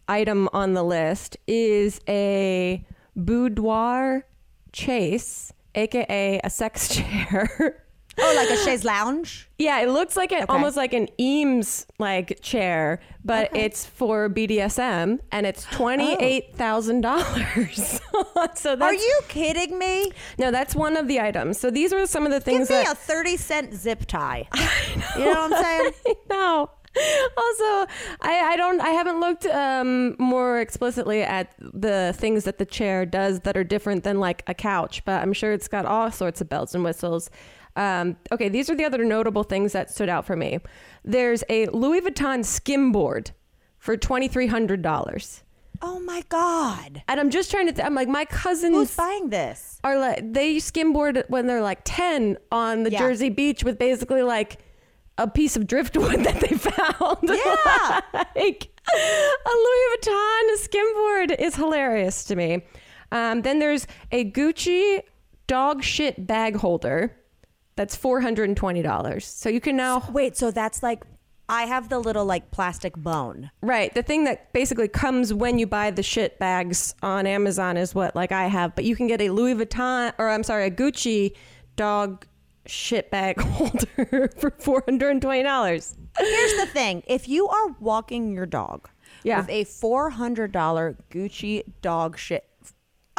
item 0.08 0.50
on 0.52 0.74
the 0.74 0.84
list 0.84 1.38
is 1.48 2.02
a 2.10 2.84
boudoir 3.26 4.26
chase, 4.72 5.54
aka 5.76 6.40
a 6.44 6.50
sex 6.50 6.88
chair. 6.96 7.84
Oh, 8.22 8.34
like 8.36 8.50
a 8.50 8.62
chaise 8.66 8.84
lounge? 8.84 9.48
Yeah, 9.58 9.80
it 9.80 9.90
looks 9.90 10.18
like 10.18 10.34
it 10.34 10.50
almost 10.50 10.76
like 10.76 10.92
an 10.92 11.08
Eames 11.18 11.86
like 12.00 12.42
chair, 12.42 13.00
but 13.24 13.56
it's 13.56 13.86
for 13.86 14.30
BDSM 14.30 15.20
and 15.32 15.46
it's 15.46 15.66
oh. 15.72 15.76
twenty 15.78 16.14
eight 16.16 16.54
thousand 16.56 17.00
dollars. 17.02 18.02
so 18.56 18.76
that's 18.76 18.82
Are 18.82 18.94
you 18.94 19.20
kidding 19.30 19.78
me? 19.80 20.12
no, 20.38 20.52
that's 20.52 20.76
one 20.76 20.98
of 20.98 21.08
the 21.08 21.22
items. 21.22 21.60
So 21.60 21.72
these 21.72 21.94
are 21.94 22.06
some 22.06 22.26
of 22.26 22.32
the 22.32 22.40
Give 22.40 22.44
things 22.44 22.70
me 22.70 22.76
that 22.76 22.92
a 22.92 22.96
30 22.96 23.38
cent 23.38 23.74
zip 23.74 24.06
tie. 24.06 24.48
You 25.18 25.26
know 25.26 25.32
what 25.32 25.54
I'm 25.54 25.64
saying? 25.64 26.16
no. 26.30 26.70
Also, 27.38 27.92
I, 28.22 28.40
I 28.52 28.56
don't 28.58 28.82
I 28.82 28.90
haven't 28.90 29.20
looked 29.20 29.46
um, 29.46 30.16
more 30.20 30.60
explicitly 30.60 31.22
at 31.24 31.54
the 31.60 32.14
things 32.18 32.44
that 32.44 32.58
the 32.58 32.66
chair 32.66 33.06
does 33.06 33.40
that 33.42 33.56
are 33.58 33.64
different 33.64 34.04
than 34.04 34.20
like 34.20 34.44
a 34.48 34.54
couch, 34.54 35.04
but 35.06 35.22
I'm 35.22 35.34
sure 35.34 35.54
it's 35.54 35.68
got 35.68 35.86
all 35.86 36.12
sorts 36.12 36.42
of 36.42 36.50
bells 36.50 36.76
and 36.76 36.84
whistles. 36.84 37.30
Um, 37.76 38.18
okay, 38.32 38.50
these 38.50 38.70
are 38.70 38.76
the 38.76 38.84
other 38.86 39.04
notable 39.06 39.44
things 39.44 39.72
that 39.74 39.90
stood 39.90 40.10
out 40.10 40.26
for 40.26 40.36
me. 40.36 40.60
There's 41.06 41.44
a 41.50 41.68
Louis 41.68 42.02
Vuitton 42.02 42.40
skimboard 42.44 43.32
for 43.78 43.96
twenty 43.96 44.28
three 44.28 44.48
hundred 44.48 44.82
dollars, 44.82 45.44
Oh 45.82 46.00
my 46.02 46.24
God. 46.28 47.02
and 47.08 47.20
I'm 47.20 47.30
just 47.30 47.50
trying 47.52 47.68
to. 47.68 47.72
Th- 47.74 47.86
I'm 47.86 47.96
like 47.96 48.10
my 48.10 48.26
cousins 48.26 48.76
Who's 48.76 48.96
buying 48.96 49.30
this? 49.30 49.80
are 49.84 49.98
like 49.98 50.34
they 50.34 50.58
skimboard 50.58 51.24
when 51.30 51.48
they're 51.48 51.62
like 51.62 51.80
10 51.86 52.38
on 52.52 52.84
the 52.84 52.92
Yeah. 52.92 53.00
Jersey 53.00 53.30
beach 53.30 53.64
with 53.64 53.80
basically 53.80 54.24
like 54.24 54.58
a 55.20 55.28
piece 55.28 55.56
of 55.56 55.68
driftwood 55.68 56.20
that 56.24 56.40
they 56.40 56.56
found. 56.56 57.20
Yeah. 57.24 58.02
like 58.36 58.70
a 58.92 59.50
Louis 59.54 59.98
Vuitton 59.98 60.56
skimboard 60.58 61.40
is 61.40 61.56
hilarious 61.56 62.24
to 62.26 62.36
me. 62.36 62.64
Um, 63.12 63.42
then 63.42 63.60
there's 63.60 63.86
a 64.12 64.32
Gucci 64.32 65.02
dog 65.48 65.84
shit 65.84 66.26
bag 66.26 66.56
holder 66.56 67.16
that's 67.76 67.96
$420. 67.98 69.22
So 69.22 69.50
you 69.50 69.62
can 69.62 69.76
now 69.76 70.04
Wait, 70.12 70.38
so 70.38 70.52
that's 70.52 70.82
like, 70.82 71.04
I 71.48 71.64
have 71.64 71.90
the 71.90 72.00
little 72.00 72.26
like 72.26 72.52
plastic 72.52 72.96
bone. 72.96 73.50
Right. 73.62 73.94
The 73.94 74.04
thing 74.04 74.26
that 74.26 74.54
basically 74.54 74.88
comes 74.88 75.34
when 75.34 75.58
you 75.58 75.66
buy 75.66 75.90
the 75.92 76.04
shit 76.04 76.38
bags 76.40 76.94
on 77.02 77.26
Amazon 77.26 77.76
is 77.76 77.96
what 77.96 78.16
like 78.16 78.32
I 78.32 78.48
have, 78.48 78.76
but 78.76 78.86
you 78.86 78.96
can 78.96 79.08
get 79.08 79.22
a 79.22 79.30
Louis 79.30 79.56
Vuitton 79.56 80.14
or 80.18 80.30
I'm 80.30 80.44
sorry, 80.44 80.68
a 80.68 80.72
Gucci 80.72 81.36
dog 81.76 82.26
shit 82.70 83.10
bag 83.12 83.40
holder 83.42 84.30
for 84.38 84.52
four 84.52 84.84
hundred 84.86 85.10
and 85.10 85.22
twenty 85.22 85.44
dollars. 85.44 85.96
Here's 86.18 86.56
the 86.60 86.66
thing 86.68 87.04
if 87.08 87.28
you 87.28 87.48
are 87.48 87.68
walking 87.80 88.34
your 88.34 88.46
dog 88.46 88.90
Yeah. 89.24 89.40
with 89.42 89.50
a 89.50 89.64
$400 89.66 90.98
Gucci 91.10 91.64
dog 91.82 92.18
shit. 92.18 92.46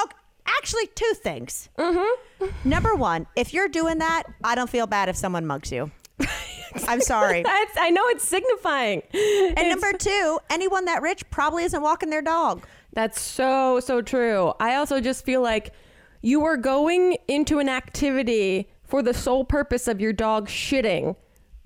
Okay, 0.00 0.16
actually, 0.46 0.86
two 0.94 1.12
things. 1.22 1.68
Mm-hmm. 1.78 2.46
Number 2.68 2.94
one, 2.94 3.26
if 3.36 3.54
you're 3.54 3.68
doing 3.68 3.98
that, 3.98 4.24
I 4.44 4.54
don't 4.54 4.68
feel 4.70 4.86
bad 4.86 5.08
if 5.08 5.16
someone 5.16 5.46
mugs 5.46 5.72
you. 5.72 5.90
I'm 6.86 7.00
sorry. 7.00 7.42
That's 7.42 7.72
I 7.78 7.90
know 7.90 8.02
it's 8.08 8.24
signifying. 8.26 9.02
And 9.14 9.68
number 9.70 9.92
two, 9.94 10.38
anyone 10.50 10.84
that 10.84 11.02
rich 11.02 11.28
probably 11.30 11.64
isn't 11.64 11.80
walking 11.82 12.10
their 12.10 12.22
dog. 12.22 12.64
That's 12.92 13.20
so 13.20 13.80
so 13.80 14.02
true. 14.02 14.52
I 14.60 14.74
also 14.76 15.00
just 15.00 15.24
feel 15.24 15.40
like 15.42 15.72
you 16.22 16.44
are 16.44 16.56
going 16.56 17.16
into 17.28 17.58
an 17.60 17.68
activity 17.68 18.68
for 18.90 19.02
the 19.02 19.14
sole 19.14 19.44
purpose 19.44 19.88
of 19.88 20.00
your 20.00 20.12
dog 20.12 20.48
shitting. 20.48 21.16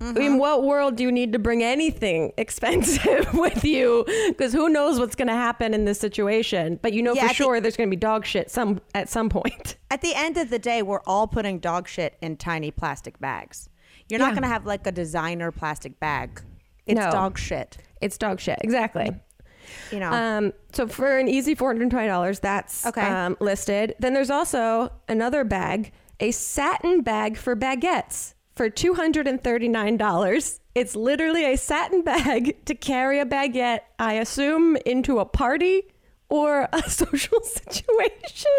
I 0.01 0.11
mean, 0.11 0.37
what 0.37 0.63
world 0.63 0.97
do 0.97 1.03
you 1.03 1.11
need 1.11 1.31
to 1.33 1.39
bring 1.39 1.63
anything 1.63 2.33
expensive 2.37 3.33
with 3.33 3.63
you? 3.63 4.03
Because 4.27 4.51
who 4.53 4.67
knows 4.69 4.99
what's 4.99 5.15
going 5.15 5.29
to 5.29 5.33
happen 5.33 5.73
in 5.73 5.85
this 5.85 5.99
situation? 5.99 6.79
But 6.81 6.93
you 6.93 7.01
know 7.01 7.13
Yeah, 7.13 7.29
for 7.29 7.33
sure 7.33 7.61
there's 7.61 7.77
going 7.77 7.89
to 7.89 7.95
be 7.95 7.99
dog 7.99 8.25
shit 8.25 8.51
some 8.51 8.81
at 8.93 9.09
some 9.09 9.29
point. 9.29 9.77
At 9.91 10.01
the 10.01 10.13
end 10.13 10.35
of 10.37 10.49
the 10.49 10.59
day, 10.59 10.81
we're 10.81 10.99
all 11.07 11.25
putting 11.27 11.59
dog 11.59 11.87
shit 11.87 12.17
in 12.21 12.35
tiny 12.35 12.69
plastic 12.71 13.17
bags. 13.19 13.69
You're 14.09 14.19
not 14.19 14.31
going 14.31 14.43
to 14.43 14.49
have 14.49 14.65
like 14.65 14.85
a 14.85 14.91
designer 14.91 15.51
plastic 15.53 15.99
bag. 16.01 16.41
It's 16.85 16.99
No. 16.99 17.09
dog 17.09 17.37
shit. 17.39 17.77
It's 18.01 18.17
dog 18.17 18.41
shit, 18.41 18.59
exactly. 18.61 19.09
You 19.91 19.99
know. 20.01 20.11
Um, 20.11 20.53
so 20.73 20.87
for 20.87 21.17
an 21.17 21.27
easy 21.29 21.55
four 21.55 21.69
hundred 21.69 21.89
twenty 21.89 22.07
dollars, 22.07 22.39
that's 22.41 22.85
Okay. 22.85 23.01
um, 23.01 23.37
listed. 23.39 23.95
Then 23.99 24.13
there's 24.13 24.29
also 24.29 24.91
another 25.07 25.43
bag, 25.45 25.91
a 26.19 26.31
satin 26.31 27.01
bag 27.01 27.37
for 27.37 27.55
baguettes 27.55 28.33
for 28.55 28.69
two 28.69 28.93
hundred 28.93 29.27
and 29.27 29.43
thirty 29.43 29.67
nine 29.67 29.97
dollars. 29.97 30.59
It's 30.73 30.95
literally 30.95 31.45
a 31.51 31.57
satin 31.57 32.01
bag 32.03 32.65
to 32.65 32.75
carry 32.75 33.19
a 33.19 33.25
baguette, 33.25 33.81
I 33.99 34.13
assume, 34.13 34.75
into 34.85 35.19
a 35.19 35.25
party 35.25 35.83
or 36.29 36.67
a 36.73 36.83
social 36.89 37.41
situation. 37.41 38.51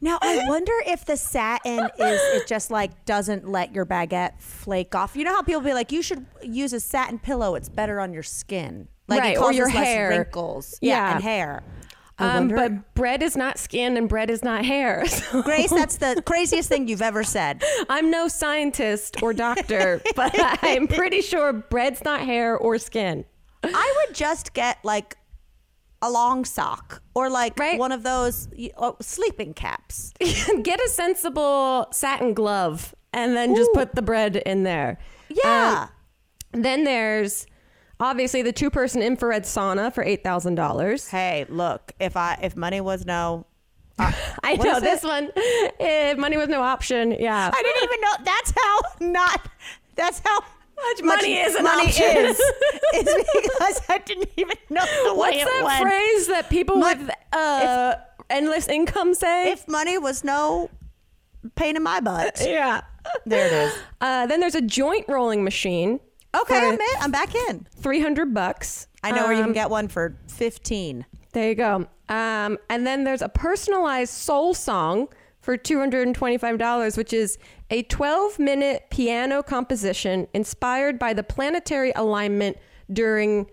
Now 0.00 0.18
I 0.22 0.44
wonder 0.48 0.72
if 0.86 1.04
the 1.04 1.16
satin 1.16 1.80
is 1.98 2.20
it 2.36 2.46
just 2.46 2.70
like 2.70 3.04
doesn't 3.04 3.48
let 3.48 3.74
your 3.74 3.84
baguette 3.84 4.40
flake 4.40 4.94
off. 4.94 5.16
You 5.16 5.24
know 5.24 5.34
how 5.34 5.42
people 5.42 5.60
be 5.62 5.72
like, 5.74 5.90
you 5.90 6.02
should 6.02 6.24
use 6.42 6.72
a 6.72 6.78
satin 6.80 7.18
pillow. 7.18 7.56
It's 7.56 7.68
better 7.68 7.98
on 7.98 8.12
your 8.12 8.22
skin, 8.22 8.86
like 9.08 9.20
Right, 9.20 9.36
it 9.36 9.40
or 9.40 9.52
your 9.52 9.66
less 9.66 9.74
hair. 9.84 10.08
wrinkles. 10.10 10.78
Yeah, 10.80 10.94
Yeah. 11.08 11.14
and 11.14 11.24
hair. 11.24 11.62
Um, 12.20 12.48
but 12.48 12.94
bread 12.94 13.22
is 13.22 13.36
not 13.36 13.58
skin 13.58 13.96
and 13.96 14.08
bread 14.08 14.30
is 14.30 14.42
not 14.42 14.64
hair. 14.64 15.04
So 15.08 15.42
Grace, 15.42 15.70
that's 15.70 15.96
the 15.96 16.22
craziest 16.24 16.68
thing 16.68 16.88
you've 16.88 17.02
ever 17.02 17.22
said. 17.22 17.62
I'm 17.88 18.10
no 18.10 18.28
scientist 18.28 19.22
or 19.22 19.32
doctor, 19.32 20.00
but 20.16 20.34
I'm 20.62 20.86
pretty 20.88 21.20
sure 21.20 21.52
bread's 21.52 22.02
not 22.04 22.20
hair 22.22 22.56
or 22.56 22.78
skin. 22.78 23.24
I 23.62 24.04
would 24.06 24.14
just 24.14 24.52
get 24.54 24.78
like 24.84 25.16
a 26.00 26.10
long 26.10 26.44
sock 26.44 27.02
or 27.14 27.28
like 27.28 27.58
Right. 27.58 27.78
one 27.78 27.92
of 27.92 28.02
those 28.02 28.48
oh, 28.76 28.96
sleeping 29.00 29.52
caps. 29.54 30.12
Get 30.62 30.80
a 30.80 30.88
sensible 30.88 31.88
satin 31.92 32.34
glove 32.34 32.94
and 33.12 33.36
then 33.36 33.56
just 33.56 33.72
put 33.74 33.94
the 33.96 34.02
bread 34.02 34.36
in 34.36 34.62
there. 34.62 34.98
Yeah. 35.28 35.88
Um, 36.52 36.62
then 36.62 36.84
there's 36.84 37.46
obviously 38.00 38.42
the 38.42 38.52
two 38.52 38.70
person 38.70 39.02
infrared 39.02 39.42
sauna 39.44 39.92
for 39.92 40.04
$8,000. 40.04 41.08
hey, 41.10 41.46
look, 41.48 41.92
if 42.00 42.16
I 42.16 42.38
if 42.42 42.56
money 42.56 42.80
was 42.80 43.04
no, 43.06 43.46
I 43.98 44.54
What 44.56 44.64
know 44.64 44.80
this 44.80 45.02
it? 45.04 45.06
one, 45.08 45.30
if 45.36 46.18
money 46.18 46.36
was 46.36 46.48
no 46.48 46.62
option. 46.62 47.12
Yeah. 47.12 47.50
I 47.52 47.62
didn't 47.62 47.82
even 47.84 48.00
know. 48.00 48.12
That's 48.24 48.52
how 48.56 48.80
not. 49.00 49.48
That's 49.96 50.20
how 50.24 50.38
Much 50.40 51.02
money 51.02 51.34
is 51.38 51.54
an 51.56 51.64
money 51.64 51.86
option. 51.88 52.04
is. 52.26 52.40
It's 52.90 53.24
because 53.34 53.80
I 53.88 53.98
didn't 53.98 54.30
even 54.36 54.56
know 54.70 54.84
the 55.04 55.12
way 55.14 55.18
What's 55.18 55.36
it 55.42 55.44
that 55.44 55.62
went. 55.64 55.82
phrase 55.82 56.26
that 56.28 56.48
people 56.48 56.78
with 56.80 57.10
uh, 57.32 57.96
endless 58.30 58.66
income 58.68 59.12
say? 59.14 59.50
If 59.52 59.66
money 59.68 59.98
was 59.98 60.22
no 60.24 60.70
pain 61.56 61.76
in 61.76 61.82
my 61.82 62.00
butt, 62.00 62.40
yeah. 62.46 62.80
there 63.26 63.46
it 63.46 63.52
is. 63.52 63.74
Uh, 64.00 64.26
then 64.26 64.40
there's 64.40 64.54
a 64.54 64.62
joint 64.62 65.04
rolling 65.08 65.42
machine. 65.44 66.00
Okay, 66.34 66.56
I'm 66.58 66.74
in. 66.74 66.80
I'm 67.00 67.10
back 67.10 67.34
in. 67.34 67.66
300 67.76 68.34
bucks. 68.34 68.86
I 69.02 69.10
know 69.12 69.24
where 69.24 69.32
you 69.32 69.38
Um, 69.40 69.46
can 69.46 69.52
get 69.54 69.70
one 69.70 69.88
for 69.88 70.16
fifteen. 70.28 71.06
There 71.32 71.48
you 71.48 71.54
go. 71.54 71.86
Um, 72.08 72.58
and 72.68 72.86
then 72.86 73.04
there's 73.04 73.22
a 73.22 73.28
personalized 73.28 74.12
soul 74.12 74.54
song 74.54 75.08
for 75.40 75.56
$225, 75.56 76.96
which 76.96 77.12
is 77.12 77.38
a 77.70 77.82
12 77.84 78.38
minute 78.38 78.84
piano 78.90 79.42
composition 79.42 80.26
inspired 80.34 80.98
by 80.98 81.12
the 81.12 81.22
planetary 81.22 81.92
alignment 81.96 82.56
during 82.92 83.46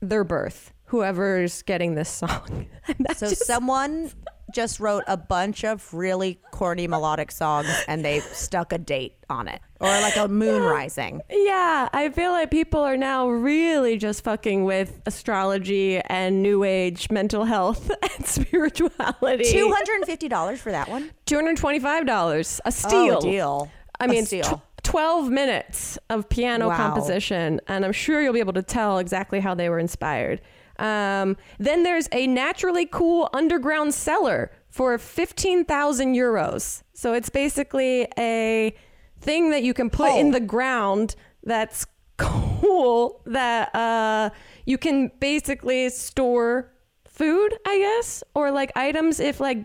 their 0.00 0.24
birth. 0.24 0.72
Whoever's 0.86 1.62
getting 1.62 1.94
this 1.94 2.08
song. 2.08 2.66
And 2.88 3.06
So 3.16 3.28
just- 3.28 3.44
someone 3.46 4.10
just 4.52 4.80
wrote 4.80 5.04
a 5.06 5.16
bunch 5.16 5.64
of 5.64 5.92
really 5.92 6.40
corny 6.52 6.86
melodic 6.86 7.30
songs 7.30 7.68
and 7.86 8.04
they 8.04 8.20
stuck 8.20 8.72
a 8.72 8.78
date 8.78 9.14
on 9.30 9.46
it, 9.48 9.60
or 9.80 9.88
like 9.88 10.16
a 10.16 10.26
moon 10.28 10.62
rising. 10.62 11.20
yeah, 11.30 11.88
I 11.92 12.08
feel 12.08 12.30
like 12.30 12.50
people 12.50 12.80
are 12.80 12.96
now 12.96 13.28
really 13.28 13.98
just 13.98 14.24
fucking 14.24 14.64
with 14.64 15.00
astrology 15.06 16.00
and 16.00 16.42
new 16.42 16.64
age 16.64 17.10
mental 17.10 17.44
health 17.44 17.90
and 18.16 18.26
spirituality. 18.26 19.44
Two 19.52 19.70
hundred 19.72 19.96
and 19.96 20.06
fifty 20.06 20.28
dollars 20.28 20.60
for 20.60 20.72
that 20.72 20.88
one. 20.88 21.10
$225, 21.26 22.60
a 22.60 22.62
oh, 22.66 22.70
steal. 22.70 23.16
Oh, 23.16 23.20
deal. 23.20 23.70
I 24.00 24.04
A 24.04 24.08
mean, 24.08 24.18
it's 24.20 24.28
steal. 24.28 24.44
tw- 24.44 24.62
12 24.84 25.28
minutes 25.28 25.98
of 26.08 26.28
piano 26.28 26.68
Wow. 26.68 26.76
composition, 26.76 27.60
and 27.68 27.84
I'm 27.84 27.92
sure 27.92 28.22
you'll 28.22 28.32
be 28.32 28.40
able 28.40 28.52
to 28.54 28.62
tell 28.62 28.98
exactly 28.98 29.40
how 29.40 29.54
they 29.54 29.68
were 29.68 29.78
inspired. 29.78 30.40
Um, 30.78 31.36
then 31.58 31.82
there's 31.82 32.08
a 32.12 32.26
naturally 32.26 32.86
cool 32.86 33.28
underground 33.32 33.94
cellar 33.94 34.50
for 34.68 34.96
15,000 34.98 36.14
euros. 36.14 36.82
So 36.94 37.12
it's 37.12 37.28
basically 37.28 38.06
a 38.18 38.74
thing 39.20 39.50
that 39.50 39.62
you 39.62 39.74
can 39.74 39.90
put 39.90 40.12
in 40.18 40.30
the 40.30 40.40
ground 40.40 41.16
that's 41.42 41.86
cool 42.18 43.22
that 43.26 43.74
uh, 43.74 44.30
you 44.66 44.78
can 44.78 45.10
basically 45.20 45.88
store 45.90 46.72
food, 47.06 47.54
I 47.66 47.78
guess, 47.78 48.22
or 48.34 48.50
like 48.50 48.70
items 48.76 49.20
if 49.20 49.40
like 49.40 49.58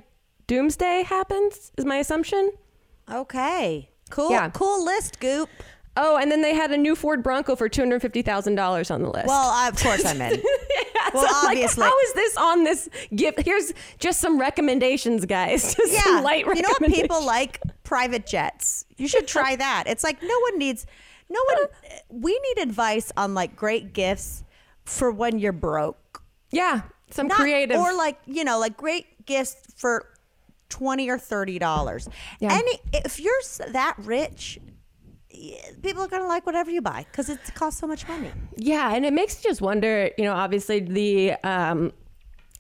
doomsday 0.48 1.04
happens, 1.04 1.72
is 1.78 1.86
my 1.86 1.98
assumption. 1.98 2.52
Okay. 3.12 3.90
Cool. 4.10 4.32
Yeah. 4.32 4.50
Cool 4.50 4.86
list, 4.86 5.20
Goop. 5.20 5.50
Oh, 5.96 6.18
and 6.18 6.32
then 6.32 6.42
they 6.42 6.56
had 6.56 6.72
a 6.72 6.78
new 6.78 6.96
Ford 6.96 7.22
Bronco 7.22 7.56
for 7.56 7.70
two 7.70 7.82
hundred 7.82 8.02
fifty 8.02 8.22
thousand 8.24 8.56
dollars 8.56 8.90
on 8.90 9.04
the 9.04 9.10
list. 9.10 9.28
Well, 9.28 9.50
I, 9.54 9.68
of 9.70 9.78
course 9.80 10.04
I'm 10.08 10.20
in. 10.22 10.42
well, 11.14 11.24
So, 11.28 11.32
like, 11.46 11.46
obviously. 11.52 11.84
how 11.84 12.00
is 12.00 12.14
this 12.14 12.38
on 12.38 12.64
this 12.64 12.90
gift? 13.16 13.42
Here's 13.44 13.74
just 14.00 14.20
some 14.20 14.40
recommendations, 14.40 15.26
guys. 15.26 15.76
Just 15.78 15.94
yeah. 15.94 16.02
some 16.02 16.24
light 16.24 16.46
you 16.48 16.62
know 16.64 16.70
what 16.80 16.92
people 16.92 17.24
like? 17.24 17.62
Private 17.84 18.26
jets. 18.26 18.86
You 18.98 19.08
should 19.08 19.28
try 19.28 19.56
that. 19.56 19.84
It's 19.88 20.04
like 20.04 20.22
no 20.24 20.40
one 20.40 20.58
needs. 20.58 20.88
No 21.30 21.40
one. 21.48 21.68
We 22.10 22.40
need 22.56 22.64
advice 22.64 23.12
on 23.16 23.34
like 23.36 23.56
great 23.56 23.94
gifts 23.94 24.44
for 24.86 25.12
when 25.12 25.38
you're 25.38 25.52
broke. 25.52 26.24
Yeah, 26.52 26.82
some 27.12 27.28
Not- 27.28 27.38
creative. 27.38 27.78
or 27.80 27.94
like 27.94 28.18
you 28.26 28.44
know 28.44 28.58
like 28.60 28.76
great 28.78 29.26
gifts 29.28 29.58
for 29.76 30.08
20 30.70 31.08
or 31.10 31.20
30 31.20 31.60
dollars 31.60 32.10
Yeah. 32.40 32.54
any 32.54 32.80
if 32.94 33.20
you're 33.20 33.32
that 33.72 33.94
rich 34.00 34.60
people 35.82 36.04
are 36.04 36.08
gonna 36.08 36.28
like 36.28 36.46
whatever 36.46 36.72
you 36.72 36.82
buy 36.82 37.06
because 37.12 37.30
it 37.30 37.40
costs 37.56 37.80
so 37.80 37.88
much 37.88 38.08
money 38.08 38.32
yeah, 38.56 38.94
and 38.96 39.06
it 39.06 39.14
makes 39.14 39.44
you 39.44 39.50
just 39.50 39.62
wonder. 39.62 40.12
You 40.18 40.26
know, 40.26 40.34
obviously 40.34 40.80
the 40.80 41.34
um, 41.44 41.92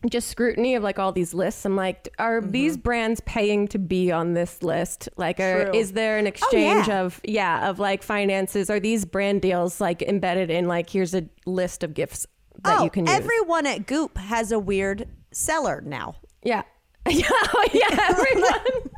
just 0.09 0.27
scrutiny 0.27 0.75
of 0.75 0.83
like 0.83 0.99
all 0.99 1.11
these 1.11 1.33
lists. 1.33 1.65
I'm 1.65 1.75
like, 1.75 2.13
are 2.19 2.41
these 2.41 2.75
brands 2.77 3.21
paying 3.25 3.67
to 3.69 3.79
be 3.79 4.11
on 4.11 4.33
this 4.33 4.61
list? 4.63 5.07
Like, 5.17 5.39
are, 5.39 5.65
Mm-hmm. 5.65 5.75
Is 5.75 5.93
there 5.93 6.17
an 6.17 6.27
exchange 6.27 6.87
yeah. 6.87 7.01
of 7.01 7.21
yeah 7.23 7.69
of 7.69 7.79
like 7.79 8.03
finances? 8.03 8.69
Are 8.69 8.79
these 8.79 9.05
brand 9.05 9.41
deals 9.41 9.79
like 9.79 10.01
embedded 10.01 10.49
in 10.49 10.67
like 10.67 10.89
here's 10.89 11.13
a 11.13 11.25
list 11.45 11.83
of 11.83 11.93
gifts 11.93 12.25
that 12.63 12.79
oh 12.79 12.83
you 12.83 12.89
can 12.89 13.05
use? 13.05 13.15
everyone 13.15 13.65
at 13.65 13.85
goop 13.87 14.17
has 14.17 14.51
a 14.51 14.59
weird 14.59 15.07
seller 15.31 15.81
now 15.85 16.15
Yeah. 16.43 16.63
Yeah, 17.09 17.27
oh, 17.29 17.65
yeah, 17.73 18.07
everyone. 18.09 18.89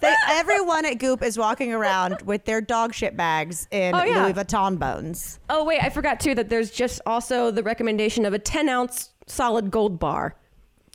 They, 0.00 0.14
everyone 0.28 0.84
at 0.84 0.98
goop 0.98 1.22
is 1.22 1.38
walking 1.38 1.72
around 1.72 2.22
with 2.22 2.44
their 2.44 2.60
dog 2.60 2.92
shit 2.94 3.16
bags 3.16 3.68
in 3.70 3.94
Oh, 3.94 4.02
yeah. 4.02 4.24
louis 4.24 4.32
vuitton 4.34 4.78
bones 4.78 5.38
oh, 5.48 5.64
wait, 5.64 5.80
I 5.82 5.88
forgot 5.90 6.18
too 6.20 6.34
that 6.34 6.48
there's 6.48 6.70
just 6.70 7.00
also 7.06 7.50
the 7.50 7.62
recommendation 7.62 8.24
of 8.24 8.32
a 8.32 8.38
10 8.38 8.68
ounce 8.68 9.10
solid 9.26 9.70
gold 9.70 9.98
bar. 9.98 10.36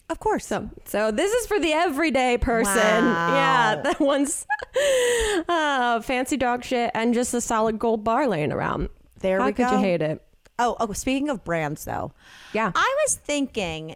of 0.09 0.19
course 0.19 0.45
So, 0.45 0.69
so 0.85 1.11
this 1.11 1.31
is 1.31 1.47
for 1.47 1.59
the 1.59 1.71
everyday 1.73 2.37
person. 2.37 2.75
Wow. 2.75 3.33
Yeah, 3.35 3.81
that 3.83 3.99
one's 3.99 4.45
uh, 5.47 6.01
fancy 6.01 6.37
dog 6.37 6.63
shit 6.63 6.91
and 6.93 7.13
just 7.13 7.33
a 7.33 7.41
solid 7.41 7.79
gold 7.79 8.03
bar 8.03 8.27
laying 8.27 8.51
around. 8.51 8.89
There 9.19 9.39
How 9.39 9.47
we 9.47 9.53
could 9.53 9.65
go. 9.67 9.71
you 9.73 9.77
hate 9.79 10.01
it? 10.01 10.21
Oh, 10.59 10.75
oh, 10.79 10.91
speaking 10.93 11.29
of 11.29 11.43
brands 11.43 11.85
though. 11.85 12.11
Yeah. 12.53 12.71
I 12.75 12.95
was 13.05 13.15
thinking 13.15 13.95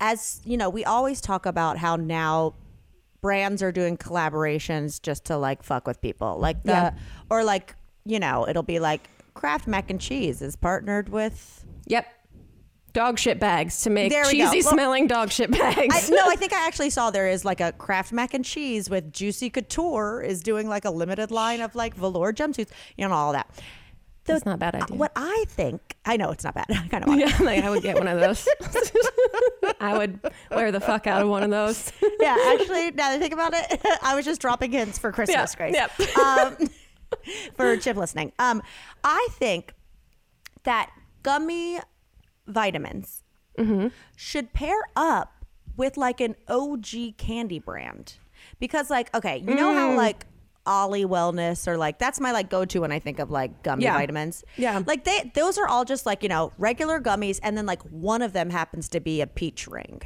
as, 0.00 0.40
you 0.44 0.56
know, 0.56 0.70
we 0.70 0.84
always 0.84 1.20
talk 1.20 1.46
about 1.46 1.76
how 1.78 1.96
now 1.96 2.54
brands 3.20 3.62
are 3.62 3.72
doing 3.72 3.96
collaborations 3.96 5.00
just 5.00 5.24
to 5.26 5.36
like 5.36 5.62
fuck 5.62 5.86
with 5.86 6.00
people. 6.00 6.38
Like 6.38 6.62
the 6.62 6.72
Yeah. 6.72 6.94
or 7.30 7.44
like, 7.44 7.74
you 8.04 8.18
know, 8.18 8.46
it'll 8.48 8.62
be 8.62 8.78
like 8.78 9.08
Kraft 9.34 9.66
mac 9.66 9.90
and 9.90 10.00
cheese 10.00 10.42
is 10.42 10.56
partnered 10.56 11.08
with 11.08 11.64
Yep. 11.86 12.06
Dog 12.92 13.18
shit 13.20 13.38
bags 13.38 13.82
to 13.82 13.90
make 13.90 14.10
There 14.10 14.24
we 14.26 14.38
go. 14.38 14.50
cheesy 14.50 14.64
Well, 14.64 14.72
smelling 14.72 15.06
dog 15.06 15.30
shit 15.30 15.50
bags. 15.50 16.10
I, 16.10 16.14
no, 16.14 16.28
I 16.28 16.34
think 16.38 16.52
I 16.52 16.66
actually 16.66 16.90
saw 16.90 17.10
there 17.10 17.28
is 17.28 17.44
like 17.44 17.60
a 17.60 17.70
Kraft 17.72 18.12
mac 18.12 18.34
and 18.34 18.44
cheese 18.44 18.90
with 18.90 19.12
Juicy 19.12 19.48
Couture 19.48 20.20
is 20.20 20.42
doing 20.42 20.68
like 20.68 20.84
a 20.84 20.90
limited 20.90 21.30
line 21.30 21.60
of 21.60 21.74
like 21.76 21.94
velour 21.94 22.32
jumpsuits, 22.32 22.70
you 22.96 23.06
know, 23.06 23.14
all 23.14 23.32
that. 23.32 23.48
The- 24.30 24.34
That's 24.34 24.46
not 24.46 24.54
a 24.54 24.58
bad 24.58 24.74
idea. 24.76 24.96
What 24.96 25.12
I 25.16 25.44
think, 25.48 25.96
I 26.04 26.16
know 26.16 26.30
it's 26.30 26.44
not 26.44 26.54
bad. 26.54 26.66
I 26.70 26.88
kind 26.88 27.04
of 27.04 27.08
want 27.08 27.20
yeah, 27.20 27.36
like 27.40 27.64
I 27.64 27.70
would 27.70 27.82
get 27.82 27.96
one 27.96 28.08
of 28.08 28.18
those. 28.20 28.48
I 29.80 29.96
would 29.96 30.20
wear 30.50 30.72
the 30.72 30.80
fuck 30.80 31.06
out 31.06 31.22
of 31.22 31.28
one 31.28 31.42
of 31.42 31.50
those. 31.50 31.92
yeah, 32.20 32.36
actually, 32.52 32.90
now 32.90 33.08
that 33.08 33.12
I 33.12 33.18
think 33.18 33.32
about 33.32 33.52
it, 33.54 33.80
I 34.02 34.14
was 34.14 34.24
just 34.24 34.40
dropping 34.40 34.72
hints 34.72 34.98
for 34.98 35.12
Christmas, 35.12 35.54
Yeah, 35.58 35.70
Grace. 35.70 35.74
yep. 35.74 36.18
Um, 36.18 36.56
for 37.56 37.76
Chip 37.76 37.96
listening. 37.96 38.32
Um, 38.38 38.62
I 39.04 39.28
think 39.32 39.74
that 40.64 40.90
gummy 41.22 41.78
vitamins 42.46 43.22
should 44.16 44.52
pair 44.54 44.78
up 44.96 45.44
with 45.76 45.96
like 45.98 46.20
an 46.20 46.34
OG 46.48 47.16
candy 47.18 47.58
brand 47.58 48.14
because, 48.58 48.88
like, 48.90 49.14
okay, 49.14 49.38
you 49.38 49.54
know 49.54 49.74
how 49.74 49.94
like 49.96 50.24
Olly 50.66 51.04
Wellness 51.04 51.66
or 51.66 51.76
like 51.76 51.98
that's 51.98 52.20
my 52.20 52.32
like 52.32 52.50
go 52.50 52.64
to 52.64 52.80
when 52.80 52.92
I 52.92 52.98
think 52.98 53.18
of 53.18 53.30
like 53.30 53.62
gummy 53.62 53.84
Yeah. 53.84 53.94
vitamins. 53.96 54.44
Yeah. 54.56 54.82
like 54.86 55.04
they 55.04 55.30
those 55.34 55.58
are 55.58 55.66
all 55.66 55.84
just 55.84 56.04
like 56.06 56.22
you 56.22 56.28
know 56.28 56.52
regular 56.58 57.00
gummies, 57.00 57.40
and 57.42 57.56
then 57.56 57.66
like 57.66 57.82
one 57.82 58.22
of 58.22 58.32
them 58.32 58.50
happens 58.50 58.88
to 58.90 59.00
be 59.00 59.20
a 59.20 59.26
peach 59.26 59.66
ring. 59.66 60.02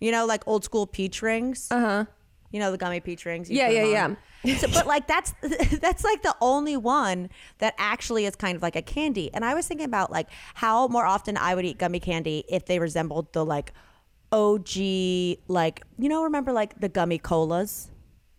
You 0.00 0.12
know, 0.12 0.26
like 0.26 0.42
old 0.46 0.64
school 0.64 0.86
peach 0.86 1.22
rings. 1.22 1.68
Uh 1.70 1.80
huh. 1.80 2.04
You 2.50 2.58
know 2.58 2.72
the 2.72 2.78
gummy 2.78 2.98
peach 3.00 3.24
rings. 3.26 3.48
Yeah, 3.48 3.68
yeah, 3.68 4.04
on. 4.04 4.16
so, 4.56 4.66
but 4.72 4.86
like 4.86 5.06
that's 5.06 5.32
that's 5.80 6.02
like 6.02 6.22
the 6.22 6.34
only 6.40 6.76
one 6.76 7.30
that 7.58 7.74
actually 7.78 8.26
is 8.26 8.34
kind 8.34 8.56
of 8.56 8.62
like 8.62 8.74
a 8.74 8.82
candy. 8.82 9.32
And 9.32 9.44
I 9.44 9.54
was 9.54 9.68
thinking 9.68 9.86
about 9.86 10.10
like 10.10 10.28
how 10.54 10.88
more 10.88 11.06
often 11.06 11.36
I 11.36 11.54
would 11.54 11.64
eat 11.64 11.78
gummy 11.78 12.00
candy 12.00 12.44
if 12.48 12.66
they 12.66 12.80
resembled 12.80 13.32
the 13.34 13.44
like 13.46 13.72
OG 14.32 14.76
like 15.48 15.82
you 15.98 16.08
know 16.08 16.24
remember 16.24 16.52
like 16.52 16.80
the 16.80 16.88
gummy 16.88 17.18
colas. 17.18 17.90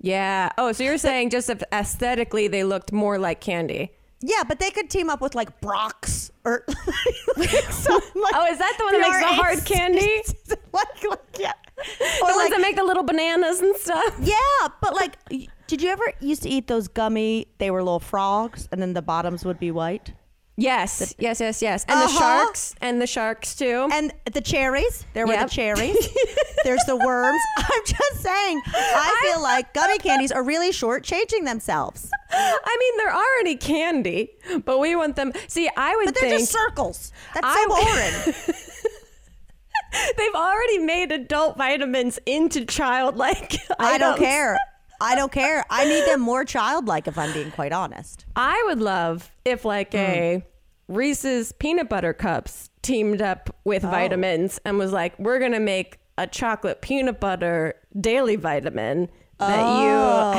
Yeah. 0.02 0.50
Oh, 0.58 0.72
so 0.72 0.84
you're 0.84 0.98
saying 0.98 1.30
just 1.30 1.50
aesthetically 1.72 2.48
they 2.48 2.64
looked 2.64 2.92
more 2.92 3.18
like 3.20 3.40
candy. 3.40 3.92
Yeah, 4.24 4.44
but 4.48 4.60
they 4.60 4.70
could 4.70 4.90
team 4.90 5.10
up 5.10 5.22
with 5.22 5.34
like 5.36 5.62
Brach's 5.62 6.32
or 6.46 6.64
like 7.38 7.50
some, 7.72 8.02
like, 8.16 8.34
Oh, 8.36 8.46
is 8.52 8.58
that 8.60 8.76
the 8.78 8.84
one 8.84 8.94
that 8.94 9.02
makes 9.02 9.20
the 9.20 9.42
hard 9.42 9.66
candy? 9.66 10.22
like, 10.74 11.04
like, 11.10 11.20
yeah. 11.40 11.54
the 11.78 12.34
ones 12.36 12.50
that 12.52 12.60
make 12.62 12.76
the 12.76 12.84
little 12.84 13.04
bananas 13.04 13.60
and 13.62 13.76
stuff. 13.78 14.16
yeah, 14.22 14.68
but 14.82 14.96
like, 14.96 15.18
did 15.68 15.82
you 15.82 15.90
ever 15.90 16.04
used 16.20 16.44
to 16.44 16.50
eat 16.50 16.68
those 16.68 16.88
gummy? 16.88 17.48
They 17.58 17.72
were 17.72 17.82
little 17.82 18.00
frogs, 18.00 18.68
and 18.72 18.82
then 18.82 18.94
the 18.94 19.02
bottoms 19.02 19.46
would 19.46 19.60
be 19.60 19.72
white. 19.72 20.14
Yes, 20.58 21.16
yes, 21.18 21.40
yes, 21.40 21.62
yes. 21.62 21.86
And 21.88 22.00
the 22.00 22.06
Uh-huh. 22.06 22.20
sharks, 22.20 22.76
and 22.82 23.02
the 23.02 23.08
sharks 23.08 23.56
too. 23.56 23.88
And 23.92 24.14
the 24.32 24.42
cherries, 24.42 25.06
there 25.14 25.26
were 25.26 25.34
Yep. 25.34 25.50
the 25.50 25.56
cherries. 25.56 26.08
There's 26.64 26.84
the 26.86 26.96
worms. 26.98 27.42
I'm 27.58 27.82
just 27.86 28.22
saying, 28.22 28.62
I 28.68 29.20
feel 29.32 29.42
like 29.42 29.74
gummy 29.74 29.98
candies 29.98 30.32
are 30.32 30.44
really 30.44 30.72
shortchanging 30.72 31.46
themselves. 31.46 32.10
I 32.34 32.78
mean, 32.80 32.98
they're 32.98 33.16
already 33.16 33.56
candy, 33.56 34.32
but 34.66 34.78
we 34.80 34.96
want 34.96 35.16
them. 35.16 35.32
See, 35.48 35.70
I 35.76 35.96
would 35.96 36.06
But 36.06 36.16
they're 36.16 36.30
think 36.30 36.42
just 36.42 36.52
circles. 36.52 37.12
That's 37.34 37.48
I- 37.48 37.66
so 38.24 38.34
boring. 38.34 40.14
they've 40.18 40.36
already 40.36 40.80
made 40.80 41.12
adult 41.12 41.58
vitamins 41.58 42.20
into 42.26 42.66
childlike. 42.66 43.56
I 43.80 43.98
don't 43.98 44.14
items. 44.14 44.20
care. 44.26 44.58
I 45.02 45.16
don't 45.16 45.32
care. 45.32 45.66
I 45.70 45.86
need 45.86 46.06
them 46.06 46.22
more 46.22 46.46
childlike, 46.46 47.08
if 47.08 47.18
I'm 47.18 47.34
being 47.34 47.52
quite 47.52 47.74
honest. 47.74 48.26
I 48.36 48.62
would 48.68 48.80
love 48.80 49.32
if 49.44 49.66
like 49.66 49.96
a 49.96 50.44
hmm. 50.88 50.94
Reese's 50.94 51.52
peanut 51.54 51.90
butter 51.90 52.14
cups 52.14 52.70
teamed 52.82 53.22
up 53.22 53.50
with 53.64 53.84
oh. 53.84 53.90
vitamins 53.90 54.60
and 54.64 54.78
was 54.78 54.92
like, 54.92 55.18
we're 55.18 55.40
gonna 55.40 55.60
make 55.60 55.98
a 56.18 56.28
chocolate 56.28 56.82
peanut 56.82 57.20
butter 57.20 57.74
daily 58.00 58.36
vitamin 58.36 59.10
that 59.40 59.82
you 59.82 59.90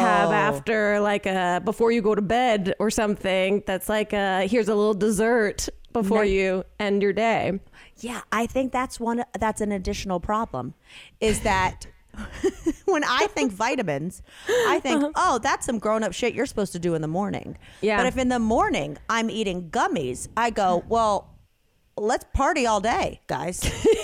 have 0.00 0.28
oh. 0.28 0.32
after 0.32 1.00
like 1.00 1.26
a 1.26 1.60
before 1.64 1.90
you 1.90 2.00
go 2.00 2.14
to 2.14 2.22
bed 2.22 2.74
or 2.78 2.88
something. 2.88 3.64
That's 3.66 3.88
like 3.88 4.12
a 4.12 4.46
here's 4.46 4.68
a 4.68 4.74
little 4.76 4.94
dessert 4.94 5.68
before 5.92 6.24
you 6.24 6.64
end 6.78 7.02
your 7.02 7.12
day. 7.12 7.58
Yeah, 7.98 8.22
I 8.30 8.46
think 8.46 8.72
that's 8.72 9.00
one. 9.00 9.24
That's 9.38 9.60
an 9.60 9.72
additional 9.72 10.20
problem, 10.20 10.74
is 11.20 11.40
that 11.40 11.86
when 12.84 13.04
I 13.04 13.26
think 13.28 13.52
vitamins, 13.66 14.22
I 14.48 14.80
think, 14.80 15.02
uh-huh. 15.02 15.12
oh, 15.16 15.38
that's 15.38 15.66
some 15.66 15.78
grown 15.78 16.02
up 16.02 16.12
shit 16.12 16.34
you're 16.34 16.46
supposed 16.46 16.72
to 16.72 16.78
do 16.78 16.94
in 16.94 17.02
the 17.02 17.08
morning. 17.08 17.58
Yeah. 17.80 17.96
But 17.96 18.06
if 18.06 18.18
in 18.18 18.28
the 18.28 18.38
morning 18.38 18.98
I'm 19.08 19.30
eating 19.30 19.70
gummies, 19.70 20.28
I 20.36 20.50
go, 20.50 20.84
well, 20.88 21.30
let's 21.96 22.24
party 22.32 22.66
all 22.66 22.80
day, 22.80 23.20
guys. 23.26 23.62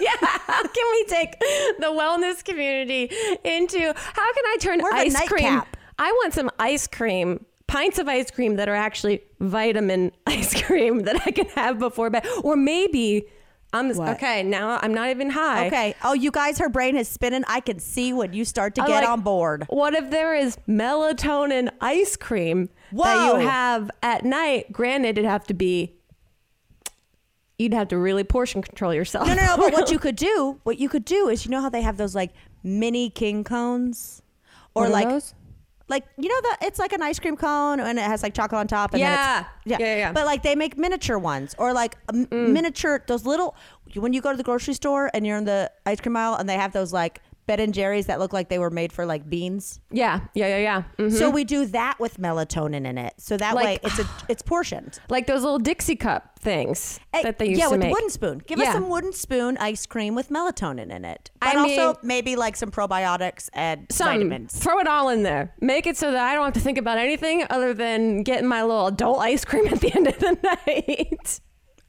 yeah, 0.00 0.16
how 0.20 0.62
can 0.62 0.84
we 0.92 1.04
take 1.04 1.38
the 1.78 1.86
wellness 1.86 2.44
community 2.44 3.10
into 3.44 3.78
how 3.78 4.32
can 4.32 4.44
I 4.46 4.56
turn 4.60 4.78
More 4.78 4.92
ice 4.92 5.28
cream? 5.28 5.62
I 5.98 6.12
want 6.12 6.32
some 6.32 6.50
ice 6.58 6.86
cream, 6.86 7.44
pints 7.66 7.98
of 7.98 8.08
ice 8.08 8.30
cream 8.30 8.56
that 8.56 8.68
are 8.68 8.74
actually 8.74 9.22
vitamin 9.38 10.12
ice 10.26 10.60
cream 10.62 11.00
that 11.00 11.26
I 11.26 11.30
can 11.30 11.46
have 11.50 11.78
before 11.78 12.10
bed, 12.10 12.26
or 12.42 12.56
maybe 12.56 13.26
I'm 13.72 13.94
What? 13.94 14.08
okay. 14.16 14.42
Now 14.42 14.78
I'm 14.82 14.92
not 14.92 15.10
even 15.10 15.30
high. 15.30 15.66
Okay. 15.68 15.94
Oh, 16.02 16.12
you 16.12 16.30
guys, 16.30 16.58
her 16.58 16.68
brain 16.68 16.96
is 16.96 17.08
spinning. 17.08 17.44
I 17.46 17.60
can 17.60 17.78
see 17.78 18.12
when 18.12 18.32
you 18.32 18.44
start 18.44 18.74
to 18.76 18.82
I 18.82 18.86
get 18.88 19.00
like- 19.02 19.08
on 19.08 19.20
board. 19.20 19.64
What 19.68 19.94
if 19.94 20.10
there 20.10 20.34
is 20.34 20.56
melatonin 20.68 21.70
ice 21.80 22.16
cream 22.16 22.68
that 22.92 22.96
Whoa. 23.30 23.38
you 23.38 23.46
have 23.48 23.90
at 24.02 24.24
night? 24.24 24.72
Granted, 24.72 25.10
it'd 25.18 25.24
have 25.24 25.46
to 25.46 25.54
be. 25.54 25.94
You'd 27.58 27.74
have 27.74 27.88
to 27.88 27.98
really 27.98 28.24
portion 28.24 28.62
control 28.62 28.94
yourself. 28.94 29.28
No, 29.28 29.34
no, 29.34 29.44
no. 29.44 29.56
But 29.58 29.72
what 29.74 29.90
you 29.90 29.98
could 30.04 30.16
do, 30.16 30.58
what 30.62 30.78
you 30.78 30.88
could 30.88 31.04
do 31.04 31.28
is, 31.28 31.44
you 31.44 31.50
know 31.50 31.60
how 31.60 31.68
they 31.68 31.82
have 31.82 31.96
those 31.98 32.14
like 32.14 32.30
mini 32.64 33.10
king 33.10 33.44
cones, 33.44 34.22
or 34.74 34.84
What 34.84 34.88
are 34.88 34.92
like, 34.92 35.08
those? 35.10 35.34
Like 35.90 36.04
you 36.16 36.28
know 36.28 36.40
that 36.42 36.58
it's 36.62 36.78
like 36.78 36.92
an 36.94 37.02
ice 37.02 37.18
cream 37.18 37.36
cone 37.36 37.80
and 37.80 37.98
it 37.98 38.02
has 38.02 38.22
like 38.22 38.32
chocolate 38.32 38.60
on 38.60 38.66
top. 38.68 38.92
And 38.94 39.00
Yeah. 39.00 39.14
then 39.16 39.46
it's, 39.74 39.80
Yeah, 39.80 39.96
yeah. 39.96 40.12
But 40.12 40.24
like 40.24 40.42
they 40.42 40.54
make 40.54 40.78
miniature 40.78 41.18
ones, 41.18 41.54
or 41.58 41.72
like 41.74 41.96
a 42.08 42.14
m- 42.14 42.26
mm. 42.26 42.48
miniature 42.50 43.02
those 43.06 43.26
little. 43.26 43.54
When 43.94 44.12
you 44.12 44.20
go 44.20 44.30
to 44.30 44.36
the 44.36 44.44
grocery 44.44 44.74
store 44.74 45.10
and 45.12 45.26
you're 45.26 45.36
in 45.36 45.44
the 45.44 45.70
ice 45.84 46.00
cream 46.00 46.16
aisle 46.16 46.34
and 46.36 46.48
they 46.48 46.54
have 46.54 46.72
those 46.72 46.92
like 46.92 47.20
Ben 47.50 47.58
and 47.58 47.74
Jerry's 47.74 48.06
that 48.06 48.20
look 48.20 48.32
like 48.32 48.48
they 48.48 48.60
were 48.60 48.70
made 48.70 48.92
for 48.92 49.04
like 49.04 49.28
beans. 49.28 49.80
Yeah, 49.90 50.20
yeah, 50.34 50.46
yeah, 50.46 50.58
yeah. 50.58 50.82
Mhm. 50.98 51.12
So 51.18 51.30
we 51.30 51.42
do 51.42 51.66
that 51.66 51.98
with 51.98 52.16
melatonin 52.20 52.86
in 52.86 52.96
it. 52.96 53.14
So 53.18 53.36
that 53.38 53.56
Like- 53.56 53.64
way 53.64 53.78
it's 53.82 53.98
a 53.98 54.04
it's 54.28 54.40
portioned. 54.42 55.00
like 55.08 55.26
those 55.26 55.42
little 55.42 55.58
Dixie 55.58 55.96
cup 55.96 56.38
things 56.38 57.00
that 57.12 57.40
they 57.40 57.46
used 57.48 57.58
yeah, 57.58 57.64
to 57.64 57.70
with 57.72 57.80
make. 57.80 57.92
wooden 57.92 58.08
spoon. 58.08 58.40
Give 58.46 58.60
us 58.60 58.72
some 58.72 58.88
wooden 58.88 59.12
spoon 59.12 59.58
ice 59.58 59.84
cream 59.84 60.14
with 60.14 60.28
melatonin 60.30 60.90
in 60.94 61.04
it. 61.04 61.32
I 61.42 61.54
But 61.54 61.58
also 61.62 61.86
mean- 61.88 61.96
maybe 62.04 62.36
like 62.36 62.54
some 62.54 62.70
probiotics 62.70 63.48
and 63.52 63.86
Some, 63.90 64.06
vitamins. 64.06 64.56
throw 64.56 64.78
it 64.78 64.86
all 64.86 65.08
in 65.08 65.24
there. 65.24 65.52
Make 65.60 65.88
it 65.88 65.96
so 65.96 66.12
that 66.12 66.22
I 66.30 66.34
don't 66.36 66.44
have 66.44 66.54
to 66.54 66.60
think 66.60 66.78
about 66.78 66.98
anything 66.98 67.44
other 67.50 67.74
than 67.74 68.22
getting 68.22 68.46
my 68.46 68.62
little 68.62 68.86
adult 68.86 69.18
ice 69.18 69.44
cream 69.44 69.66
at 69.66 69.80
the 69.80 69.92
end 69.92 70.06
of 70.06 70.16
the 70.20 70.38
night. 70.68 71.40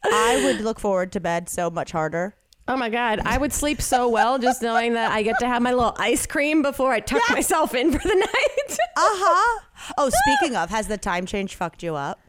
I 0.03 0.41
would 0.43 0.61
look 0.61 0.79
forward 0.79 1.11
to 1.11 1.19
bed 1.19 1.49
so 1.49 1.69
much 1.69 1.91
harder. 1.91 2.35
Oh 2.67 2.77
my 2.77 2.89
god, 2.89 3.19
I 3.25 3.37
would 3.37 3.51
sleep 3.51 3.81
so 3.81 4.07
well 4.07 4.37
just 4.39 4.61
knowing 4.61 4.93
that 4.93 5.11
I 5.11 5.23
get 5.23 5.39
to 5.39 5.47
have 5.47 5.61
my 5.61 5.73
little 5.73 5.95
ice 5.97 6.25
cream 6.25 6.61
before 6.61 6.91
I 6.93 6.99
tuck 7.01 7.21
myself 7.29 7.73
in 7.75 7.91
for 7.91 8.07
the 8.07 8.15
night. 8.33 8.77
Uh-huh. 8.97 9.59
Oh, 9.97 10.09
speaking 10.09 10.55
of, 10.55 10.69
has 10.69 10.87
the 10.87 10.97
time 10.97 11.25
change 11.25 11.55
fucked 11.55 11.83
you 11.83 11.95
up? 11.95 12.19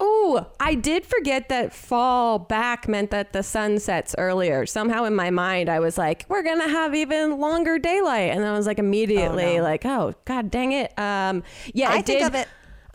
Oh, 0.00 0.46
I 0.60 0.74
did 0.76 1.04
forget 1.04 1.48
that 1.48 1.72
fall 1.72 2.38
back 2.38 2.86
meant 2.86 3.10
that 3.10 3.32
the 3.32 3.42
sun 3.42 3.80
sets 3.80 4.14
earlier. 4.16 4.64
Somehow 4.64 5.04
in 5.04 5.14
my 5.16 5.30
mind, 5.30 5.68
I 5.68 5.80
was 5.80 5.98
like, 5.98 6.24
we're 6.28 6.44
going 6.44 6.60
to 6.60 6.68
have 6.68 6.94
even 6.94 7.38
longer 7.40 7.78
daylight. 7.80 8.30
And 8.30 8.40
then 8.44 8.52
I 8.52 8.56
was 8.56 8.66
like, 8.66 8.78
immediately, 8.78 9.44
Oh, 9.44 9.56
no. 9.56 9.62
like, 9.64 9.84
oh, 9.84 10.14
God 10.24 10.52
dang 10.52 10.70
it. 10.70 10.96
Um, 10.98 11.42
yeah, 11.74 11.90
I 11.90 11.94
I 11.94 12.02
think 12.02 12.20
did- 12.20 12.22
of 12.28 12.34
it- 12.36 12.48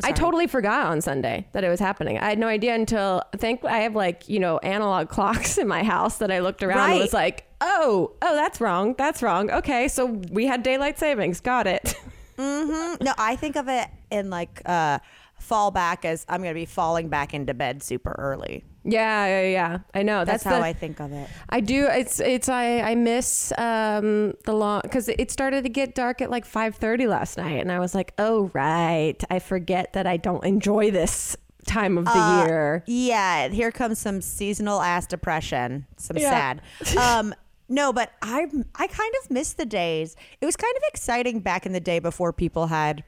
I 0.04 0.12
totally 0.12 0.48
forgot 0.48 0.88
on 0.88 1.02
Sunday 1.02 1.48
that 1.54 1.64
it 1.64 1.70
was 1.70 1.80
happening. 1.80 2.18
I 2.18 2.30
had 2.30 2.40
no 2.40 2.48
idea 2.48 2.76
until 2.76 3.24
I 3.34 3.38
think 3.38 3.64
I 3.66 3.80
have 3.80 3.96
like, 3.96 4.28
you 4.30 4.40
know, 4.40 4.58
analog 4.60 5.10
clocks 5.16 5.58
in 5.58 5.68
my 5.68 5.84
house 5.84 6.18
that 6.18 6.32
I 6.32 6.40
looked 6.40 6.64
around 6.64 6.92
and 6.92 7.00
was 7.00 7.14
like, 7.14 7.46
oh, 7.62 8.12
oh, 8.22 8.36
that's 8.36 8.60
wrong. 8.62 8.96
That's 8.98 9.22
wrong. 9.22 9.50
Okay. 9.52 9.88
So 9.88 10.06
we 10.06 10.46
had 10.46 10.64
daylight 10.64 11.00
savings. 11.00 11.40
Got 11.40 11.68
it. 11.68 11.96
No, 12.36 13.14
I 13.20 13.36
think 13.36 13.56
of 13.56 13.68
it 13.70 13.88
in 14.10 14.32
like 14.32 14.60
uh 14.66 14.98
fall 15.40 15.70
back 15.70 16.04
as 16.04 16.26
I'm 16.28 16.42
going 16.42 16.54
to 16.54 16.60
be 16.60 16.66
falling 16.66 17.08
back 17.10 17.34
into 17.34 17.54
bed 17.54 17.84
super 17.84 18.16
early. 18.18 18.64
Yeah, 18.84 19.26
yeah, 19.28 19.42
yeah. 19.50 19.78
I 19.94 20.04
know. 20.04 20.26
That's, 20.26 20.44
That's, 20.44 20.56
how 20.56 20.60
the- 20.60 20.66
I 20.66 20.74
think 20.74 21.00
of 21.00 21.12
it. 21.12 21.30
I 21.50 21.60
do. 21.60 21.88
It's 21.88 22.20
it's 22.20 22.50
I 22.50 22.80
I 22.82 22.96
miss 22.96 23.52
um 23.58 24.34
the 24.46 24.54
long 24.54 24.82
because 24.84 25.08
it 25.10 25.32
started 25.32 25.64
to 25.64 25.70
get 25.70 25.96
dark 25.96 26.22
at 26.22 26.30
like 26.30 26.46
five 26.46 26.76
thirty 26.76 27.08
last 27.08 27.38
night, 27.38 27.60
and 27.62 27.72
I 27.72 27.80
was 27.80 27.96
like, 27.96 28.14
oh 28.18 28.52
right, 28.54 29.22
I 29.30 29.40
forget 29.40 29.94
that 29.94 30.06
I 30.08 30.18
don't 30.18 30.44
enjoy 30.46 30.92
this 30.92 31.36
time 31.66 31.98
of 31.98 32.06
the 32.06 32.12
Uh, 32.12 32.46
year. 32.46 32.84
Yeah, 32.88 33.48
here 33.48 33.72
comes 33.72 34.00
some 34.00 34.22
seasonal 34.22 34.82
ass 34.82 35.08
depression. 35.08 35.86
Some 35.98 36.18
Yeah. 36.18 36.60
sad. 36.84 36.98
Um, 36.98 37.34
no, 37.70 37.94
but 37.94 38.12
I 38.22 38.48
I 38.76 38.88
kind 38.88 39.14
of 39.24 39.32
miss 39.32 39.54
the 39.54 39.66
days. 39.66 40.18
It 40.42 40.46
was 40.46 40.58
kind 40.58 40.76
of 40.76 40.84
exciting 40.90 41.40
back 41.40 41.66
in 41.66 41.72
the 41.72 41.80
day 41.80 42.00
before 42.00 42.34
people 42.34 42.68
had 42.68 43.04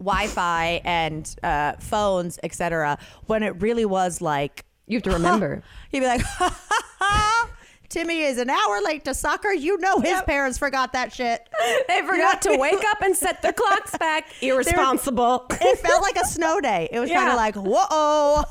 Wi-Fi 0.00 0.80
and 0.84 1.34
uh, 1.42 1.72
phones, 1.80 2.38
etc. 2.42 2.98
When 3.26 3.42
it 3.42 3.60
really 3.60 3.84
was 3.84 4.20
like 4.20 4.64
You 4.88 4.96
have 4.96 5.02
to 5.04 5.10
remember. 5.12 5.62
He'd 5.90 6.00
be 6.00 6.06
like, 6.06 6.22
Timmy 7.88 8.20
is 8.20 8.36
an 8.36 8.50
hour 8.50 8.82
late 8.82 9.06
to 9.06 9.14
soccer. 9.14 9.48
You 9.50 9.78
know 9.78 9.98
his 10.00 10.20
parents 10.22 10.58
forgot 10.58 10.92
that 10.92 11.10
shit. 11.10 11.48
they 11.88 12.02
forgot 12.02 12.42
to 12.42 12.54
wake 12.58 12.84
up 12.90 13.00
and 13.00 13.16
set 13.16 13.40
the 13.40 13.50
clocks 13.54 13.96
back. 13.96 14.26
Irresponsible. 14.42 15.46
It 15.52 15.78
felt 15.78 16.02
like 16.02 16.16
a 16.16 16.26
snow 16.26 16.60
day. 16.60 16.90
It 16.92 17.00
was 17.00 17.08
kind 17.08 17.26
Yeah. 17.28 17.30
of 17.30 17.36
like, 17.36 17.54
whoa, 17.54 18.42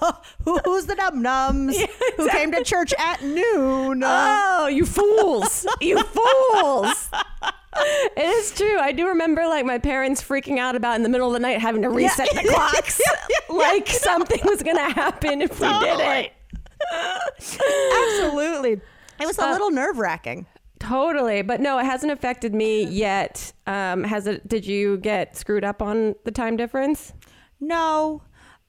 Who, 0.43 0.57
who's 0.65 0.87
the 0.87 0.95
num 0.95 1.21
nums 1.23 1.75
who 2.17 2.29
came 2.29 2.51
to 2.53 2.63
church 2.63 2.95
at 2.97 3.21
noon? 3.23 4.01
Oh, 4.03 4.67
you 4.71 4.87
fools! 4.87 5.67
you 5.81 6.01
fools! 6.01 7.09
It 8.17 8.21
is 8.25 8.51
true. 8.51 8.77
I 8.79 8.91
do 8.93 9.07
remember 9.07 9.45
like 9.47 9.65
my 9.65 9.77
parents 9.77 10.21
freaking 10.23 10.57
out 10.57 10.75
about 10.75 10.95
in 10.95 11.03
the 11.03 11.09
middle 11.09 11.27
of 11.27 11.33
the 11.33 11.39
night 11.39 11.59
having 11.59 11.83
to 11.83 11.89
reset 11.89 12.27
the 12.33 12.43
clocks. 12.49 12.99
like 13.49 13.87
something 13.87 14.39
was 14.43 14.63
gonna 14.63 14.91
happen 14.91 15.41
if 15.41 15.59
we 15.59 15.67
did 15.67 15.99
it. 15.99 16.33
Absolutely. 16.91 18.81
It 19.19 19.25
was 19.25 19.37
a 19.39 19.45
Uh, 19.45 19.51
little 19.51 19.71
nerve 19.71 19.97
wracking. 19.97 20.45
Totally, 20.79 21.41
but 21.41 21.59
no, 21.59 21.79
it 21.79 21.85
hasn't 21.85 22.11
affected 22.11 22.53
me 22.53 22.83
yet. 22.83 23.51
Um, 23.65 24.03
has 24.03 24.27
it? 24.27 24.47
Did 24.47 24.65
you 24.65 24.97
get 24.97 25.35
screwed 25.35 25.63
up 25.63 25.81
on 25.81 26.15
the 26.23 26.31
time 26.31 26.55
difference? 26.55 27.13
No, 27.59 28.21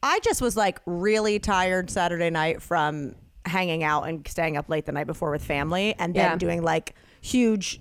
I 0.02 0.18
just 0.20 0.40
was 0.40 0.56
like 0.56 0.80
really 0.86 1.38
tired 1.38 1.90
Saturday 1.90 2.30
night 2.30 2.62
from 2.62 3.14
hanging 3.44 3.82
out 3.84 4.04
and 4.04 4.26
staying 4.26 4.56
up 4.56 4.68
late 4.70 4.86
the 4.86 4.92
night 4.92 5.06
before 5.06 5.30
with 5.30 5.44
family 5.44 5.94
and 5.98 6.14
then 6.14 6.32
Yeah. 6.32 6.36
doing 6.36 6.62
like 6.62 6.94
huge 7.20 7.80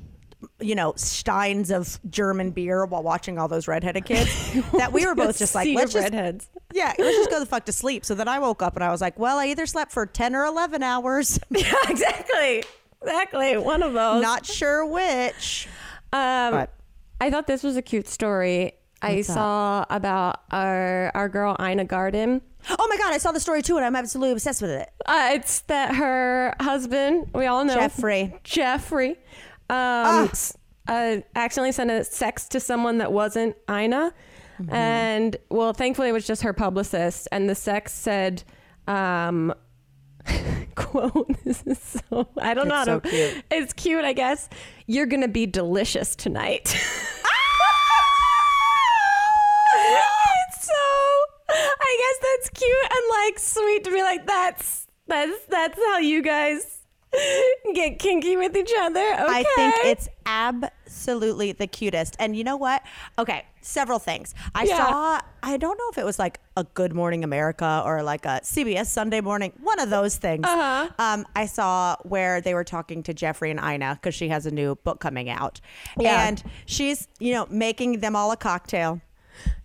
you 0.60 0.76
know 0.76 0.94
steins 0.96 1.72
of 1.72 2.00
german 2.10 2.52
beer 2.52 2.86
while 2.86 3.02
watching 3.02 3.40
all 3.40 3.48
those 3.48 3.68
redheaded 3.68 4.06
kids 4.06 4.30
that 4.74 4.94
we 4.94 5.06
were 5.06 5.16
both 5.16 5.38
just 5.38 5.56
like 5.56 5.68
let's 5.76 5.92
just 5.94 6.04
redheads. 6.04 6.48
yeah 6.74 6.94
let's 7.00 7.18
just 7.18 7.30
go 7.32 7.40
the 7.40 7.46
fuck 7.46 7.66
to 7.66 7.72
sleep 7.72 8.06
so 8.06 8.14
then 8.14 8.28
i 8.28 8.38
woke 8.38 8.62
up 8.62 8.76
and 8.76 8.84
i 8.84 8.92
was 8.92 9.02
like 9.02 9.18
well 9.18 9.38
i 9.40 9.48
either 9.48 9.66
slept 9.66 9.92
for 9.92 10.06
10 10.06 10.36
or 10.36 10.46
11 10.46 10.84
hours 10.84 11.40
Yeah, 11.50 11.74
exactly, 11.90 12.64
exactly. 13.02 13.58
One 13.58 13.82
of 13.82 13.94
those. 13.94 14.22
not 14.22 14.46
sure 14.46 14.86
which 14.86 15.68
Um, 16.14 16.52
But- 16.52 16.74
I 17.20 17.32
thought 17.32 17.48
this 17.48 17.64
was 17.64 17.76
a 17.78 17.82
cute 17.82 18.08
story. 18.08 18.74
I 19.02 19.16
What's 19.16 19.28
saw 19.28 19.86
about 19.90 20.42
our 20.52 21.12
our 21.16 21.30
girl 21.30 21.56
Ina 21.60 21.86
Garden. 21.86 22.42
oh 22.70 22.88
my 22.90 22.98
god 22.98 23.14
i 23.14 23.18
saw 23.18 23.32
the 23.32 23.40
story 23.40 23.62
too 23.62 23.78
and 23.78 23.86
i'm 23.86 23.96
absolutely 23.96 24.34
obsessed 24.34 24.62
with 24.62 24.72
it 24.72 24.90
Uh, 25.06 25.30
it's 25.34 25.62
that 25.62 25.96
her 25.96 26.54
husband, 26.60 27.28
we 27.34 27.46
all 27.48 27.64
know 27.66 27.74
Jeffrey. 27.76 28.36
Jeffrey, 28.44 29.16
um, 29.70 30.30
s- 30.30 30.58
uh, 30.88 31.18
accidentally 31.36 31.72
sent 31.72 31.92
a 31.92 32.04
sex 32.04 32.48
to 32.50 32.60
someone 32.60 32.98
that 33.00 33.12
wasn't 33.12 33.56
Ina, 33.70 34.14
Mm-hmm. 34.62 34.74
and 34.74 35.38
well, 35.50 35.72
thankfully 35.74 36.10
it 36.10 36.14
was 36.14 36.26
just 36.26 36.42
her 36.42 36.54
publicist, 36.54 37.28
and 37.32 37.48
the 37.50 37.56
sex 37.56 37.94
said. 37.94 38.44
Um, 38.88 39.54
quote 40.76 41.28
this 41.46 41.64
is 41.66 41.80
so 41.80 42.28
i 42.38 42.54
don't 42.54 42.68
know 42.68 42.76
how 42.76 42.82
It's 42.82 42.88
so 42.88 43.00
to 43.00 43.10
cute. 43.10 43.44
it's 43.50 43.74
cute 43.74 44.04
i 44.06 44.12
guess 44.14 44.50
you're 44.86 45.06
gonna 45.06 45.28
be 45.30 45.46
delicious 45.46 46.16
tonight 46.18 46.66
it's 46.74 46.84
so 50.66 50.74
I 51.50 51.98
guess 52.02 52.18
that's 52.28 52.50
cute 52.60 52.92
and 52.92 53.04
like 53.26 53.40
sweet 53.40 53.84
to 53.86 53.92
be 53.92 54.02
like 54.02 54.26
that's 54.26 54.88
that's 55.08 55.46
that's 55.50 55.78
how 55.78 55.98
you 56.00 56.22
guys 56.22 56.77
get 57.74 58.00
kinky 58.00 58.36
with 58.38 58.56
each 58.56 58.72
other. 58.80 59.00
Okay. 59.14 59.26
I 59.28 59.44
think 59.56 59.76
it's 59.86 60.10
absolutely 60.26 61.52
the 61.54 61.68
cutest. 61.68 62.16
And 62.20 62.36
you 62.36 62.44
know 62.44 62.58
what? 62.58 62.84
Okay, 63.18 63.46
several 63.62 64.00
things. 64.00 64.34
I 64.54 64.64
Yeah. 64.64 64.78
saw, 64.78 65.22
I 65.44 65.58
don't 65.58 65.78
know 65.78 65.90
if 65.92 65.98
it 65.98 66.06
was 66.06 66.20
like 66.20 66.40
a 66.56 66.64
Good 66.64 66.94
Morning 66.94 67.24
America 67.24 67.82
or 67.86 68.04
like 68.04 68.26
a 68.26 68.42
CBS 68.44 68.88
Sunday 68.88 69.22
morning, 69.22 69.54
one 69.62 69.80
of 69.80 69.90
those 69.90 70.18
things. 70.18 70.46
Uh-huh. 70.46 70.90
Um, 71.00 71.26
I 71.36 71.46
saw 71.46 71.96
where 72.04 72.42
they 72.42 72.54
were 72.54 72.64
talking 72.64 73.04
to 73.04 73.14
Jeffrey 73.14 73.52
and 73.52 73.60
Ina 73.60 73.96
because 74.02 74.16
she 74.16 74.30
has 74.30 74.46
a 74.46 74.52
new 74.52 74.76
book 74.76 75.00
coming 75.00 75.30
out. 75.30 75.60
Yeah. 76.00 76.28
And 76.28 76.44
she's, 76.66 77.08
you 77.20 77.34
know, 77.34 77.48
making 77.50 78.00
them 78.00 78.16
all 78.16 78.32
a 78.32 78.38
cocktail 78.38 79.02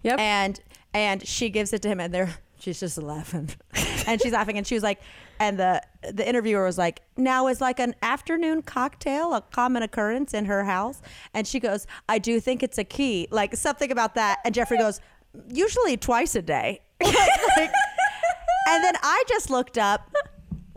Yep. 0.03 0.19
and 0.19 0.61
and 0.95 1.27
she 1.27 1.49
gives 1.49 1.73
it 1.73 1.81
to 1.83 1.89
him 1.89 1.99
and 1.99 2.13
they're 2.13 2.35
she's 2.59 2.79
just 2.79 2.99
laughing 2.99 3.49
and 4.07 4.21
she's 4.21 4.33
laughing 4.33 4.59
and 4.59 4.67
she 4.67 4.75
was 4.75 4.83
like 4.83 5.01
and 5.43 5.59
the 5.59 5.83
the 6.13 6.27
interviewer 6.29 6.65
was 6.65 6.79
like 6.79 7.01
now 7.17 7.49
is 7.49 7.61
like 7.61 7.79
an 7.81 7.95
afternoon 8.03 8.63
cocktail 8.63 9.35
a 9.35 9.41
common 9.41 9.83
occurrence 9.83 10.33
in 10.35 10.45
her 10.45 10.65
house 10.65 11.03
and 11.35 11.47
she 11.47 11.59
goes 11.61 11.87
i 12.09 12.17
do 12.19 12.39
think 12.41 12.63
it's 12.63 12.79
a 12.79 12.85
key 12.85 13.27
like 13.31 13.55
something 13.57 13.91
about 13.91 14.15
that 14.15 14.39
and 14.45 14.55
jeffrey 14.55 14.79
goes 14.79 15.01
usually 15.49 15.97
twice 15.97 16.35
a 16.37 16.43
day 16.43 16.81
Like- 17.03 17.73
and 18.69 18.85
then 18.85 18.95
i 19.03 19.25
just 19.29 19.51
looked 19.51 19.79
up 19.79 20.01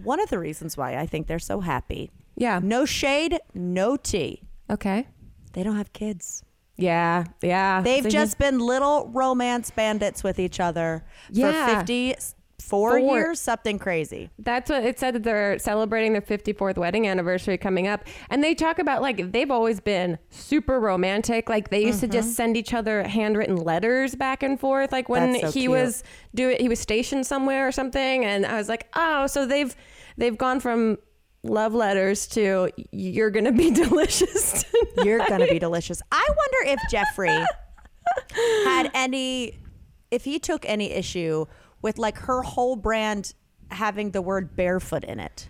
one 0.03 0.20
of 0.20 0.30
the 0.30 0.39
reasons 0.39 0.76
why 0.78 0.97
i 0.97 1.05
think 1.05 1.28
they're 1.28 1.39
so 1.53 1.59
happy 1.59 2.11
yeah. 2.36 2.59
no 2.61 2.86
shade 2.86 3.39
no 3.53 3.95
tea 3.97 4.41
Okay. 4.70 5.07
they 5.53 5.61
don't 5.63 5.78
have 5.78 5.93
kids 5.93 6.43
Yeah. 6.78 7.24
Yeah. 7.41 7.82
They've 7.82 8.03
So 8.03 8.09
just 8.09 8.38
been 8.38 8.57
little 8.59 9.07
romance 9.13 9.72
bandits 9.72 10.24
with 10.24 10.38
each 10.39 10.59
other 10.59 11.05
Yeah. 11.32 11.51
for 11.51 11.86
54 11.86 12.36
Four. 12.60 12.97
years, 12.97 13.39
something 13.39 13.78
crazy. 13.80 14.30
That's 14.39 14.70
what 14.70 14.84
it 14.84 14.99
said 14.99 15.16
that 15.16 15.24
they're 15.24 15.60
celebrating 15.60 16.14
their 16.14 16.22
54th 16.22 16.78
wedding 16.78 17.08
anniversary 17.08 17.58
coming 17.58 17.88
up. 17.88 18.06
And 18.30 18.43
they 18.43 18.56
talk 18.56 18.80
about 18.80 19.01
like 19.01 19.32
they've 19.32 19.51
always 19.51 19.80
been 19.80 20.18
super 20.30 20.80
romantic. 20.80 21.49
Like 21.49 21.70
they 21.70 21.86
used 21.86 21.99
to 21.99 22.08
just 22.08 22.30
mm-hmm. 22.30 22.36
send 22.36 22.58
each 22.58 22.74
other 22.74 23.03
handwritten 23.03 23.58
letters 23.58 24.16
back 24.16 24.41
and 24.43 24.60
forth. 24.60 24.91
Like 24.91 25.10
when 25.10 25.39
so 25.39 25.51
he 25.51 25.62
cute. 25.62 25.72
was 25.72 26.03
do 26.34 26.49
it, 26.49 26.62
he 26.62 26.70
was 26.70 26.80
stationed 26.80 27.28
somewhere 27.28 27.68
or 27.68 27.72
something. 27.72 28.26
And 28.26 28.45
I 28.45 28.56
was 28.56 28.70
like, 28.70 28.88
oh, 28.95 29.28
so 29.28 29.45
they've 29.45 29.76
they've 30.18 30.38
gone 30.38 30.60
from 30.60 30.97
love 31.43 31.76
letters 31.76 32.26
to 32.26 32.72
you're 32.91 33.30
gonna 33.30 33.51
be 33.51 33.70
delicious. 33.72 34.66
You're 35.03 35.26
going 35.28 35.41
to 35.41 35.47
be 35.47 35.60
delicious. 35.60 36.01
I 36.12 36.28
wonder 36.28 36.74
if 36.74 36.80
Jeffrey 36.89 37.45
had 38.66 38.89
any, 38.93 39.58
if 40.12 40.24
he 40.24 40.39
took 40.39 40.68
any 40.68 40.91
issue 40.91 41.45
with 41.82 41.97
like 41.97 42.17
her 42.19 42.41
whole 42.41 42.76
brand 42.76 43.34
having 43.71 44.11
the 44.11 44.21
word 44.21 44.55
barefoot 44.55 45.03
in 45.03 45.19
it. 45.19 45.49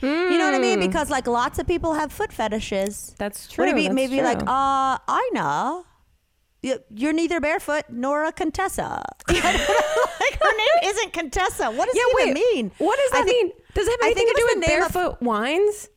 You 0.00 0.36
know 0.36 0.46
what 0.46 0.54
I 0.54 0.58
mean? 0.58 0.80
Because 0.80 1.10
like 1.10 1.28
lots 1.28 1.60
of 1.60 1.66
people 1.68 1.94
have 1.94 2.10
foot 2.10 2.32
fetishes. 2.32 3.14
That's 3.18 3.46
Would 3.56 3.68
it 3.68 3.70
true, 3.72 3.76
be 3.78 3.82
that's 3.84 3.94
maybe 3.94 4.20
like, 4.20 4.40
true. 4.40 4.48
uh, 4.48 4.98
Ina, 5.08 5.82
y- 6.64 6.78
you're 6.90 7.12
neither 7.12 7.38
barefoot 7.40 7.84
nor 7.88 8.24
a 8.24 8.32
Contessa. 8.32 9.00
like 9.28 9.36
her 9.44 10.56
name 10.56 10.78
isn't 10.90 11.12
Contessa. 11.12 11.70
What 11.70 11.86
does 11.86 11.94
it 11.96 12.20
even 12.20 12.34
mean? 12.34 12.70
What 12.78 12.96
does 12.98 13.12
I 13.12 13.18
that 13.20 13.28
think- 13.28 13.54
mean? 13.54 13.62
Does 13.74 13.86
it 13.86 13.90
have 13.92 14.00
I 14.02 14.06
anything 14.06 14.26
think 14.26 14.28
to 14.28 14.32
it 14.32 14.36
do 14.40 14.44
was 14.44 14.54
with 14.56 14.64
the 14.64 14.70
name 14.72 14.82
of- 14.82 14.92
barefoot 14.92 15.22
wines? 15.22 15.88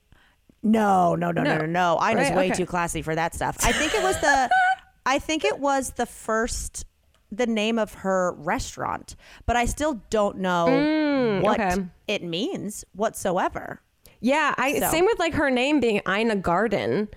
No, 0.62 1.16
no, 1.16 1.32
no, 1.32 1.42
no, 1.44 1.58
No. 1.58 1.66
no, 1.66 1.96
no. 1.98 2.00
Ina's 2.10 2.30
Right, 2.30 2.38
way 2.38 2.46
okay. 2.48 2.56
too 2.58 2.66
classy 2.68 3.02
for 3.02 3.16
that 3.16 3.34
stuff. 3.34 3.58
I 3.64 3.72
think 3.72 3.94
it 3.96 4.04
was 4.04 4.20
the, 4.22 4.50
I 5.06 5.18
think 5.20 5.46
it 5.46 5.60
was 5.60 5.92
the 5.92 6.06
first, 6.06 6.86
the 7.38 7.48
name 7.48 7.78
of 7.80 7.94
her 7.96 8.34
restaurant, 8.38 9.16
but 9.46 9.56
I 9.56 9.66
still 9.66 10.02
don't 10.10 10.38
know 10.38 10.66
what 11.42 11.60
Mm, 11.60 11.74
okay. 11.78 11.86
it 12.08 12.24
means 12.24 12.86
whatsoever. 12.94 13.82
Yeah, 14.22 14.54
I 14.58 14.80
So. 14.80 14.90
same 14.92 15.06
with 15.06 15.20
like 15.20 15.34
her 15.34 15.50
name 15.50 15.80
being 15.80 16.02
Ina 16.08 16.38
Garden. 16.38 17.10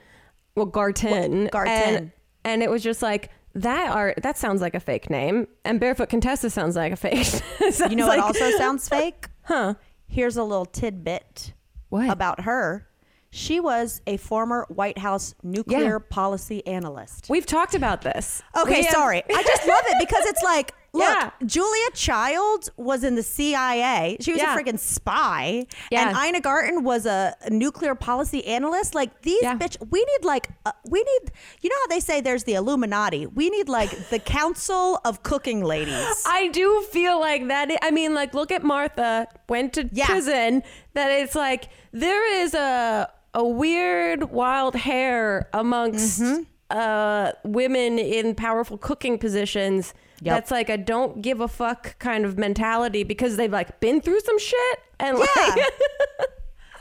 Well, 0.54 0.66
Garten. 0.66 1.42
What- 1.44 1.52
Garten. 1.52 1.72
And, 1.72 2.12
and 2.44 2.62
it 2.62 2.70
was 2.70 2.82
just 2.82 3.02
like 3.02 3.30
that 3.54 3.90
are 3.94 4.14
that 4.22 4.36
sounds 4.36 4.60
like 4.60 4.74
a 4.74 4.80
fake 4.80 5.08
name. 5.10 5.46
And 5.64 5.78
Barefoot 5.80 6.08
Contessa 6.08 6.50
sounds 6.50 6.76
like 6.76 6.92
a 6.92 6.96
fake. 6.96 7.26
You 7.90 7.96
know 7.96 8.06
like, 8.06 8.18
what 8.18 8.26
also 8.36 8.50
sounds 8.56 8.88
fake? 8.96 9.28
Huh. 9.42 9.74
Here's 10.06 10.36
a 10.36 10.42
little 10.42 10.64
tidbit 10.66 11.52
What? 11.90 12.08
about 12.10 12.40
her. 12.42 12.87
She 13.30 13.60
was 13.60 14.00
a 14.06 14.16
former 14.16 14.64
White 14.70 14.98
House 14.98 15.34
nuclear 15.42 16.00
policy 16.00 16.66
analyst. 16.66 17.26
We've 17.28 17.44
talked 17.46 17.74
about 17.74 18.00
this. 18.02 18.42
Okay, 18.56 18.78
We 18.78 18.82
have- 18.84 18.94
sorry. 18.94 19.22
I 19.28 19.42
just 19.42 19.66
love 19.66 19.82
it 19.86 19.96
because 20.00 20.24
it's 20.26 20.42
like, 20.42 20.72
look, 20.94 21.02
Yeah. 21.06 21.30
Julia 21.44 21.90
Child 21.92 22.70
was 22.78 23.04
in 23.04 23.14
the 23.16 23.22
CIA. 23.22 24.16
She 24.20 24.32
was 24.32 24.40
Yeah. 24.40 24.54
a 24.54 24.58
freaking 24.58 24.78
spy. 24.78 25.66
Yeah. 25.90 26.08
And 26.08 26.16
Ina 26.16 26.40
Garten 26.40 26.84
was 26.84 27.04
a, 27.04 27.34
nuclear 27.50 27.94
policy 27.94 28.46
analyst. 28.46 28.94
Like 28.94 29.20
these 29.20 29.42
Yeah. 29.42 29.56
bitch, 29.58 29.76
we 29.90 30.02
need 30.02 30.24
like, 30.24 30.48
uh, 30.64 30.72
we 30.88 31.00
need, 31.00 31.30
you 31.60 31.68
know 31.68 31.76
how 31.82 31.86
they 31.88 32.00
say 32.00 32.22
there's 32.22 32.44
the 32.44 32.54
Illuminati? 32.54 33.26
We 33.26 33.50
need 33.50 33.68
like 33.68 33.90
the 34.08 34.18
Council 34.18 35.00
of 35.04 35.22
Cooking 35.22 35.62
Ladies. 35.62 36.22
I 36.26 36.48
do 36.48 36.82
feel 36.90 37.20
like 37.20 37.46
that. 37.48 37.70
I 37.82 37.90
mean, 37.90 38.14
like, 38.14 38.32
look 38.32 38.50
at 38.50 38.62
Martha 38.64 39.26
went 39.50 39.74
to 39.74 39.86
Yeah. 39.92 40.06
prison. 40.06 40.62
That 40.94 41.10
it's 41.10 41.34
like 41.34 41.68
there 41.92 42.26
is 42.42 42.54
a 42.54 43.10
a 43.34 43.46
weird 43.46 44.30
wild 44.30 44.74
hair 44.74 45.48
amongst 45.52 46.20
Mm-hmm. 46.20 46.42
uh, 46.70 47.32
women 47.44 47.98
in 47.98 48.34
powerful 48.34 48.78
cooking 48.78 49.18
positions. 49.18 49.94
Yep. 50.22 50.34
That's 50.34 50.50
like 50.50 50.68
a 50.68 50.76
don't 50.76 51.22
give 51.22 51.40
a 51.40 51.48
fuck 51.48 51.98
kind 51.98 52.24
of 52.24 52.36
mentality 52.38 53.04
because 53.04 53.36
they've 53.36 53.52
like 53.52 53.78
been 53.80 54.00
through 54.00 54.20
some 54.20 54.38
shit 54.38 54.78
and 54.98 55.16
Yeah. 55.18 55.24
like 55.46 55.56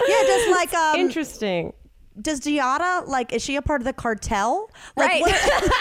yeah, 0.08 0.22
just 0.26 0.50
like, 0.50 0.74
um, 0.74 1.00
interesting. 1.00 1.74
does 2.20 2.42
Giada, 2.42 3.08
like, 3.08 3.32
is 3.34 3.44
she 3.44 3.56
a 3.58 3.62
part 3.62 3.82
of 3.82 3.86
the 3.86 3.94
cartel? 3.94 4.70
Like, 4.96 5.10
Right. 5.10 5.22
what 5.22 5.32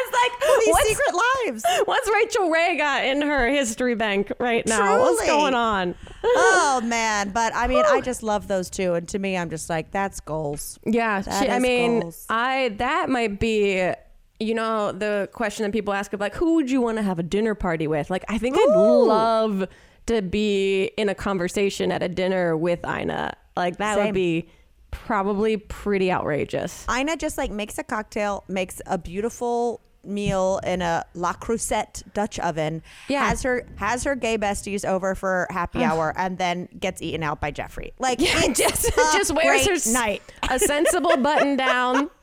It's 0.00 0.12
like 0.12 0.48
are 0.50 0.60
these 0.60 0.68
what's, 0.72 0.88
secret 0.88 1.14
lives? 1.46 1.64
what's 1.84 2.10
Rachael 2.10 2.50
Ray 2.50 2.76
got 2.76 3.04
in 3.04 3.22
her 3.22 3.48
history 3.48 3.94
bank 3.94 4.32
right 4.38 4.66
now? 4.66 5.00
What's 5.00 5.24
going 5.26 5.54
on? 5.54 5.94
Oh 6.24 6.80
man 6.84 7.30
but 7.30 7.54
i 7.54 7.66
mean 7.68 7.84
i 7.88 8.00
just 8.00 8.22
love 8.22 8.48
those 8.48 8.68
two 8.68 8.94
and 8.94 9.08
to 9.08 9.18
me 9.18 9.36
i'm 9.36 9.48
just 9.50 9.70
like 9.70 9.90
that's 9.92 10.20
goals 10.20 10.78
Yeah, 10.84 11.20
That 11.20 11.42
she, 11.44 11.48
I 11.50 11.58
mean, 11.58 12.00
goals. 12.00 12.26
I 12.28 12.70
that 12.78 13.08
might 13.08 13.38
be, 13.38 13.92
you 14.40 14.54
know, 14.54 14.92
the 14.92 15.28
question 15.32 15.64
that 15.64 15.72
people 15.72 15.92
ask 15.94 16.12
of 16.12 16.20
like, 16.20 16.34
who 16.34 16.54
would 16.56 16.70
you 16.70 16.80
want 16.80 16.96
to 16.98 17.02
have 17.02 17.18
a 17.18 17.22
dinner 17.22 17.54
party 17.54 17.86
with? 17.86 18.08
Like, 18.10 18.24
I 18.28 18.38
think 18.38 18.56
I'd 18.56 18.74
love 18.74 19.66
to 20.06 20.22
be 20.22 20.84
in 20.96 21.08
a 21.08 21.14
conversation 21.14 21.90
at 21.92 22.02
a 22.02 22.08
dinner 22.08 22.56
with 22.56 22.84
Ina. 22.86 23.34
Like 23.56 23.76
that 23.78 23.96
Same. 23.96 24.06
would 24.06 24.14
be 24.14 24.48
probably 24.90 25.56
pretty 25.56 26.10
outrageous. 26.10 26.86
Ina 26.90 27.16
just 27.16 27.36
like 27.38 27.50
makes 27.50 27.78
a 27.78 27.84
cocktail, 27.84 28.44
makes 28.48 28.80
a 28.86 28.96
beautiful 28.98 29.80
meal 30.04 30.60
in 30.64 30.80
a 30.82 31.04
Le 31.14 31.34
Creuset 31.34 32.02
Dutch 32.14 32.38
oven. 32.38 32.82
Yeah. 33.08 33.28
has 33.28 33.42
her 33.42 33.66
has 33.76 34.04
her 34.04 34.14
gay 34.14 34.38
besties 34.38 34.84
over 34.84 35.14
for 35.14 35.46
happy 35.50 35.84
hour, 35.84 36.14
and 36.16 36.38
then 36.38 36.68
gets 36.78 37.02
eaten 37.02 37.22
out 37.22 37.40
by 37.40 37.50
Jeffrey. 37.50 37.92
Like 37.98 38.18
it's 38.22 38.58
just 38.58 38.92
just 38.94 39.34
wears 39.34 39.66
her 39.66 39.92
night. 39.92 40.22
a 40.50 40.58
sensible 40.58 41.16
button 41.16 41.56
down. 41.56 42.10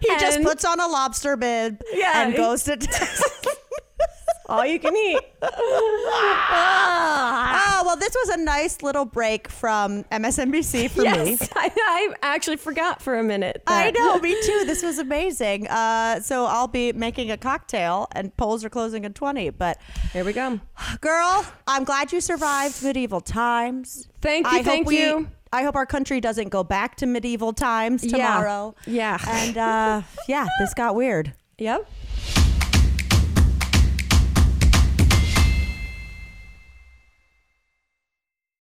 He 0.00 0.08
just 0.18 0.42
puts 0.42 0.64
on 0.64 0.80
a 0.80 0.86
lobster 0.86 1.36
bib 1.36 1.82
Yeah, 1.92 2.22
and 2.26 2.36
goes 2.36 2.64
to. 2.64 2.76
all 4.46 4.64
you 4.64 4.78
can 4.78 4.96
eat. 4.96 5.20
oh 5.42 6.16
well, 7.84 7.96
this 7.96 8.14
was 8.14 8.28
a 8.30 8.36
nice 8.38 8.82
little 8.82 9.04
break 9.04 9.48
from 9.48 10.04
MSNBC 10.04 10.90
for 10.90 11.02
me. 11.02 11.06
yes, 11.06 11.48
I, 11.54 11.70
I 11.76 12.14
actually 12.22 12.56
forgot 12.56 13.02
for 13.02 13.18
a 13.18 13.24
minute. 13.24 13.62
I 13.66 13.90
know, 13.90 14.18
me 14.18 14.36
too. 14.46 14.64
This 14.66 14.82
was 14.82 14.98
amazing. 14.98 15.66
Uh, 15.68 16.20
so 16.20 16.46
I'll 16.46 16.68
be 16.68 16.92
making 16.92 17.30
a 17.30 17.36
cocktail, 17.36 18.08
and 18.12 18.36
polls 18.36 18.64
are 18.64 18.70
closing 18.70 19.04
at 19.04 19.14
twenty. 19.14 19.50
But 19.50 19.78
Here 20.12 20.24
we 20.24 20.32
go. 20.32 20.60
girl, 21.00 21.46
I'm 21.66 21.84
glad 21.84 22.12
you 22.12 22.20
survived 22.20 22.82
medieval 22.82 23.20
times. 23.20 24.08
Thank 24.20 24.46
you, 24.46 24.58
I 24.58 24.62
thank 24.62 24.84
hope 24.84 24.88
we, 24.88 25.00
you. 25.00 25.28
I 25.52 25.62
hope 25.62 25.76
our 25.76 25.86
country 25.86 26.20
doesn't 26.20 26.48
go 26.48 26.64
back 26.64 26.96
to 26.96 27.06
medieval 27.06 27.52
times 27.52 28.06
tomorrow. 28.06 28.74
Yeah. 28.86 29.18
And 29.26 29.56
uh, 29.56 30.02
yeah, 30.28 30.46
this 30.58 30.74
got 30.74 30.94
weird. 30.94 31.32
Yep. 31.58 31.88